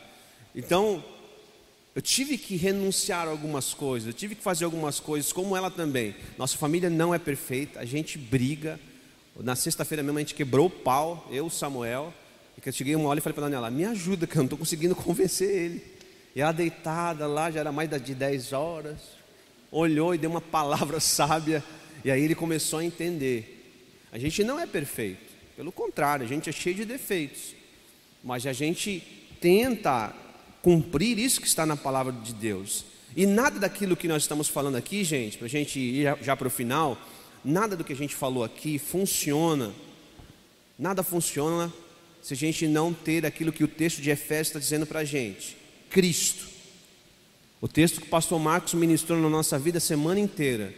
Então, 0.55 1.05
eu 1.95 2.03
tive 2.03 2.39
que 2.39 2.57
renunciar 2.57 3.27
a 3.27 3.31
algumas 3.31 3.75
coisas, 3.75 4.07
eu 4.07 4.13
tive 4.13 4.35
que 4.35 4.43
fazer 4.43 4.65
algumas 4.65 5.01
coisas, 5.01 5.33
como 5.33 5.57
ela 5.57 5.71
também. 5.71 6.15
Nossa 6.39 6.57
família 6.57 6.89
não 6.91 7.15
é 7.15 7.19
perfeita, 7.19 7.81
a 7.81 7.85
gente 7.85 8.19
briga. 8.19 8.79
Na 9.37 9.57
sexta-feira 9.57 10.03
mesmo 10.03 10.19
a 10.19 10.21
gente 10.21 10.35
quebrou 10.35 10.67
o 10.67 10.71
pau, 10.71 11.29
eu, 11.31 11.47
o 11.47 11.51
Samuel. 11.51 12.13
E 12.61 12.63
que 12.63 12.69
eu 12.69 12.73
cheguei 12.75 12.95
uma 12.95 13.09
hora 13.09 13.19
e 13.19 13.23
falei 13.23 13.33
para 13.33 13.45
Daniela, 13.45 13.71
me 13.71 13.87
ajuda, 13.87 14.27
que 14.27 14.37
eu 14.37 14.41
não 14.41 14.45
estou 14.45 14.59
conseguindo 14.59 14.95
convencer 14.95 15.49
ele. 15.49 15.83
E 16.37 16.43
ela 16.43 16.53
deitada 16.53 17.27
lá, 17.27 17.51
já 17.51 17.61
era 17.61 17.73
mais 17.73 17.89
de 18.03 18.15
10 18.15 18.53
horas, 18.53 18.99
olhou 19.73 20.15
e 20.15 20.19
deu 20.19 20.29
uma 20.29 20.43
palavra 20.43 21.01
sábia. 21.01 21.65
E 22.05 22.11
aí 22.11 22.23
ele 22.23 22.35
começou 22.35 22.81
a 22.81 22.85
entender. 22.85 23.57
A 24.13 24.19
gente 24.19 24.45
não 24.45 24.61
é 24.61 24.67
perfeito, 24.67 25.33
pelo 25.57 25.73
contrário, 25.73 26.27
a 26.27 26.29
gente 26.29 26.51
é 26.51 26.53
cheio 26.53 26.77
de 26.77 26.85
defeitos. 26.85 27.55
Mas 28.23 28.47
a 28.47 28.53
gente 28.53 29.03
tenta 29.41 30.15
cumprir 30.61 31.19
isso 31.19 31.41
que 31.41 31.47
está 31.47 31.65
na 31.65 31.79
palavra 31.79 32.13
de 32.13 32.35
Deus. 32.35 32.85
E 33.17 33.25
nada 33.25 33.59
daquilo 33.59 33.97
que 33.97 34.07
nós 34.07 34.25
estamos 34.25 34.49
falando 34.49 34.77
aqui, 34.77 35.03
gente, 35.03 35.39
para 35.39 35.47
a 35.47 35.51
gente 35.51 35.81
ir 35.81 36.15
já 36.21 36.37
para 36.37 36.49
o 36.49 36.51
final, 36.51 36.99
nada 37.43 37.75
do 37.75 37.85
que 37.85 37.95
a 37.95 37.97
gente 37.97 38.15
falou 38.15 38.45
aqui 38.45 38.79
funciona. 38.79 39.73
Nada 40.79 41.03
funciona 41.03 41.73
se 42.23 42.35
a 42.35 42.37
gente 42.37 42.67
não 42.67 42.93
ter 42.93 43.25
aquilo 43.25 43.53
que 43.53 43.65
o 43.65 43.69
texto 43.69 44.01
de 44.01 44.11
Efésios 44.11 44.49
está 44.49 44.59
dizendo 44.59 44.87
para 44.87 45.01
a 45.01 45.05
gente: 45.05 45.57
Cristo. 45.89 46.49
O 47.61 47.69
texto 47.69 48.01
que 48.01 48.07
o 48.07 48.11
pastor 48.11 48.41
Marcos 48.41 48.73
ministrou 48.73 49.21
na 49.21 49.29
nossa 49.29 49.59
vida 49.59 49.79
a 49.79 49.81
semana 49.83 50.19
inteira. 50.19 50.73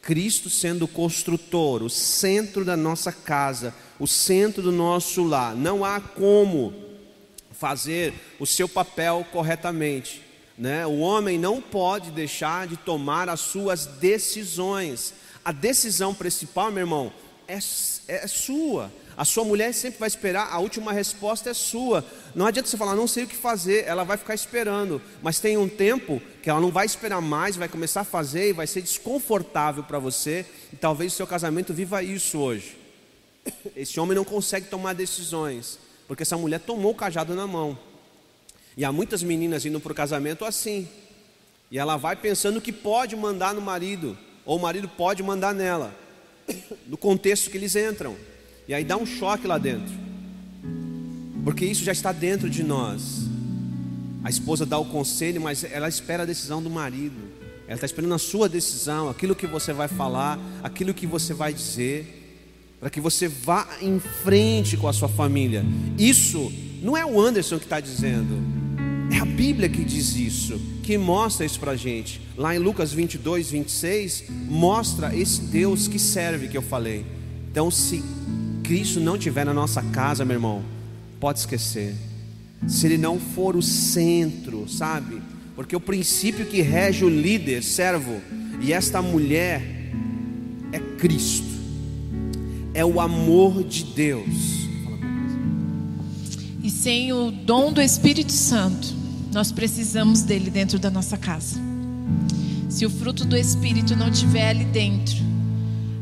Cristo 0.00 0.48
sendo 0.48 0.84
o 0.84 0.88
construtor, 0.88 1.82
o 1.82 1.90
centro 1.90 2.64
da 2.64 2.76
nossa 2.76 3.12
casa, 3.12 3.74
o 3.98 4.06
centro 4.06 4.62
do 4.62 4.72
nosso 4.72 5.24
lar. 5.24 5.54
Não 5.54 5.84
há 5.84 6.00
como 6.00 6.72
fazer 7.50 8.14
o 8.38 8.46
seu 8.46 8.68
papel 8.68 9.26
corretamente. 9.32 10.22
Né? 10.56 10.86
O 10.86 10.98
homem 10.98 11.38
não 11.38 11.60
pode 11.60 12.10
deixar 12.12 12.66
de 12.66 12.76
tomar 12.76 13.28
as 13.28 13.40
suas 13.40 13.84
decisões. 13.86 15.12
A 15.44 15.52
decisão 15.52 16.14
principal, 16.14 16.70
meu 16.70 16.82
irmão, 16.82 17.12
é, 17.48 17.58
é 18.08 18.26
sua. 18.26 18.92
A 19.16 19.24
sua 19.24 19.44
mulher 19.44 19.72
sempre 19.72 19.98
vai 19.98 20.08
esperar, 20.08 20.52
a 20.52 20.58
última 20.58 20.92
resposta 20.92 21.48
é 21.48 21.54
sua. 21.54 22.04
Não 22.34 22.44
adianta 22.44 22.68
você 22.68 22.76
falar, 22.76 22.94
não 22.94 23.06
sei 23.06 23.24
o 23.24 23.26
que 23.26 23.34
fazer, 23.34 23.84
ela 23.86 24.04
vai 24.04 24.18
ficar 24.18 24.34
esperando. 24.34 25.00
Mas 25.22 25.40
tem 25.40 25.56
um 25.56 25.68
tempo 25.68 26.20
que 26.42 26.50
ela 26.50 26.60
não 26.60 26.70
vai 26.70 26.84
esperar 26.84 27.22
mais, 27.22 27.56
vai 27.56 27.68
começar 27.68 28.02
a 28.02 28.04
fazer 28.04 28.50
e 28.50 28.52
vai 28.52 28.66
ser 28.66 28.82
desconfortável 28.82 29.82
para 29.82 29.98
você. 29.98 30.44
E 30.70 30.76
talvez 30.76 31.14
o 31.14 31.16
seu 31.16 31.26
casamento 31.26 31.72
viva 31.72 32.02
isso 32.02 32.38
hoje. 32.38 32.76
Esse 33.74 33.98
homem 33.98 34.14
não 34.14 34.24
consegue 34.24 34.66
tomar 34.66 34.92
decisões, 34.92 35.78
porque 36.06 36.22
essa 36.22 36.36
mulher 36.36 36.60
tomou 36.60 36.92
o 36.92 36.96
cajado 36.96 37.34
na 37.34 37.46
mão. 37.46 37.78
E 38.76 38.84
há 38.84 38.92
muitas 38.92 39.22
meninas 39.22 39.64
indo 39.64 39.80
para 39.80 39.92
o 39.92 39.94
casamento 39.94 40.44
assim. 40.44 40.86
E 41.70 41.78
ela 41.78 41.96
vai 41.96 42.14
pensando 42.16 42.60
que 42.60 42.72
pode 42.72 43.16
mandar 43.16 43.54
no 43.54 43.62
marido, 43.62 44.16
ou 44.44 44.58
o 44.58 44.60
marido 44.60 44.88
pode 44.88 45.22
mandar 45.22 45.54
nela, 45.54 45.94
no 46.86 46.96
contexto 46.96 47.50
que 47.50 47.56
eles 47.56 47.74
entram. 47.76 48.16
E 48.68 48.74
aí 48.74 48.84
dá 48.84 48.96
um 48.96 49.06
choque 49.06 49.46
lá 49.46 49.58
dentro. 49.58 49.94
Porque 51.44 51.64
isso 51.64 51.84
já 51.84 51.92
está 51.92 52.12
dentro 52.12 52.50
de 52.50 52.62
nós. 52.62 53.28
A 54.24 54.30
esposa 54.30 54.66
dá 54.66 54.78
o 54.78 54.84
conselho, 54.84 55.40
mas 55.40 55.62
ela 55.62 55.88
espera 55.88 56.24
a 56.24 56.26
decisão 56.26 56.62
do 56.62 56.68
marido. 56.68 57.14
Ela 57.66 57.74
está 57.74 57.86
esperando 57.86 58.14
a 58.14 58.18
sua 58.18 58.48
decisão, 58.48 59.08
aquilo 59.08 59.34
que 59.34 59.46
você 59.46 59.72
vai 59.72 59.88
falar, 59.88 60.38
aquilo 60.62 60.94
que 60.94 61.06
você 61.06 61.34
vai 61.34 61.52
dizer, 61.52 62.26
para 62.78 62.90
que 62.90 63.00
você 63.00 63.28
vá 63.28 63.66
em 63.80 63.98
frente 63.98 64.76
com 64.76 64.88
a 64.88 64.92
sua 64.92 65.08
família. 65.08 65.64
Isso 65.98 66.52
não 66.82 66.96
é 66.96 67.04
o 67.04 67.20
Anderson 67.20 67.58
que 67.58 67.64
está 67.64 67.80
dizendo, 67.80 68.38
é 69.10 69.18
a 69.18 69.24
Bíblia 69.24 69.68
que 69.68 69.84
diz 69.84 70.16
isso, 70.16 70.60
que 70.82 70.98
mostra 70.98 71.46
isso 71.46 71.58
para 71.60 71.76
gente. 71.76 72.20
Lá 72.36 72.54
em 72.54 72.58
Lucas 72.58 72.92
22, 72.92 73.50
26, 73.50 74.24
mostra 74.48 75.14
esse 75.14 75.42
Deus 75.42 75.88
que 75.88 75.98
serve 75.98 76.48
que 76.48 76.56
eu 76.56 76.62
falei. 76.62 77.04
Então, 77.50 77.70
se 77.70 78.02
Cristo 78.62 79.00
não 79.00 79.16
estiver 79.16 79.46
na 79.46 79.54
nossa 79.54 79.82
casa, 79.82 80.24
meu 80.24 80.34
irmão, 80.34 80.62
pode 81.20 81.38
esquecer. 81.38 81.94
Se 82.66 82.86
ele 82.86 82.98
não 82.98 83.18
for 83.18 83.56
o 83.56 83.62
centro, 83.62 84.68
sabe? 84.68 85.22
Porque 85.54 85.74
o 85.74 85.80
princípio 85.80 86.44
que 86.46 86.60
rege 86.60 87.04
o 87.04 87.08
líder, 87.08 87.62
servo, 87.62 88.20
e 88.60 88.72
esta 88.72 89.00
mulher 89.00 89.62
é 90.72 90.78
Cristo, 90.98 91.46
é 92.74 92.84
o 92.84 93.00
amor 93.00 93.62
de 93.64 93.84
Deus. 93.84 94.65
E 96.66 96.70
sem 96.70 97.12
o 97.12 97.30
dom 97.30 97.72
do 97.72 97.80
Espírito 97.80 98.32
Santo, 98.32 98.92
nós 99.32 99.52
precisamos 99.52 100.22
dele 100.22 100.50
dentro 100.50 100.80
da 100.80 100.90
nossa 100.90 101.16
casa. 101.16 101.60
Se 102.68 102.84
o 102.84 102.90
fruto 102.90 103.24
do 103.24 103.36
Espírito 103.36 103.94
não 103.94 104.08
estiver 104.08 104.48
ali 104.48 104.64
dentro, 104.64 105.14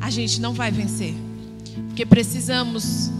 a 0.00 0.08
gente 0.08 0.40
não 0.40 0.54
vai 0.54 0.70
vencer. 0.70 1.14
Porque 1.88 2.06
precisamos 2.06 3.10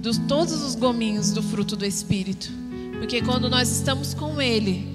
de 0.00 0.20
todos 0.20 0.62
os 0.62 0.76
gominhos 0.76 1.32
do 1.32 1.42
fruto 1.42 1.74
do 1.74 1.84
Espírito. 1.84 2.48
Porque 3.00 3.20
quando 3.22 3.50
nós 3.50 3.68
estamos 3.72 4.14
com 4.14 4.40
Ele, 4.40 4.86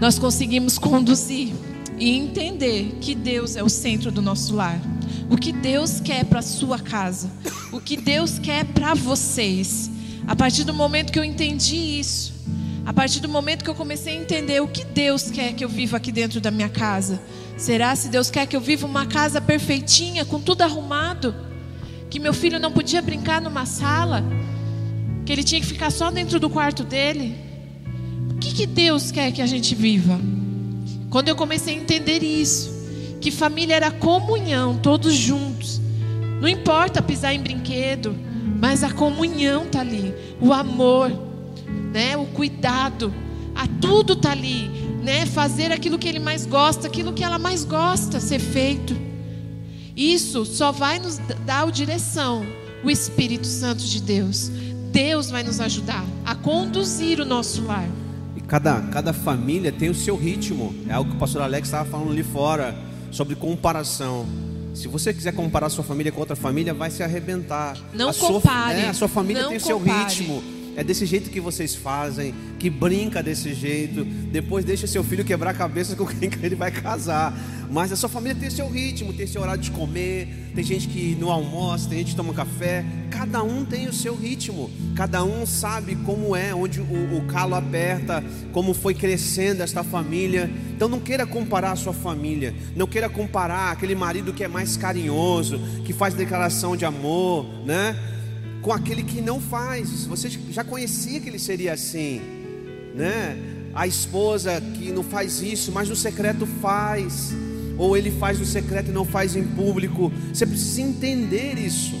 nós 0.00 0.20
conseguimos 0.20 0.78
conduzir 0.78 1.52
e 1.98 2.10
entender 2.10 2.98
que 3.00 3.12
Deus 3.12 3.56
é 3.56 3.62
o 3.64 3.68
centro 3.68 4.12
do 4.12 4.22
nosso 4.22 4.54
lar. 4.54 4.80
O 5.28 5.36
que 5.36 5.50
Deus 5.50 5.98
quer 5.98 6.24
para 6.26 6.38
a 6.38 6.42
sua 6.42 6.78
casa. 6.78 7.28
O 7.72 7.80
que 7.80 7.96
Deus 7.96 8.38
quer 8.38 8.64
para 8.66 8.94
vocês. 8.94 9.90
A 10.26 10.34
partir 10.34 10.64
do 10.64 10.74
momento 10.74 11.12
que 11.12 11.18
eu 11.18 11.24
entendi 11.24 11.98
isso, 12.00 12.34
a 12.86 12.92
partir 12.92 13.20
do 13.20 13.28
momento 13.28 13.64
que 13.64 13.70
eu 13.70 13.74
comecei 13.74 14.16
a 14.16 14.20
entender 14.20 14.60
o 14.60 14.68
que 14.68 14.84
Deus 14.84 15.30
quer 15.30 15.52
que 15.52 15.64
eu 15.64 15.68
viva 15.68 15.96
aqui 15.96 16.12
dentro 16.12 16.40
da 16.40 16.50
minha 16.50 16.68
casa. 16.68 17.20
Será 17.56 17.94
se 17.94 18.08
Deus 18.08 18.30
quer 18.30 18.46
que 18.46 18.56
eu 18.56 18.60
viva 18.60 18.86
uma 18.86 19.06
casa 19.06 19.40
perfeitinha, 19.40 20.24
com 20.24 20.40
tudo 20.40 20.62
arrumado? 20.62 21.34
que 22.14 22.20
meu 22.20 22.32
filho 22.32 22.60
não 22.60 22.70
podia 22.70 23.02
brincar 23.02 23.40
numa 23.40 23.66
sala, 23.66 24.22
que 25.26 25.32
ele 25.32 25.42
tinha 25.42 25.60
que 25.60 25.66
ficar 25.66 25.90
só 25.90 26.12
dentro 26.12 26.38
do 26.38 26.48
quarto 26.48 26.84
dele. 26.84 27.34
O 28.30 28.36
que, 28.36 28.54
que 28.54 28.66
Deus 28.66 29.10
quer 29.10 29.32
que 29.32 29.42
a 29.42 29.46
gente 29.46 29.74
viva? 29.74 30.20
Quando 31.10 31.28
eu 31.28 31.34
comecei 31.34 31.74
a 31.74 31.76
entender 31.76 32.22
isso, 32.22 32.70
que 33.20 33.32
família 33.32 33.74
era 33.74 33.90
comunhão, 33.90 34.78
todos 34.78 35.12
juntos. 35.12 35.80
Não 36.40 36.46
importa 36.46 37.02
pisar 37.02 37.34
em 37.34 37.40
brinquedo, 37.40 38.16
mas 38.64 38.82
a 38.82 38.90
comunhão 38.90 39.64
está 39.64 39.80
ali, 39.80 40.14
o 40.40 40.50
amor, 40.50 41.12
né, 41.92 42.16
o 42.16 42.24
cuidado, 42.24 43.12
a 43.54 43.66
tudo 43.66 44.14
está 44.14 44.30
ali, 44.30 44.70
né, 45.02 45.26
fazer 45.26 45.70
aquilo 45.70 45.98
que 45.98 46.08
ele 46.08 46.18
mais 46.18 46.46
gosta, 46.46 46.86
aquilo 46.86 47.12
que 47.12 47.22
ela 47.22 47.38
mais 47.38 47.62
gosta 47.62 48.18
ser 48.18 48.38
feito. 48.38 48.96
Isso 49.94 50.46
só 50.46 50.72
vai 50.72 50.98
nos 50.98 51.18
dar 51.44 51.68
a 51.68 51.70
direção, 51.70 52.42
o 52.82 52.90
Espírito 52.90 53.46
Santo 53.46 53.84
de 53.84 54.00
Deus. 54.00 54.48
Deus 54.90 55.28
vai 55.28 55.42
nos 55.42 55.60
ajudar 55.60 56.02
a 56.24 56.34
conduzir 56.34 57.20
o 57.20 57.26
nosso 57.26 57.66
lar. 57.66 57.86
E 58.34 58.40
cada, 58.40 58.80
cada 58.80 59.12
família 59.12 59.72
tem 59.72 59.90
o 59.90 59.94
seu 59.94 60.16
ritmo. 60.16 60.74
É 60.88 60.94
algo 60.94 61.10
que 61.10 61.16
o 61.16 61.20
pastor 61.20 61.42
Alex 61.42 61.68
estava 61.68 61.86
falando 61.86 62.12
ali 62.12 62.22
fora, 62.22 62.74
sobre 63.10 63.36
comparação. 63.36 64.24
Se 64.74 64.88
você 64.88 65.14
quiser 65.14 65.32
comparar 65.32 65.70
sua 65.70 65.84
família 65.84 66.10
com 66.10 66.18
outra 66.18 66.34
família, 66.34 66.74
vai 66.74 66.90
se 66.90 67.02
arrebentar. 67.02 67.78
Não 67.92 68.08
a 68.08 68.14
compare. 68.14 68.78
Sua, 68.78 68.86
é, 68.86 68.88
a 68.88 68.94
sua 68.94 69.08
família 69.08 69.44
tem 69.46 69.56
o 69.56 69.60
seu 69.60 69.78
ritmo. 69.78 70.42
É 70.76 70.82
desse 70.82 71.06
jeito 71.06 71.30
que 71.30 71.40
vocês 71.40 71.74
fazem, 71.74 72.34
que 72.58 72.68
brinca 72.68 73.22
desse 73.22 73.54
jeito. 73.54 74.04
Depois 74.04 74.64
deixa 74.64 74.86
seu 74.86 75.04
filho 75.04 75.24
quebrar 75.24 75.50
a 75.50 75.54
cabeça 75.54 75.94
com 75.94 76.06
quem 76.06 76.30
ele 76.42 76.56
vai 76.56 76.70
casar. 76.70 77.36
Mas 77.70 77.92
a 77.92 77.96
sua 77.96 78.08
família 78.08 78.36
tem 78.38 78.50
seu 78.50 78.68
ritmo, 78.68 79.12
tem 79.12 79.26
seu 79.26 79.40
horário 79.42 79.60
de 79.60 79.70
comer. 79.70 80.28
Tem 80.54 80.64
gente 80.64 80.88
que 80.88 81.16
no 81.18 81.30
almoço, 81.30 81.88
tem 81.88 81.98
gente 81.98 82.10
que 82.10 82.16
toma 82.16 82.34
café. 82.34 82.84
Cada 83.10 83.42
um 83.42 83.64
tem 83.64 83.88
o 83.88 83.92
seu 83.92 84.14
ritmo. 84.14 84.70
Cada 84.94 85.24
um 85.24 85.46
sabe 85.46 85.96
como 85.96 86.34
é, 86.34 86.54
onde 86.54 86.80
o, 86.80 87.16
o 87.16 87.24
calo 87.26 87.54
aperta, 87.54 88.22
como 88.52 88.74
foi 88.74 88.94
crescendo 88.94 89.62
esta 89.62 89.82
família. 89.82 90.50
Então 90.74 90.88
não 90.88 91.00
queira 91.00 91.26
comparar 91.26 91.72
a 91.72 91.76
sua 91.76 91.92
família. 91.92 92.54
Não 92.74 92.86
queira 92.86 93.08
comparar 93.08 93.70
aquele 93.70 93.94
marido 93.94 94.32
que 94.32 94.44
é 94.44 94.48
mais 94.48 94.76
carinhoso, 94.76 95.60
que 95.84 95.92
faz 95.92 96.14
declaração 96.14 96.76
de 96.76 96.84
amor, 96.84 97.46
né? 97.64 97.96
Com 98.64 98.72
aquele 98.72 99.02
que 99.02 99.20
não 99.20 99.38
faz. 99.38 100.06
Você 100.06 100.30
já 100.50 100.64
conhecia 100.64 101.20
que 101.20 101.28
ele 101.28 101.38
seria 101.38 101.74
assim, 101.74 102.20
né? 102.94 103.36
A 103.74 103.86
esposa 103.86 104.60
que 104.74 104.90
não 104.90 105.04
faz 105.04 105.42
isso, 105.42 105.70
mas 105.70 105.88
no 105.88 105.94
secreto 105.94 106.46
faz, 106.62 107.34
ou 107.76 107.94
ele 107.94 108.10
faz 108.10 108.38
no 108.38 108.46
secreto 108.46 108.88
e 108.90 108.92
não 108.92 109.04
faz 109.04 109.36
em 109.36 109.44
público. 109.44 110.10
Você 110.32 110.46
precisa 110.46 110.80
entender 110.80 111.58
isso. 111.58 111.94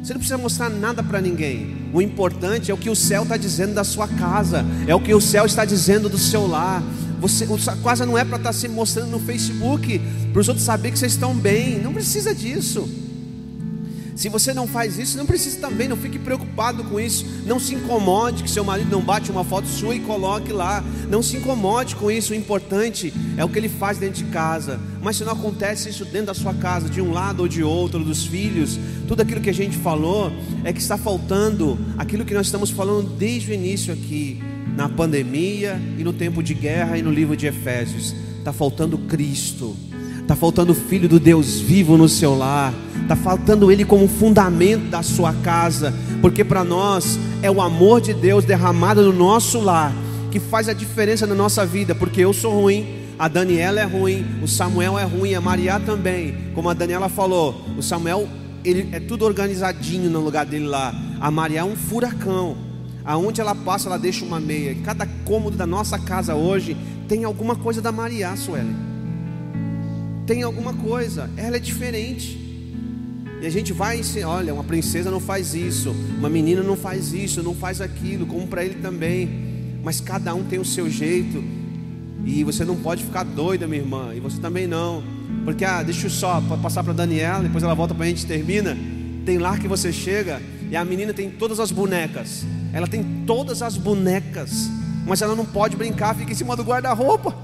Você 0.00 0.12
não 0.12 0.20
precisa 0.20 0.38
mostrar 0.38 0.70
nada 0.70 1.02
para 1.02 1.20
ninguém. 1.20 1.90
O 1.92 2.00
importante 2.00 2.70
é 2.70 2.74
o 2.74 2.78
que 2.78 2.88
o 2.88 2.94
céu 2.94 3.24
está 3.24 3.36
dizendo 3.36 3.74
da 3.74 3.82
sua 3.82 4.06
casa, 4.06 4.64
é 4.86 4.94
o 4.94 5.00
que 5.00 5.12
o 5.12 5.20
céu 5.20 5.46
está 5.46 5.64
dizendo 5.64 6.08
do 6.08 6.18
seu 6.18 6.46
lar. 6.46 6.80
Você, 7.18 7.44
a 7.68 7.76
casa 7.76 8.06
não 8.06 8.16
é 8.16 8.24
para 8.24 8.36
estar 8.36 8.50
tá 8.50 8.52
se 8.52 8.68
mostrando 8.68 9.10
no 9.10 9.18
Facebook 9.18 10.00
para 10.32 10.40
os 10.40 10.46
outros 10.46 10.64
saber 10.64 10.92
que 10.92 10.98
vocês 10.98 11.14
estão 11.14 11.34
bem. 11.34 11.80
Não 11.80 11.92
precisa 11.92 12.32
disso. 12.32 13.07
Se 14.18 14.28
você 14.28 14.52
não 14.52 14.66
faz 14.66 14.98
isso, 14.98 15.16
não 15.16 15.24
precisa 15.24 15.60
também, 15.60 15.86
não 15.86 15.96
fique 15.96 16.18
preocupado 16.18 16.82
com 16.82 16.98
isso. 16.98 17.24
Não 17.46 17.60
se 17.60 17.76
incomode 17.76 18.42
que 18.42 18.50
seu 18.50 18.64
marido 18.64 18.90
não 18.90 19.00
bate 19.00 19.30
uma 19.30 19.44
foto 19.44 19.68
sua 19.68 19.94
e 19.94 20.00
coloque 20.00 20.52
lá. 20.52 20.82
Não 21.08 21.22
se 21.22 21.36
incomode 21.36 21.94
com 21.94 22.10
isso. 22.10 22.32
O 22.32 22.34
importante 22.34 23.14
é 23.36 23.44
o 23.44 23.48
que 23.48 23.56
ele 23.56 23.68
faz 23.68 23.96
dentro 23.96 24.24
de 24.24 24.28
casa. 24.32 24.80
Mas 25.00 25.18
se 25.18 25.24
não 25.24 25.34
acontece 25.34 25.88
isso 25.88 26.04
dentro 26.04 26.26
da 26.26 26.34
sua 26.34 26.52
casa, 26.52 26.88
de 26.88 27.00
um 27.00 27.12
lado 27.12 27.42
ou 27.42 27.48
de 27.48 27.62
outro, 27.62 28.02
dos 28.02 28.26
filhos, 28.26 28.76
tudo 29.06 29.22
aquilo 29.22 29.40
que 29.40 29.50
a 29.50 29.54
gente 29.54 29.76
falou, 29.76 30.32
é 30.64 30.72
que 30.72 30.80
está 30.80 30.98
faltando 30.98 31.78
aquilo 31.96 32.24
que 32.24 32.34
nós 32.34 32.46
estamos 32.46 32.70
falando 32.70 33.10
desde 33.10 33.52
o 33.52 33.54
início 33.54 33.94
aqui, 33.94 34.42
na 34.76 34.88
pandemia 34.88 35.80
e 35.96 36.02
no 36.02 36.12
tempo 36.12 36.42
de 36.42 36.54
guerra 36.54 36.98
e 36.98 37.02
no 37.02 37.12
livro 37.12 37.36
de 37.36 37.46
Efésios. 37.46 38.16
Está 38.36 38.52
faltando 38.52 38.98
Cristo. 38.98 39.76
Está 40.20 40.34
faltando 40.34 40.72
o 40.72 40.74
Filho 40.74 41.08
do 41.08 41.20
Deus 41.20 41.60
vivo 41.60 41.96
no 41.96 42.08
seu 42.08 42.36
lar. 42.36 42.74
Está 43.08 43.16
faltando 43.16 43.72
Ele 43.72 43.86
como 43.86 44.06
fundamento 44.06 44.90
da 44.90 45.02
sua 45.02 45.32
casa. 45.32 45.94
Porque 46.20 46.44
para 46.44 46.62
nós 46.62 47.18
é 47.42 47.50
o 47.50 47.62
amor 47.62 48.02
de 48.02 48.12
Deus 48.12 48.44
derramado 48.44 49.02
no 49.02 49.14
nosso 49.14 49.58
lar 49.58 49.94
que 50.30 50.38
faz 50.38 50.68
a 50.68 50.74
diferença 50.74 51.26
na 51.26 51.34
nossa 51.34 51.64
vida. 51.64 51.94
Porque 51.94 52.20
eu 52.20 52.34
sou 52.34 52.52
ruim, 52.52 52.86
A 53.18 53.26
Daniela 53.26 53.80
é 53.80 53.84
ruim, 53.84 54.26
o 54.42 54.46
Samuel 54.46 54.98
é 54.98 55.04
ruim, 55.04 55.34
a 55.34 55.40
Maria 55.40 55.80
também. 55.80 56.36
Como 56.54 56.68
a 56.68 56.74
Daniela 56.74 57.08
falou, 57.08 57.64
o 57.78 57.82
Samuel 57.82 58.28
ele 58.62 58.90
é 58.92 59.00
tudo 59.00 59.24
organizadinho 59.24 60.10
no 60.10 60.20
lugar 60.20 60.44
dele 60.44 60.66
lá. 60.66 60.94
A 61.18 61.30
Maria 61.30 61.60
é 61.60 61.64
um 61.64 61.76
furacão. 61.76 62.58
Aonde 63.06 63.40
ela 63.40 63.54
passa, 63.54 63.88
ela 63.88 63.98
deixa 63.98 64.22
uma 64.22 64.38
meia. 64.38 64.76
Cada 64.84 65.06
cômodo 65.24 65.56
da 65.56 65.66
nossa 65.66 65.98
casa 65.98 66.34
hoje 66.34 66.76
tem 67.08 67.24
alguma 67.24 67.56
coisa 67.56 67.80
da 67.80 67.90
Maria, 67.90 68.36
Sueli. 68.36 68.76
Tem 70.26 70.42
alguma 70.42 70.74
coisa. 70.74 71.30
Ela 71.38 71.56
é 71.56 71.58
diferente. 71.58 72.47
E 73.40 73.46
a 73.46 73.50
gente 73.50 73.72
vai 73.72 74.00
ensinar, 74.00 74.28
olha, 74.28 74.52
uma 74.52 74.64
princesa 74.64 75.10
não 75.10 75.20
faz 75.20 75.54
isso, 75.54 75.94
uma 76.18 76.28
menina 76.28 76.62
não 76.62 76.76
faz 76.76 77.12
isso, 77.12 77.42
não 77.42 77.54
faz 77.54 77.80
aquilo, 77.80 78.26
como 78.26 78.46
para 78.48 78.64
ele 78.64 78.76
também. 78.76 79.78
Mas 79.82 80.00
cada 80.00 80.34
um 80.34 80.42
tem 80.42 80.58
o 80.58 80.64
seu 80.64 80.90
jeito. 80.90 81.42
E 82.24 82.42
você 82.42 82.64
não 82.64 82.76
pode 82.76 83.04
ficar 83.04 83.22
doida, 83.22 83.66
minha 83.66 83.80
irmã. 83.80 84.12
E 84.14 84.20
você 84.20 84.40
também 84.40 84.66
não. 84.66 85.02
Porque, 85.44 85.64
ah, 85.64 85.82
deixa 85.82 86.06
eu 86.06 86.10
só 86.10 86.40
passar 86.60 86.82
para 86.82 86.92
Daniela, 86.92 87.42
depois 87.42 87.62
ela 87.62 87.74
volta 87.74 87.94
para 87.94 88.04
a 88.04 88.08
gente 88.08 88.26
termina. 88.26 88.76
Tem 89.24 89.38
lá 89.38 89.56
que 89.56 89.68
você 89.68 89.92
chega 89.92 90.42
e 90.70 90.76
a 90.76 90.84
menina 90.84 91.14
tem 91.14 91.30
todas 91.30 91.60
as 91.60 91.70
bonecas. 91.70 92.44
Ela 92.72 92.86
tem 92.86 93.24
todas 93.24 93.62
as 93.62 93.76
bonecas. 93.76 94.68
Mas 95.06 95.22
ela 95.22 95.34
não 95.34 95.46
pode 95.46 95.76
brincar, 95.76 96.14
fica 96.14 96.32
em 96.32 96.34
cima 96.34 96.54
do 96.56 96.62
guarda-roupa. 96.62 97.34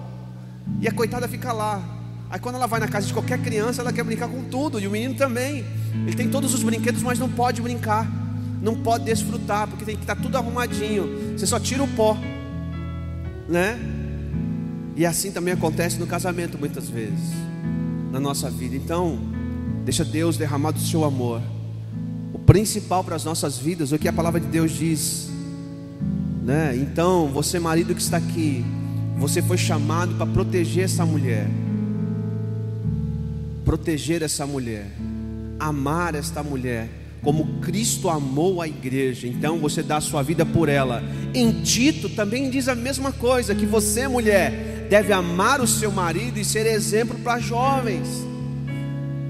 E 0.80 0.88
a 0.88 0.92
coitada 0.92 1.28
fica 1.28 1.52
lá. 1.52 1.82
Aí 2.28 2.38
quando 2.38 2.56
ela 2.56 2.66
vai 2.66 2.80
na 2.80 2.88
casa 2.88 3.06
de 3.06 3.12
qualquer 3.12 3.40
criança, 3.40 3.80
ela 3.80 3.92
quer 3.92 4.04
brincar 4.04 4.28
com 4.28 4.42
tudo. 4.44 4.80
E 4.80 4.86
o 4.86 4.90
menino 4.90 5.14
também. 5.14 5.64
Ele 6.06 6.14
tem 6.14 6.28
todos 6.28 6.52
os 6.52 6.62
brinquedos, 6.62 7.02
mas 7.02 7.18
não 7.18 7.28
pode 7.28 7.62
brincar. 7.62 8.10
Não 8.60 8.74
pode 8.74 9.04
desfrutar, 9.04 9.68
porque 9.68 9.84
tem 9.84 9.94
que 9.94 10.02
estar 10.02 10.16
tudo 10.16 10.36
arrumadinho. 10.36 11.36
Você 11.36 11.46
só 11.46 11.60
tira 11.60 11.82
o 11.82 11.88
pó. 11.88 12.16
Né? 13.48 13.78
E 14.96 15.04
assim 15.04 15.30
também 15.30 15.52
acontece 15.52 15.98
no 15.98 16.06
casamento 16.06 16.58
muitas 16.58 16.88
vezes. 16.88 17.32
Na 18.10 18.18
nossa 18.18 18.50
vida. 18.50 18.74
Então, 18.74 19.18
deixa 19.84 20.04
Deus 20.04 20.36
derramar 20.36 20.70
do 20.70 20.80
seu 20.80 21.04
amor. 21.04 21.42
O 22.32 22.38
principal 22.38 23.04
para 23.04 23.16
as 23.16 23.24
nossas 23.24 23.58
vidas, 23.58 23.92
o 23.92 23.98
que 23.98 24.08
a 24.08 24.12
palavra 24.12 24.40
de 24.40 24.46
Deus 24.46 24.72
diz. 24.72 25.28
Né? 26.42 26.76
Então, 26.76 27.28
você 27.28 27.58
marido 27.58 27.94
que 27.94 28.02
está 28.02 28.16
aqui, 28.16 28.64
você 29.18 29.42
foi 29.42 29.56
chamado 29.56 30.14
para 30.14 30.26
proteger 30.26 30.84
essa 30.84 31.04
mulher. 31.04 31.48
Proteger 33.64 34.22
essa 34.22 34.46
mulher. 34.46 34.90
Amar 35.58 36.14
esta 36.14 36.42
mulher 36.42 37.04
como 37.24 37.58
Cristo 37.60 38.10
amou 38.10 38.60
a 38.60 38.68
igreja. 38.68 39.26
Então 39.26 39.58
você 39.58 39.82
dá 39.82 40.00
sua 40.00 40.22
vida 40.22 40.44
por 40.44 40.68
ela. 40.68 41.02
Em 41.34 41.62
Tito 41.62 42.10
também 42.10 42.50
diz 42.50 42.68
a 42.68 42.74
mesma 42.74 43.10
coisa, 43.10 43.54
que 43.54 43.64
você, 43.64 44.06
mulher, 44.06 44.86
deve 44.90 45.12
amar 45.12 45.60
o 45.60 45.66
seu 45.66 45.90
marido 45.90 46.38
e 46.38 46.44
ser 46.44 46.66
exemplo 46.66 47.18
para 47.18 47.40
jovens. 47.40 48.06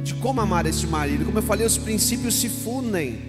De 0.02 0.12
como 0.14 0.40
amar 0.40 0.66
esse 0.66 0.86
marido. 0.86 1.24
Como 1.24 1.38
eu 1.38 1.42
falei, 1.42 1.64
os 1.64 1.78
princípios 1.78 2.34
se 2.34 2.48
fundem. 2.48 3.20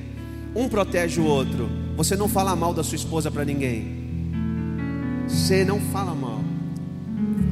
Um 0.55 0.67
protege 0.67 1.21
o 1.21 1.25
outro. 1.25 1.69
Você 1.95 2.15
não 2.15 2.27
fala 2.27 2.55
mal 2.55 2.73
da 2.73 2.83
sua 2.83 2.95
esposa 2.95 3.29
para 3.29 3.45
ninguém. 3.45 4.03
Você 5.27 5.63
não 5.63 5.79
fala 5.79 6.15
mal. 6.15 6.41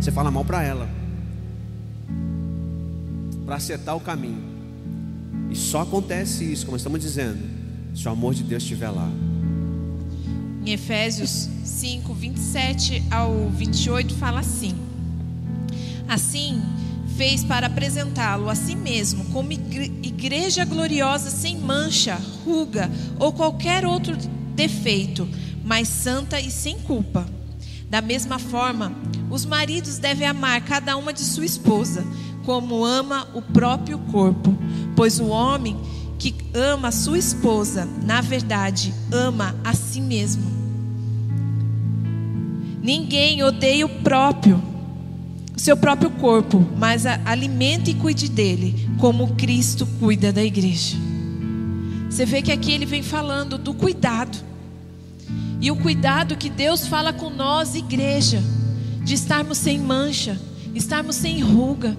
Você 0.01 0.11
fala 0.11 0.31
mal 0.31 0.43
para 0.43 0.63
ela. 0.63 0.89
Para 3.45 3.55
acertar 3.57 3.95
o 3.95 3.99
caminho. 3.99 4.52
E 5.53 5.55
só 5.55 5.81
acontece 5.81 6.51
isso, 6.51 6.65
como 6.65 6.75
estamos 6.75 6.99
dizendo, 6.99 7.37
se 7.95 8.07
o 8.07 8.11
amor 8.11 8.33
de 8.33 8.41
Deus 8.41 8.63
estiver 8.63 8.89
lá. 8.89 9.07
Em 10.65 10.71
Efésios 10.71 11.47
5, 11.63 12.11
27 12.11 13.03
ao 13.11 13.51
28 13.51 14.15
fala 14.15 14.39
assim: 14.39 14.73
Assim 16.07 16.59
fez 17.15 17.43
para 17.43 17.67
apresentá-lo 17.67 18.49
a 18.49 18.55
si 18.55 18.75
mesmo 18.75 19.25
como 19.25 19.51
igreja 19.51 20.65
gloriosa 20.65 21.29
sem 21.29 21.59
mancha, 21.59 22.19
ruga 22.43 22.89
ou 23.19 23.31
qualquer 23.31 23.85
outro 23.85 24.17
defeito, 24.55 25.29
mas 25.63 25.87
santa 25.87 26.41
e 26.41 26.49
sem 26.49 26.79
culpa. 26.79 27.27
Da 27.91 28.01
mesma 28.01 28.39
forma, 28.39 28.91
os 29.29 29.45
maridos 29.45 29.99
devem 29.99 30.27
amar 30.27 30.61
cada 30.61 30.97
uma 30.97 31.13
de 31.13 31.21
sua 31.21 31.45
esposa, 31.45 32.03
como 32.45 32.85
ama 32.85 33.27
o 33.33 33.41
próprio 33.41 33.97
corpo, 33.97 34.55
pois 34.95 35.19
o 35.19 35.27
homem 35.27 35.77
que 36.19 36.35
ama 36.53 36.89
a 36.89 36.91
sua 36.91 37.17
esposa, 37.17 37.87
na 38.05 38.21
verdade, 38.21 38.93
ama 39.11 39.55
a 39.63 39.73
si 39.73 39.99
mesmo. 39.99 40.43
Ninguém 42.81 43.43
odeia 43.43 43.85
o 43.85 43.89
próprio, 43.89 44.61
o 45.55 45.59
seu 45.59 45.77
próprio 45.77 46.09
corpo, 46.11 46.65
mas 46.77 47.05
alimente 47.05 47.91
e 47.91 47.95
cuide 47.95 48.29
dele, 48.29 48.89
como 48.99 49.35
Cristo 49.35 49.85
cuida 49.99 50.31
da 50.31 50.43
igreja. 50.43 50.97
Você 52.09 52.25
vê 52.25 52.41
que 52.41 52.51
aqui 52.51 52.71
ele 52.71 52.85
vem 52.85 53.01
falando 53.01 53.57
do 53.57 53.73
cuidado. 53.73 54.37
E 55.59 55.71
o 55.71 55.75
cuidado 55.75 56.35
que 56.35 56.49
Deus 56.49 56.85
fala 56.85 57.11
com 57.11 57.29
nós, 57.29 57.73
igreja, 57.73 58.43
de 59.03 59.13
estarmos 59.13 59.57
sem 59.57 59.79
mancha, 59.79 60.39
estarmos 60.75 61.15
sem 61.15 61.41
ruga, 61.41 61.97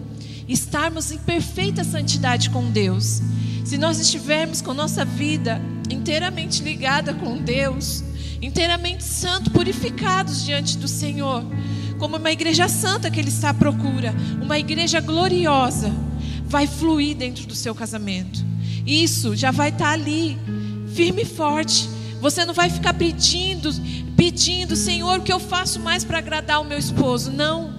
estarmos 0.49 1.11
em 1.11 1.18
perfeita 1.18 1.82
santidade 1.84 2.51
com 2.51 2.70
Deus. 2.70 3.22
Se 3.64 3.78
nós 3.78 3.99
estivermos 3.99 4.61
com 4.61 4.74
nossa 4.74 5.05
vida 5.05 5.61
inteiramente 5.90 6.62
ligada 6.62 7.14
com 7.14 7.38
Deus, 7.38 8.05
inteiramente 8.42 9.03
santo, 9.03 9.51
purificados 9.51 10.45
diante 10.45 10.76
do 10.76 10.86
Senhor, 10.86 11.45
como 11.99 12.16
uma 12.16 12.30
igreja 12.30 12.68
santa 12.68 13.11
que 13.11 13.18
Ele 13.18 13.28
está 13.28 13.51
à 13.51 13.55
procura, 13.55 14.14
uma 14.42 14.59
igreja 14.59 15.01
gloriosa, 15.01 15.90
vai 16.45 16.66
fluir 16.66 17.16
dentro 17.16 17.47
do 17.47 17.55
seu 17.55 17.74
casamento. 17.74 18.45
Isso 18.86 19.34
já 19.34 19.51
vai 19.51 19.70
estar 19.70 19.90
ali, 19.90 20.38
firme 20.95 21.22
e 21.22 21.26
forte. 21.26 21.88
Você 22.20 22.45
não 22.45 22.53
vai 22.53 22.68
ficar 22.68 22.95
pedindo, 22.95 23.70
pedindo, 24.16 24.76
Senhor, 24.76 25.18
o 25.18 25.22
que 25.22 25.32
eu 25.32 25.40
faço 25.40 25.80
mais 25.80 26.05
para 26.05 26.18
agradar 26.18 26.61
o 26.61 26.64
meu 26.64 26.78
esposo? 26.78 27.30
Não, 27.30 27.72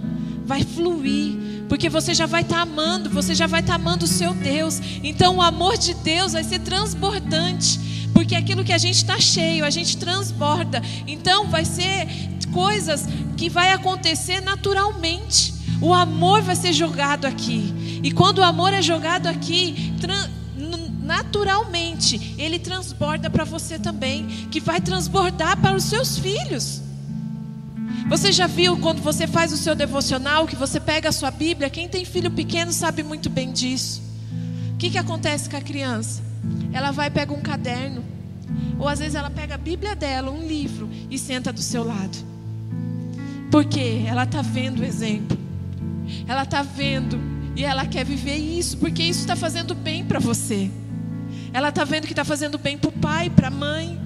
vai 0.45 0.63
fluir 0.63 1.45
porque 1.68 1.89
você 1.89 2.13
já 2.13 2.26
vai 2.26 2.41
estar 2.41 2.57
tá 2.57 2.61
amando, 2.61 3.09
você 3.09 3.34
já 3.34 3.47
vai 3.47 3.61
estar 3.61 3.74
tá 3.74 3.76
amando 3.80 4.05
o 4.05 4.07
seu 4.07 4.34
Deus. 4.34 4.80
Então 5.03 5.38
o 5.38 5.41
amor 5.41 5.78
de 5.78 5.93
Deus 5.93 6.34
vai 6.34 6.43
ser 6.43 6.59
transbordante, 6.59 7.80
porque 8.13 8.36
aquilo 8.36 8.63
que 8.63 8.74
a 8.74 8.78
gente 8.78 8.95
está 8.95 9.20
cheio, 9.20 9.66
a 9.66 9.70
gente 9.70 9.97
transborda. 9.97 10.82
Então 11.07 11.47
vai 11.49 11.66
ser 11.66 12.07
coisas 12.53 13.05
que 13.36 13.49
vai 13.49 13.72
acontecer 13.72 14.41
naturalmente. 14.41 15.53
O 15.82 15.93
amor 15.93 16.41
vai 16.41 16.55
ser 16.55 16.72
jogado 16.72 17.26
aqui. 17.26 18.01
E 18.01 18.11
quando 18.11 18.39
o 18.39 18.43
amor 18.43 18.74
é 18.74 18.82
jogado 18.82 19.28
aqui, 19.28 19.93
naturalmente, 21.01 22.34
ele 22.38 22.57
transborda 22.57 23.30
para 23.30 23.43
você 23.43 23.78
também, 23.78 24.26
que 24.49 24.59
vai 24.59 24.80
transbordar 24.80 25.57
para 25.57 25.76
os 25.76 25.84
seus 25.84 26.18
filhos. 26.18 26.85
Você 28.08 28.32
já 28.32 28.45
viu 28.45 28.78
quando 28.78 29.01
você 29.01 29.26
faz 29.26 29.51
o 29.51 29.58
seu 29.58 29.74
devocional, 29.74 30.45
que 30.45 30.56
você 30.56 30.80
pega 30.80 31.10
a 31.10 31.12
sua 31.12 31.32
Bíblia? 31.32 31.72
Quem 31.72 31.89
tem 31.89 32.06
filho 32.06 32.30
pequeno 32.30 32.72
sabe 32.72 33.01
muito 33.01 33.32
bem 33.32 33.51
disso. 33.51 34.01
O 34.74 34.78
que, 34.78 34.91
que 34.91 34.97
acontece 34.97 35.49
com 35.49 35.58
a 35.58 35.62
criança? 35.62 36.22
Ela 36.72 36.91
vai 36.91 37.10
pega 37.10 37.34
um 37.34 37.41
caderno, 37.41 38.03
ou 38.78 38.88
às 38.88 38.99
vezes 38.99 39.16
ela 39.16 39.32
pega 39.32 39.56
a 39.56 39.58
Bíblia 39.58 39.95
dela, 39.95 40.30
um 40.30 40.45
livro, 40.45 40.88
e 41.10 41.18
senta 41.18 41.51
do 41.51 41.62
seu 41.62 41.84
lado. 41.84 42.16
Porque 43.49 44.03
ela 44.06 44.24
está 44.24 44.41
vendo 44.43 44.82
o 44.82 44.86
exemplo. 44.86 45.36
Ela 46.28 46.43
está 46.43 46.62
vendo 46.62 47.20
e 47.56 47.64
ela 47.64 47.88
quer 47.88 48.06
viver 48.06 48.36
isso, 48.36 48.78
porque 48.78 49.01
isso 49.01 49.22
está 49.22 49.36
fazendo 49.36 49.74
bem 49.74 50.06
para 50.06 50.20
você. 50.20 50.70
Ela 51.51 51.70
está 51.70 51.84
vendo 51.84 52.06
que 52.06 52.14
está 52.14 52.24
fazendo 52.24 52.60
bem 52.60 52.78
para 52.78 52.89
o 52.89 52.93
pai, 52.93 53.32
para 53.32 53.47
a 53.47 53.51
mãe. 53.51 54.05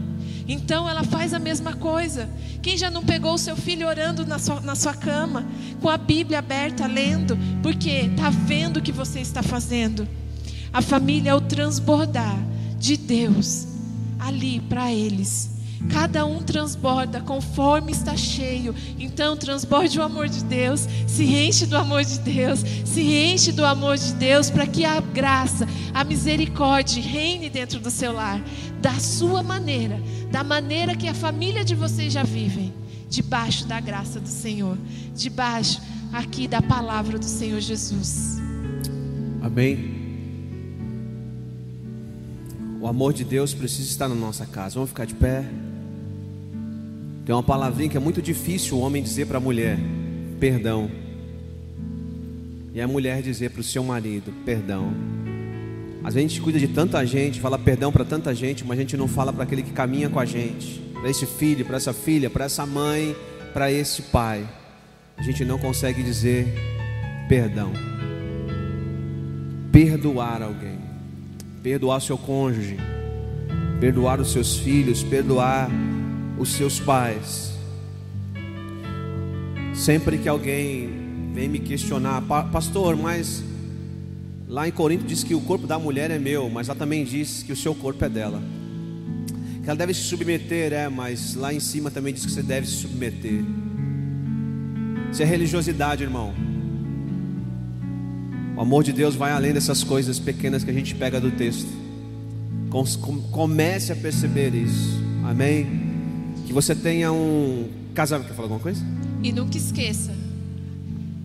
Então 0.49 0.89
ela 0.89 1.03
faz 1.03 1.31
a 1.31 1.37
mesma 1.37 1.73
coisa. 1.73 2.27
Quem 2.59 2.75
já 2.75 2.89
não 2.89 3.03
pegou 3.03 3.35
o 3.35 3.37
seu 3.37 3.55
filho 3.55 3.87
orando 3.87 4.25
na 4.25 4.39
sua, 4.39 4.59
na 4.59 4.73
sua 4.73 4.95
cama, 4.95 5.45
com 5.79 5.87
a 5.87 5.95
Bíblia 5.95 6.39
aberta, 6.39 6.87
lendo, 6.87 7.37
porque 7.61 7.89
está 7.89 8.31
vendo 8.31 8.77
o 8.77 8.81
que 8.81 8.91
você 8.91 9.19
está 9.19 9.43
fazendo? 9.43 10.07
A 10.73 10.81
família 10.81 11.29
é 11.29 11.35
o 11.35 11.41
transbordar 11.41 12.35
de 12.79 12.97
Deus 12.97 13.67
ali 14.17 14.59
para 14.61 14.91
eles. 14.91 15.51
Cada 15.87 16.25
um 16.25 16.41
transborda 16.41 17.21
conforme 17.21 17.91
está 17.91 18.15
cheio. 18.17 18.75
Então, 18.99 19.37
transborde 19.37 19.97
o 19.97 20.03
amor 20.03 20.27
de 20.27 20.43
Deus, 20.43 20.87
se 21.07 21.23
enche 21.23 21.65
do 21.65 21.77
amor 21.77 22.03
de 22.03 22.19
Deus, 22.19 22.59
se 22.85 23.01
enche 23.01 23.51
do 23.51 23.65
amor 23.65 23.97
de 23.97 24.13
Deus, 24.13 24.49
para 24.49 24.67
que 24.67 24.83
a 24.83 24.99
graça, 24.99 25.67
a 25.93 26.03
misericórdia 26.03 27.01
reine 27.01 27.49
dentro 27.49 27.79
do 27.79 27.89
seu 27.89 28.11
lar, 28.11 28.41
da 28.81 28.99
sua 28.99 29.41
maneira, 29.41 30.01
da 30.29 30.43
maneira 30.43 30.95
que 30.95 31.07
a 31.07 31.13
família 31.13 31.63
de 31.63 31.75
vocês 31.75 32.11
já 32.11 32.23
vivem, 32.23 32.73
debaixo 33.09 33.65
da 33.65 33.79
graça 33.79 34.19
do 34.19 34.27
Senhor, 34.29 34.77
debaixo 35.15 35.81
aqui 36.11 36.47
da 36.47 36.61
palavra 36.61 37.17
do 37.17 37.25
Senhor 37.25 37.59
Jesus. 37.61 38.37
Amém. 39.41 39.97
O 42.81 42.87
amor 42.87 43.13
de 43.13 43.23
Deus 43.23 43.53
precisa 43.53 43.89
estar 43.89 44.07
na 44.07 44.15
nossa 44.15 44.45
casa. 44.45 44.75
Vamos 44.75 44.89
ficar 44.89 45.05
de 45.05 45.13
pé. 45.13 45.45
Tem 47.29 47.35
uma 47.35 47.43
palavrinha 47.43 47.87
que 47.87 47.95
é 47.95 47.99
muito 47.99 48.23
difícil 48.23 48.75
o 48.75 48.79
homem 48.79 49.03
dizer 49.03 49.27
para 49.27 49.37
a 49.37 49.39
mulher: 49.39 49.77
perdão. 50.39 50.89
E 52.73 52.81
a 52.81 52.87
mulher 52.87 53.21
dizer 53.21 53.51
para 53.51 53.61
o 53.61 53.63
seu 53.63 53.83
marido: 53.83 54.33
perdão. 54.43 54.91
Às 56.03 56.15
vezes 56.15 56.25
a 56.25 56.27
gente 56.27 56.41
cuida 56.41 56.57
de 56.57 56.67
tanta 56.67 57.05
gente, 57.05 57.39
fala 57.39 57.59
perdão 57.59 57.91
para 57.91 58.03
tanta 58.03 58.33
gente, 58.33 58.65
mas 58.65 58.79
a 58.79 58.81
gente 58.81 58.97
não 58.97 59.07
fala 59.07 59.31
para 59.31 59.43
aquele 59.43 59.61
que 59.61 59.69
caminha 59.69 60.09
com 60.09 60.19
a 60.19 60.25
gente, 60.25 60.81
para 60.99 61.07
esse 61.07 61.27
filho, 61.27 61.63
para 61.63 61.77
essa 61.77 61.93
filha, 61.93 62.31
para 62.31 62.45
essa 62.45 62.65
mãe, 62.65 63.15
para 63.53 63.71
esse 63.71 64.01
pai. 64.01 64.43
A 65.15 65.21
gente 65.21 65.45
não 65.45 65.59
consegue 65.59 66.01
dizer 66.01 66.51
perdão. 67.27 67.71
Perdoar 69.71 70.41
alguém, 70.41 70.79
perdoar 71.61 72.01
seu 72.01 72.17
cônjuge, 72.17 72.77
perdoar 73.79 74.19
os 74.19 74.31
seus 74.31 74.57
filhos, 74.57 75.03
perdoar 75.03 75.69
os 76.39 76.53
seus 76.53 76.79
pais. 76.79 77.51
Sempre 79.73 80.17
que 80.17 80.27
alguém 80.27 80.89
vem 81.33 81.49
me 81.49 81.59
questionar, 81.59 82.21
pastor, 82.51 82.95
mas 82.95 83.43
lá 84.47 84.67
em 84.67 84.71
Corinto 84.71 85.03
diz 85.05 85.23
que 85.23 85.35
o 85.35 85.41
corpo 85.41 85.67
da 85.67 85.77
mulher 85.77 86.09
é 86.09 86.17
meu, 86.17 86.49
mas 86.49 86.69
lá 86.69 86.75
também 86.75 87.03
diz 87.03 87.43
que 87.43 87.51
o 87.51 87.55
seu 87.55 87.75
corpo 87.75 88.03
é 88.03 88.09
dela. 88.09 88.41
Que 89.61 89.69
ela 89.69 89.77
deve 89.77 89.93
se 89.93 90.01
submeter, 90.01 90.73
é, 90.73 90.89
mas 90.89 91.35
lá 91.35 91.53
em 91.53 91.59
cima 91.59 91.91
também 91.91 92.13
diz 92.13 92.25
que 92.25 92.31
você 92.31 92.41
deve 92.41 92.65
se 92.65 92.73
submeter. 92.73 93.43
Isso 95.11 95.21
é 95.21 95.25
religiosidade, 95.25 96.03
irmão. 96.03 96.33
O 98.55 98.61
amor 98.61 98.83
de 98.83 98.91
Deus 98.91 99.15
vai 99.15 99.31
além 99.31 99.53
dessas 99.53 99.83
coisas 99.83 100.19
pequenas 100.19 100.63
que 100.63 100.69
a 100.71 100.73
gente 100.73 100.95
pega 100.95 101.19
do 101.19 101.31
texto. 101.31 101.69
Comece 103.31 103.91
a 103.91 103.95
perceber 103.95 104.53
isso. 104.53 104.99
Amém? 105.23 105.78
Que 106.49 106.53
você 106.53 106.73
tenha 106.73 107.11
um 107.11 107.69
casamento. 107.93 108.29
Quer 108.29 108.33
falar 108.33 108.45
alguma 108.47 108.59
coisa? 108.59 108.83
E 109.21 109.31
nunca 109.31 109.55
esqueça: 109.55 110.11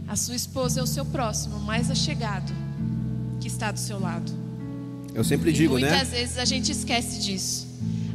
a 0.07 0.17
sua 0.17 0.37
esposa 0.37 0.81
é 0.81 0.83
o 0.83 0.87
seu 0.87 1.03
próximo, 1.03 1.59
mais 1.61 1.91
achegado, 1.91 2.53
que 3.41 3.49
está 3.49 3.73
do 3.73 3.79
seu 3.79 3.99
lado. 3.99 4.31
Eu 5.15 5.25
sempre 5.25 5.49
e 5.49 5.55
digo, 5.55 5.73
muitas 5.73 5.91
né? 5.91 5.97
Muitas 5.97 6.13
vezes 6.13 6.37
a 6.37 6.45
gente 6.45 6.71
esquece 6.71 7.23
disso. 7.23 7.67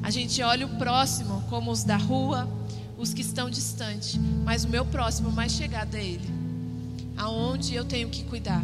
A 0.04 0.12
gente 0.12 0.40
olha 0.44 0.68
o 0.68 0.78
próximo 0.78 1.44
como 1.50 1.72
os 1.72 1.84
da 1.84 1.98
rua, 1.98 2.48
os 2.96 3.12
que 3.12 3.22
estão 3.22 3.50
distantes, 3.50 4.20
mas 4.46 4.64
o 4.64 4.70
meu 4.70 4.86
próximo 4.86 5.32
mais 5.32 5.52
chegado 5.54 5.96
é 5.96 6.06
ele. 6.06 6.30
Aonde 7.18 7.74
eu 7.74 7.86
tenho 7.86 8.10
que 8.10 8.24
cuidar? 8.26 8.62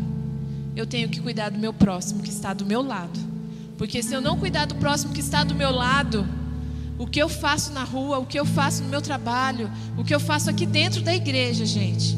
Eu 0.75 0.85
tenho 0.85 1.09
que 1.09 1.19
cuidar 1.19 1.49
do 1.49 1.57
meu 1.57 1.73
próximo 1.73 2.21
que 2.21 2.29
está 2.29 2.53
do 2.53 2.63
meu 2.63 2.83
lado. 2.83 3.19
Porque 3.75 4.03
se 4.03 4.13
eu 4.13 4.21
não 4.21 4.37
cuidar 4.37 4.65
do 4.65 4.75
próximo 4.75 5.13
que 5.13 5.19
está 5.19 5.43
do 5.43 5.55
meu 5.55 5.71
lado, 5.71 6.27
o 6.97 7.05
que 7.05 7.21
eu 7.21 7.27
faço 7.27 7.71
na 7.73 7.83
rua, 7.83 8.19
o 8.19 8.25
que 8.25 8.39
eu 8.39 8.45
faço 8.45 8.83
no 8.83 8.89
meu 8.89 9.01
trabalho, 9.01 9.69
o 9.97 10.03
que 10.03 10.15
eu 10.15 10.19
faço 10.19 10.49
aqui 10.49 10.65
dentro 10.65 11.01
da 11.01 11.13
igreja, 11.13 11.65
gente, 11.65 12.17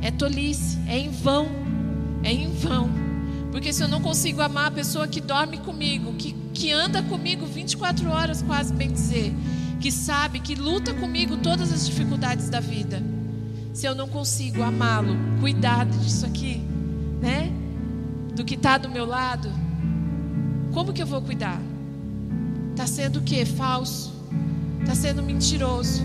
é 0.00 0.10
tolice, 0.10 0.78
é 0.86 0.98
em 0.98 1.10
vão. 1.10 1.48
É 2.22 2.32
em 2.32 2.50
vão. 2.52 2.90
Porque 3.50 3.72
se 3.72 3.82
eu 3.82 3.88
não 3.88 4.00
consigo 4.00 4.40
amar 4.40 4.68
a 4.68 4.70
pessoa 4.70 5.08
que 5.08 5.20
dorme 5.20 5.58
comigo, 5.58 6.14
que, 6.14 6.32
que 6.54 6.70
anda 6.70 7.02
comigo 7.02 7.46
24 7.46 8.08
horas, 8.08 8.42
quase 8.42 8.72
bem 8.72 8.90
dizer, 8.90 9.34
que 9.80 9.90
sabe, 9.90 10.40
que 10.40 10.54
luta 10.54 10.94
comigo 10.94 11.36
todas 11.38 11.72
as 11.72 11.86
dificuldades 11.86 12.48
da 12.48 12.60
vida, 12.60 13.02
se 13.72 13.86
eu 13.86 13.94
não 13.94 14.08
consigo 14.08 14.62
amá-lo, 14.62 15.16
cuidar 15.40 15.86
disso 15.86 16.26
aqui, 16.26 16.62
né? 17.20 17.52
Do 18.34 18.44
que 18.44 18.54
está 18.54 18.78
do 18.78 18.88
meu 18.88 19.04
lado, 19.04 19.50
como 20.72 20.92
que 20.92 21.02
eu 21.02 21.06
vou 21.06 21.20
cuidar? 21.20 21.60
Está 22.80 22.94
sendo 22.94 23.18
o 23.18 23.22
que? 23.22 23.44
Falso. 23.44 24.10
Está 24.80 24.94
sendo 24.94 25.22
mentiroso. 25.22 26.02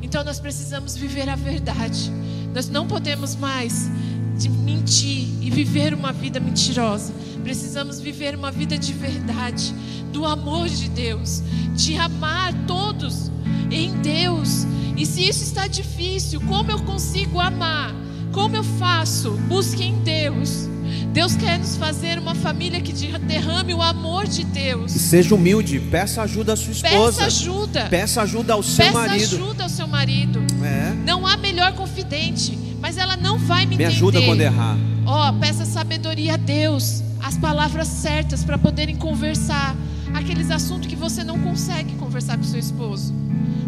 Então 0.00 0.24
nós 0.24 0.40
precisamos 0.40 0.96
viver 0.96 1.28
a 1.28 1.36
verdade. 1.36 2.10
Nós 2.54 2.66
não 2.66 2.86
podemos 2.86 3.36
mais 3.36 3.90
de 4.38 4.48
mentir 4.48 5.28
e 5.42 5.50
viver 5.50 5.92
uma 5.92 6.14
vida 6.14 6.40
mentirosa. 6.40 7.12
Precisamos 7.42 8.00
viver 8.00 8.34
uma 8.34 8.50
vida 8.50 8.78
de 8.78 8.94
verdade, 8.94 9.74
do 10.14 10.24
amor 10.24 10.66
de 10.66 10.88
Deus, 10.88 11.42
de 11.76 11.94
amar 11.98 12.54
todos 12.66 13.30
em 13.70 13.92
Deus. 14.00 14.64
E 14.96 15.04
se 15.04 15.28
isso 15.28 15.44
está 15.44 15.66
difícil, 15.66 16.40
como 16.48 16.70
eu 16.70 16.82
consigo 16.84 17.38
amar? 17.38 17.94
Como 18.32 18.56
eu 18.56 18.64
faço? 18.64 19.32
Busque 19.46 19.84
em 19.84 20.02
Deus. 20.02 20.70
Deus 21.12 21.36
quer 21.36 21.58
nos 21.58 21.76
fazer 21.76 22.18
uma 22.18 22.34
família 22.34 22.80
que 22.80 22.92
derrame 22.92 23.74
o 23.74 23.82
amor 23.82 24.26
de 24.26 24.44
Deus. 24.44 24.94
E 24.94 24.98
seja 24.98 25.34
humilde, 25.34 25.78
peça 25.78 26.22
ajuda 26.22 26.52
à 26.54 26.56
sua 26.56 26.72
esposa. 26.72 27.18
Peça 27.18 27.24
ajuda. 27.26 27.86
Peça 27.86 28.22
ajuda 28.22 28.52
ao 28.54 28.62
seu 28.62 28.84
peça 28.84 28.98
marido. 28.98 29.20
Peça 29.20 29.34
ajuda 29.36 29.62
ao 29.62 29.68
seu 29.68 29.86
marido. 29.86 30.42
É. 30.62 30.94
Não 31.04 31.26
há 31.26 31.36
melhor 31.36 31.72
confidente, 31.72 32.58
mas 32.80 32.96
ela 32.98 33.16
não 33.16 33.38
vai 33.38 33.60
me, 33.60 33.68
me 33.68 33.74
entender. 33.74 33.90
Me 33.90 33.94
ajuda 33.94 34.22
quando 34.22 34.40
errar. 34.40 34.76
Ó, 35.06 35.28
oh, 35.28 35.32
peça 35.34 35.64
sabedoria 35.64 36.34
a 36.34 36.36
Deus, 36.36 37.02
as 37.20 37.36
palavras 37.36 37.88
certas 37.88 38.42
para 38.42 38.56
poderem 38.58 38.96
conversar 38.96 39.76
aqueles 40.14 40.50
assuntos 40.50 40.86
que 40.86 40.96
você 40.96 41.24
não 41.24 41.38
consegue 41.40 41.94
conversar 41.94 42.36
com 42.38 42.44
seu 42.44 42.58
esposo. 42.58 43.12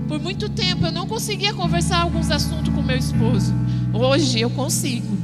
Por 0.09 0.21
muito 0.21 0.49
tempo 0.49 0.87
eu 0.87 0.93
não 0.93 1.07
conseguia 1.07 1.53
conversar 1.53 1.99
alguns 1.99 2.31
assuntos 2.31 2.73
com 2.73 2.81
meu 2.81 2.97
esposo. 2.97 3.53
Hoje 3.93 4.41
eu 4.41 4.51
consigo. 4.51 5.17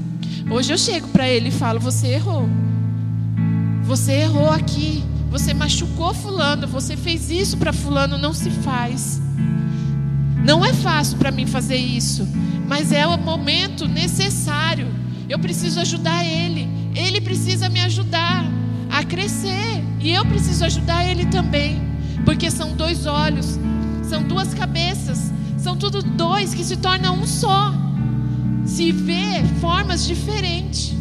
Hoje 0.50 0.72
eu 0.72 0.78
chego 0.78 1.08
para 1.08 1.28
ele 1.28 1.48
e 1.48 1.52
falo: 1.52 1.80
Você 1.80 2.08
errou. 2.08 2.48
Você 3.84 4.12
errou 4.12 4.50
aqui. 4.50 5.04
Você 5.30 5.54
machucou 5.54 6.12
Fulano. 6.12 6.66
Você 6.66 6.96
fez 6.96 7.30
isso 7.30 7.56
para 7.56 7.72
Fulano. 7.72 8.18
Não 8.18 8.32
se 8.32 8.50
faz. 8.50 9.20
Não 10.44 10.64
é 10.64 10.72
fácil 10.72 11.18
para 11.18 11.30
mim 11.30 11.46
fazer 11.46 11.76
isso. 11.76 12.28
Mas 12.66 12.92
é 12.92 13.06
o 13.06 13.16
momento 13.18 13.86
necessário. 13.86 14.88
Eu 15.28 15.38
preciso 15.38 15.80
ajudar 15.80 16.24
ele. 16.24 16.68
Ele 16.94 17.20
precisa 17.20 17.68
me 17.68 17.80
ajudar 17.80 18.44
a 18.90 19.04
crescer. 19.04 19.82
E 20.00 20.10
eu 20.10 20.24
preciso 20.26 20.64
ajudar 20.64 21.04
ele 21.04 21.26
também. 21.26 21.80
Porque 22.24 22.50
são 22.50 22.74
dois 22.74 23.06
olhos. 23.06 23.58
São 24.02 24.22
duas 24.22 24.52
cabeças. 24.52 25.32
São 25.56 25.76
tudo 25.76 26.02
dois 26.02 26.52
que 26.52 26.64
se 26.64 26.76
tornam 26.76 27.16
um 27.16 27.26
só 27.26 27.72
se 28.64 28.92
vê 28.92 29.42
formas 29.60 30.06
diferentes. 30.06 30.94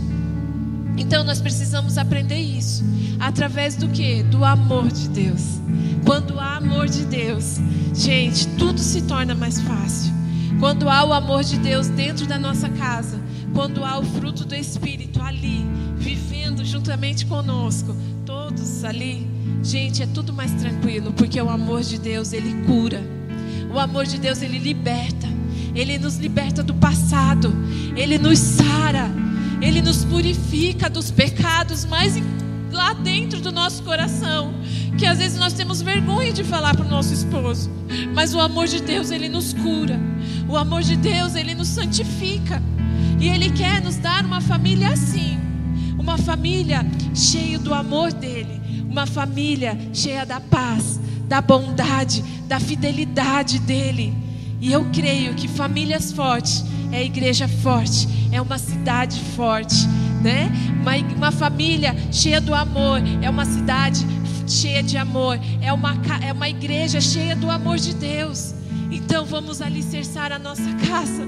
Então 0.98 1.24
nós 1.24 1.42
precisamos 1.42 1.98
aprender 1.98 2.40
isso 2.40 2.84
através 3.20 3.76
do 3.76 3.88
que? 3.90 4.24
Do 4.24 4.44
amor 4.44 4.88
de 4.88 5.08
Deus. 5.10 5.60
Quando 6.06 6.40
há 6.40 6.58
amor 6.58 6.88
de 6.88 7.06
Deus, 7.06 7.60
gente, 7.94 8.48
tudo 8.58 8.80
se 8.80 9.04
torna 9.04 9.36
mais 9.36 9.62
fácil. 9.62 10.12
Quando 10.60 10.90
há 10.90 11.04
o 11.04 11.14
amor 11.14 11.44
de 11.44 11.58
Deus 11.58 11.88
dentro 11.88 12.26
da 12.26 12.38
nossa 12.38 12.70
casa, 12.70 13.20
quando 13.54 13.84
há 13.84 13.98
o 14.00 14.04
fruto 14.04 14.46
do 14.46 14.56
Espírito 14.56 15.22
ali, 15.22 15.66
vivendo 15.98 16.66
juntamente 16.66 17.26
conosco, 17.26 17.96
todos 18.26 18.84
ali, 18.84 19.28
gente, 19.64 20.02
é 20.02 20.08
tudo 20.08 20.34
mais 20.34 20.52
tranquilo, 20.54 21.14
porque 21.14 21.40
o 21.42 21.50
amor 21.50 21.82
de 21.82 22.00
Deus, 22.00 22.34
ele 22.34 22.66
cura. 22.66 23.02
O 23.74 23.80
amor 23.80 24.06
de 24.06 24.20
Deus, 24.20 24.42
ele 24.42 24.58
liberta. 24.58 25.28
Ele 25.74 25.98
nos 25.98 26.18
liberta 26.18 26.62
do 26.62 26.74
passado, 26.74 27.54
Ele 27.96 28.18
nos 28.18 28.40
sara, 28.40 29.10
Ele 29.62 29.82
nos 29.82 30.04
purifica 30.04 30.90
dos 30.90 31.12
pecados 31.12 31.86
mais 31.86 32.16
lá 32.72 32.94
dentro 32.94 33.42
do 33.42 33.52
nosso 33.52 33.84
coração, 33.84 34.54
que 34.98 35.06
às 35.06 35.18
vezes 35.18 35.38
nós 35.38 35.54
temos 35.54 35.82
vergonha 35.82 36.32
de 36.32 36.44
falar 36.44 36.76
para 36.76 36.86
o 36.86 36.90
nosso 36.90 37.14
esposo, 37.14 37.70
mas 38.14 38.34
o 38.34 38.40
amor 38.40 38.68
de 38.68 38.82
Deus, 38.82 39.12
Ele 39.12 39.30
nos 39.30 39.54
cura, 39.54 40.00
o 40.48 40.58
amor 40.58 40.82
de 40.82 40.96
Deus, 40.96 41.36
Ele 41.36 41.54
nos 41.54 41.68
santifica, 41.68 42.62
e 43.20 43.28
Ele 43.28 43.50
quer 43.52 43.82
nos 43.82 43.98
dar 43.98 44.26
uma 44.26 44.42
família 44.42 44.90
assim, 44.90 45.38
uma 45.98 46.18
família 46.18 46.86
cheia 47.14 47.60
do 47.60 47.74
amor 47.74 48.12
dEle, 48.12 48.62
uma 48.90 49.06
família 49.06 49.78
cheia 49.94 50.26
da 50.26 50.40
paz, 50.40 51.00
da 51.28 51.42
bondade, 51.42 52.24
da 52.48 52.60
fidelidade 52.60 53.60
dEle. 53.60 54.31
E 54.62 54.72
eu 54.72 54.86
creio 54.94 55.34
que 55.34 55.48
famílias 55.48 56.12
fortes 56.12 56.64
é 56.92 57.04
igreja 57.04 57.48
forte, 57.48 58.08
é 58.32 58.40
uma 58.40 58.60
cidade 58.60 59.20
forte, 59.36 59.88
né? 60.22 60.52
Uma, 60.80 60.96
uma 61.18 61.32
família 61.32 61.96
cheia 62.12 62.40
do 62.40 62.54
amor 62.54 63.02
é 63.24 63.30
uma 63.30 63.44
cidade 63.44 64.06
cheia 64.48 64.84
de 64.84 64.98
amor, 64.98 65.40
é 65.62 65.74
uma, 65.74 65.98
é 66.24 66.32
uma 66.32 66.48
igreja 66.48 67.02
cheia 67.02 67.36
do 67.36 67.50
amor 67.50 67.78
de 67.78 67.96
Deus. 67.96 68.54
Então 68.92 69.26
vamos 69.26 69.64
alicerçar 69.64 70.32
a 70.32 70.38
nossa 70.38 70.72
casa, 70.88 71.28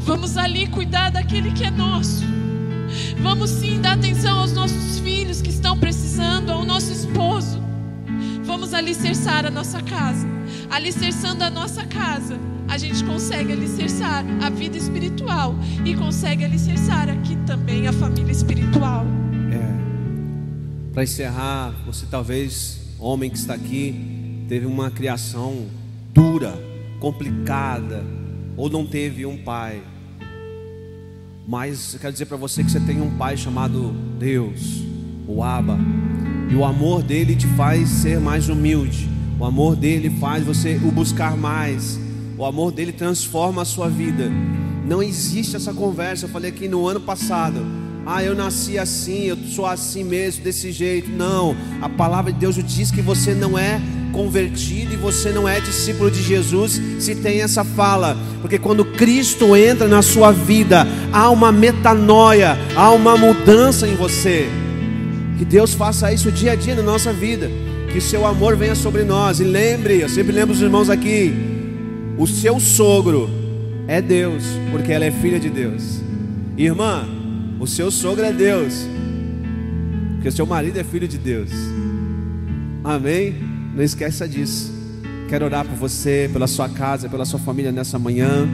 vamos 0.00 0.36
ali 0.36 0.68
cuidar 0.68 1.10
daquele 1.10 1.50
que 1.50 1.64
é 1.64 1.70
nosso. 1.70 2.24
Vamos 3.20 3.50
sim 3.50 3.80
dar 3.80 3.94
atenção 3.94 4.40
aos 4.40 4.52
nossos 4.52 5.00
filhos 5.00 5.42
que 5.42 5.50
estão 5.50 5.76
precisando, 5.78 6.50
ao 6.50 6.64
nosso 6.64 6.92
esposo. 6.92 7.60
Vamos 8.44 8.72
alicerçar 8.72 9.46
a 9.46 9.50
nossa 9.50 9.82
casa. 9.82 10.39
Alicerçando 10.70 11.42
a 11.42 11.50
nossa 11.50 11.84
casa, 11.84 12.38
a 12.68 12.78
gente 12.78 13.02
consegue 13.04 13.52
alicerçar 13.52 14.24
a 14.40 14.48
vida 14.48 14.76
espiritual 14.76 15.54
e 15.84 15.96
consegue 15.96 16.44
alicerçar 16.44 17.08
aqui 17.08 17.36
também 17.44 17.88
a 17.88 17.92
família 17.92 18.30
espiritual. 18.30 19.04
É. 19.52 20.92
Para 20.92 21.02
encerrar, 21.02 21.74
você 21.84 22.06
talvez, 22.08 22.80
homem 23.00 23.28
que 23.28 23.36
está 23.36 23.54
aqui, 23.54 24.44
teve 24.48 24.64
uma 24.64 24.92
criação 24.92 25.66
dura, 26.14 26.56
complicada, 27.00 28.04
ou 28.56 28.70
não 28.70 28.86
teve 28.86 29.24
um 29.24 29.38
pai 29.38 29.82
Mas 31.48 31.94
eu 31.94 32.00
quero 32.00 32.12
dizer 32.12 32.26
para 32.26 32.36
você 32.36 32.62
que 32.62 32.70
você 32.70 32.78
tem 32.78 33.00
um 33.00 33.10
pai 33.16 33.36
chamado 33.36 33.92
Deus, 34.20 34.84
o 35.26 35.42
Abba. 35.42 35.76
E 36.48 36.54
o 36.54 36.64
amor 36.64 37.02
dele 37.02 37.34
te 37.34 37.48
faz 37.48 37.88
ser 37.88 38.20
mais 38.20 38.48
humilde. 38.48 39.08
O 39.40 39.44
amor 39.46 39.74
dele 39.74 40.10
faz 40.20 40.44
você 40.44 40.78
o 40.84 40.92
buscar 40.92 41.34
mais. 41.34 41.98
O 42.36 42.44
amor 42.44 42.70
dele 42.70 42.92
transforma 42.92 43.62
a 43.62 43.64
sua 43.64 43.88
vida. 43.88 44.30
Não 44.86 45.02
existe 45.02 45.56
essa 45.56 45.72
conversa. 45.72 46.26
Eu 46.26 46.28
falei 46.28 46.50
aqui 46.50 46.68
no 46.68 46.86
ano 46.86 47.00
passado. 47.00 47.64
Ah, 48.04 48.22
eu 48.22 48.34
nasci 48.34 48.78
assim, 48.78 49.24
eu 49.24 49.38
sou 49.38 49.64
assim 49.64 50.04
mesmo, 50.04 50.44
desse 50.44 50.70
jeito. 50.70 51.10
Não, 51.10 51.56
a 51.80 51.88
palavra 51.88 52.30
de 52.30 52.38
Deus 52.38 52.56
diz 52.62 52.90
que 52.90 53.00
você 53.00 53.32
não 53.32 53.58
é 53.58 53.80
convertido 54.12 54.92
e 54.92 54.96
você 54.96 55.30
não 55.30 55.48
é 55.48 55.58
discípulo 55.58 56.10
de 56.10 56.22
Jesus 56.22 56.80
se 56.98 57.14
tem 57.14 57.40
essa 57.40 57.62
fala, 57.62 58.16
porque 58.40 58.58
quando 58.58 58.84
Cristo 58.84 59.54
entra 59.54 59.86
na 59.86 60.02
sua 60.02 60.32
vida, 60.32 60.86
há 61.12 61.30
uma 61.30 61.52
metanoia, 61.52 62.58
há 62.74 62.90
uma 62.90 63.16
mudança 63.16 63.86
em 63.86 63.94
você. 63.94 64.50
Que 65.38 65.44
Deus 65.44 65.72
faça 65.72 66.12
isso 66.12 66.32
dia 66.32 66.52
a 66.52 66.56
dia 66.56 66.74
na 66.74 66.82
nossa 66.82 67.12
vida, 67.12 67.50
que 67.92 68.00
seu 68.00 68.26
amor 68.26 68.56
venha 68.56 68.74
sobre 68.74 69.04
nós. 69.04 69.40
E 69.40 69.44
lembre, 69.44 70.00
eu 70.00 70.08
sempre 70.08 70.32
lembro 70.32 70.54
os 70.54 70.62
irmãos 70.62 70.88
aqui, 70.88 71.32
o 72.16 72.26
seu 72.26 72.58
sogro 72.60 73.28
é 73.88 74.00
Deus, 74.00 74.44
porque 74.70 74.92
ela 74.92 75.04
é 75.04 75.10
filha 75.10 75.40
de 75.40 75.50
Deus. 75.50 76.00
Irmã, 76.56 77.08
o 77.58 77.66
seu 77.66 77.90
sogro 77.90 78.24
é 78.24 78.32
Deus, 78.32 78.86
porque 80.14 80.28
o 80.28 80.32
seu 80.32 80.46
marido 80.46 80.78
é 80.78 80.84
filho 80.84 81.08
de 81.08 81.18
Deus. 81.18 81.50
Amém? 82.84 83.34
Não 83.74 83.82
esqueça 83.82 84.28
disso. 84.28 84.72
Quero 85.28 85.44
orar 85.44 85.64
por 85.64 85.76
você, 85.76 86.28
pela 86.32 86.46
sua 86.46 86.68
casa, 86.68 87.08
pela 87.08 87.24
sua 87.24 87.38
família 87.38 87.70
nessa 87.70 87.98
manhã. 87.98 88.48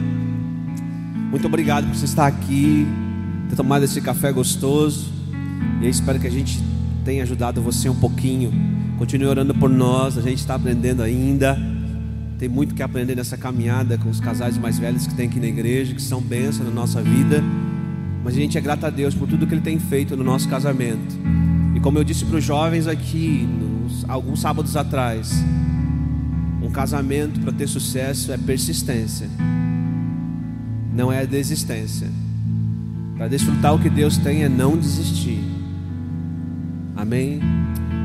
Muito 1.31 1.47
obrigado 1.47 1.87
por 1.87 1.95
você 1.95 2.05
estar 2.05 2.27
aqui, 2.27 2.87
ter 3.49 3.55
tomado 3.55 3.83
esse 3.83 3.99
café 3.99 4.31
gostoso. 4.31 5.11
E 5.81 5.85
eu 5.85 5.89
espero 5.89 6.19
que 6.19 6.27
a 6.27 6.31
gente 6.31 6.61
tenha 7.03 7.23
ajudado 7.23 7.61
você 7.61 7.89
um 7.89 7.95
pouquinho. 7.95 8.76
Continue 8.97 9.27
orando 9.27 9.53
por 9.53 9.69
nós, 9.69 10.17
a 10.17 10.21
gente 10.21 10.39
está 10.39 10.55
aprendendo 10.55 11.03
ainda. 11.03 11.57
Tem 12.39 12.49
muito 12.49 12.73
que 12.73 12.81
aprender 12.81 13.15
nessa 13.15 13.37
caminhada 13.37 13.95
com 13.97 14.09
os 14.09 14.19
casais 14.19 14.57
mais 14.57 14.79
velhos 14.79 15.05
que 15.05 15.13
tem 15.13 15.27
aqui 15.27 15.39
na 15.39 15.47
igreja, 15.47 15.93
que 15.93 16.01
são 16.01 16.19
bênçãos 16.19 16.67
na 16.67 16.73
nossa 16.73 17.01
vida. 17.01 17.43
Mas 18.23 18.33
a 18.33 18.37
gente 18.37 18.57
é 18.57 18.61
grato 18.61 18.85
a 18.85 18.89
Deus 18.89 19.13
por 19.13 19.27
tudo 19.27 19.45
que 19.45 19.53
Ele 19.53 19.61
tem 19.61 19.77
feito 19.77 20.17
no 20.17 20.23
nosso 20.23 20.49
casamento. 20.49 21.15
E 21.75 21.79
como 21.79 21.99
eu 21.99 22.03
disse 22.03 22.25
para 22.25 22.37
os 22.37 22.43
jovens 22.43 22.87
aqui, 22.87 23.47
alguns 24.07 24.41
sábados 24.41 24.75
atrás, 24.75 25.43
um 26.61 26.71
casamento 26.71 27.39
para 27.39 27.51
ter 27.51 27.67
sucesso 27.67 28.31
é 28.31 28.37
persistência, 28.37 29.29
não 30.91 31.11
é 31.11 31.25
desistência. 31.25 32.07
Para 33.15 33.27
desfrutar 33.27 33.75
o 33.75 33.79
que 33.79 33.89
Deus 33.89 34.17
tem 34.17 34.43
é 34.43 34.49
não 34.49 34.75
desistir. 34.75 35.39
Amém? 36.95 37.39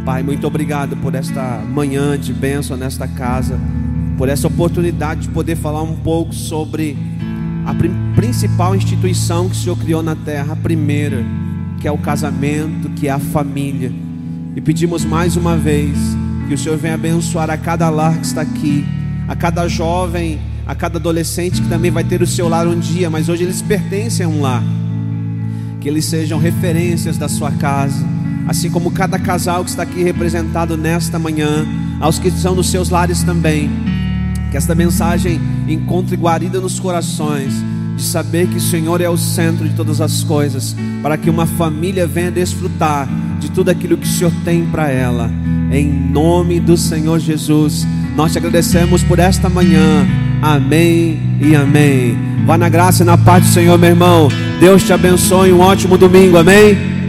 Pai, 0.04 0.20
muito 0.20 0.44
obrigado 0.48 0.96
por 0.96 1.14
esta 1.14 1.58
manhã 1.58 2.18
de 2.18 2.32
bênção 2.32 2.76
nesta 2.76 3.06
casa, 3.06 3.56
por 4.18 4.28
essa 4.28 4.48
oportunidade 4.48 5.22
de 5.22 5.28
poder 5.28 5.54
falar 5.54 5.82
um 5.82 5.94
pouco 5.94 6.34
sobre 6.34 6.98
a 7.64 7.72
principal 8.16 8.74
instituição 8.74 9.48
que 9.48 9.54
o 9.54 9.58
Senhor 9.58 9.76
criou 9.76 10.02
na 10.02 10.16
terra, 10.16 10.54
a 10.54 10.56
primeira, 10.56 11.24
que 11.78 11.86
é 11.86 11.92
o 11.92 11.98
casamento, 11.98 12.90
que 12.90 13.06
é 13.06 13.12
a 13.12 13.20
família. 13.20 13.92
E 14.56 14.60
pedimos 14.60 15.04
mais 15.04 15.36
uma 15.36 15.56
vez 15.56 15.96
que 16.48 16.54
o 16.54 16.58
Senhor 16.58 16.76
venha 16.76 16.94
abençoar 16.94 17.48
a 17.48 17.56
cada 17.56 17.88
lar 17.88 18.18
que 18.18 18.26
está 18.26 18.40
aqui, 18.40 18.84
a 19.28 19.36
cada 19.36 19.68
jovem, 19.68 20.40
a 20.66 20.74
cada 20.74 20.98
adolescente 20.98 21.62
que 21.62 21.68
também 21.68 21.92
vai 21.92 22.02
ter 22.02 22.20
o 22.22 22.26
seu 22.26 22.48
lar 22.48 22.66
um 22.66 22.78
dia, 22.78 23.08
mas 23.08 23.28
hoje 23.28 23.44
eles 23.44 23.62
pertencem 23.62 24.26
a 24.26 24.28
um 24.28 24.40
lar. 24.40 24.64
Que 25.80 25.88
eles 25.88 26.04
sejam 26.06 26.40
referências 26.40 27.16
da 27.16 27.28
sua 27.28 27.52
casa, 27.52 28.04
assim 28.46 28.70
como 28.70 28.90
cada 28.90 29.18
casal 29.18 29.64
que 29.64 29.70
está 29.70 29.82
aqui 29.82 30.02
representado 30.02 30.76
nesta 30.76 31.18
manhã, 31.18 31.66
aos 32.00 32.18
que 32.18 32.30
são 32.30 32.54
nos 32.54 32.70
seus 32.70 32.90
lares 32.90 33.22
também. 33.22 33.70
Que 34.50 34.56
esta 34.56 34.74
mensagem 34.74 35.40
encontre 35.68 36.16
guarida 36.16 36.60
nos 36.60 36.78
corações, 36.78 37.52
de 37.96 38.02
saber 38.02 38.48
que 38.48 38.56
o 38.56 38.60
Senhor 38.60 39.00
é 39.00 39.08
o 39.08 39.16
centro 39.16 39.68
de 39.68 39.74
todas 39.74 40.00
as 40.00 40.24
coisas, 40.24 40.74
para 41.02 41.16
que 41.16 41.30
uma 41.30 41.46
família 41.46 42.06
venha 42.06 42.30
desfrutar 42.30 43.08
de 43.38 43.50
tudo 43.50 43.70
aquilo 43.70 43.96
que 43.96 44.06
o 44.06 44.10
Senhor 44.10 44.32
tem 44.44 44.64
para 44.66 44.88
ela. 44.88 45.30
Em 45.70 45.90
nome 45.90 46.60
do 46.60 46.76
Senhor 46.76 47.18
Jesus, 47.18 47.86
nós 48.16 48.32
te 48.32 48.38
agradecemos 48.38 49.02
por 49.02 49.18
esta 49.18 49.48
manhã. 49.48 50.06
Amém 50.42 51.38
e 51.40 51.54
amém. 51.54 52.16
Vá 52.44 52.58
na 52.58 52.68
graça 52.68 53.02
e 53.02 53.06
na 53.06 53.16
paz 53.16 53.44
do 53.44 53.52
Senhor, 53.52 53.78
meu 53.78 53.90
irmão. 53.90 54.28
Deus 54.60 54.82
te 54.82 54.92
abençoe. 54.92 55.52
Um 55.52 55.60
ótimo 55.60 55.96
domingo. 55.96 56.36
Amém. 56.36 57.01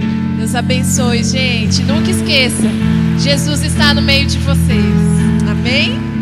Deus 0.54 0.56
abençoe, 0.56 1.24
gente. 1.24 1.82
Nunca 1.82 2.12
esqueça. 2.12 2.70
Jesus 3.18 3.64
está 3.64 3.92
no 3.92 4.04
meio 4.04 4.28
de 4.28 4.38
vocês. 4.38 5.50
Amém? 5.50 6.13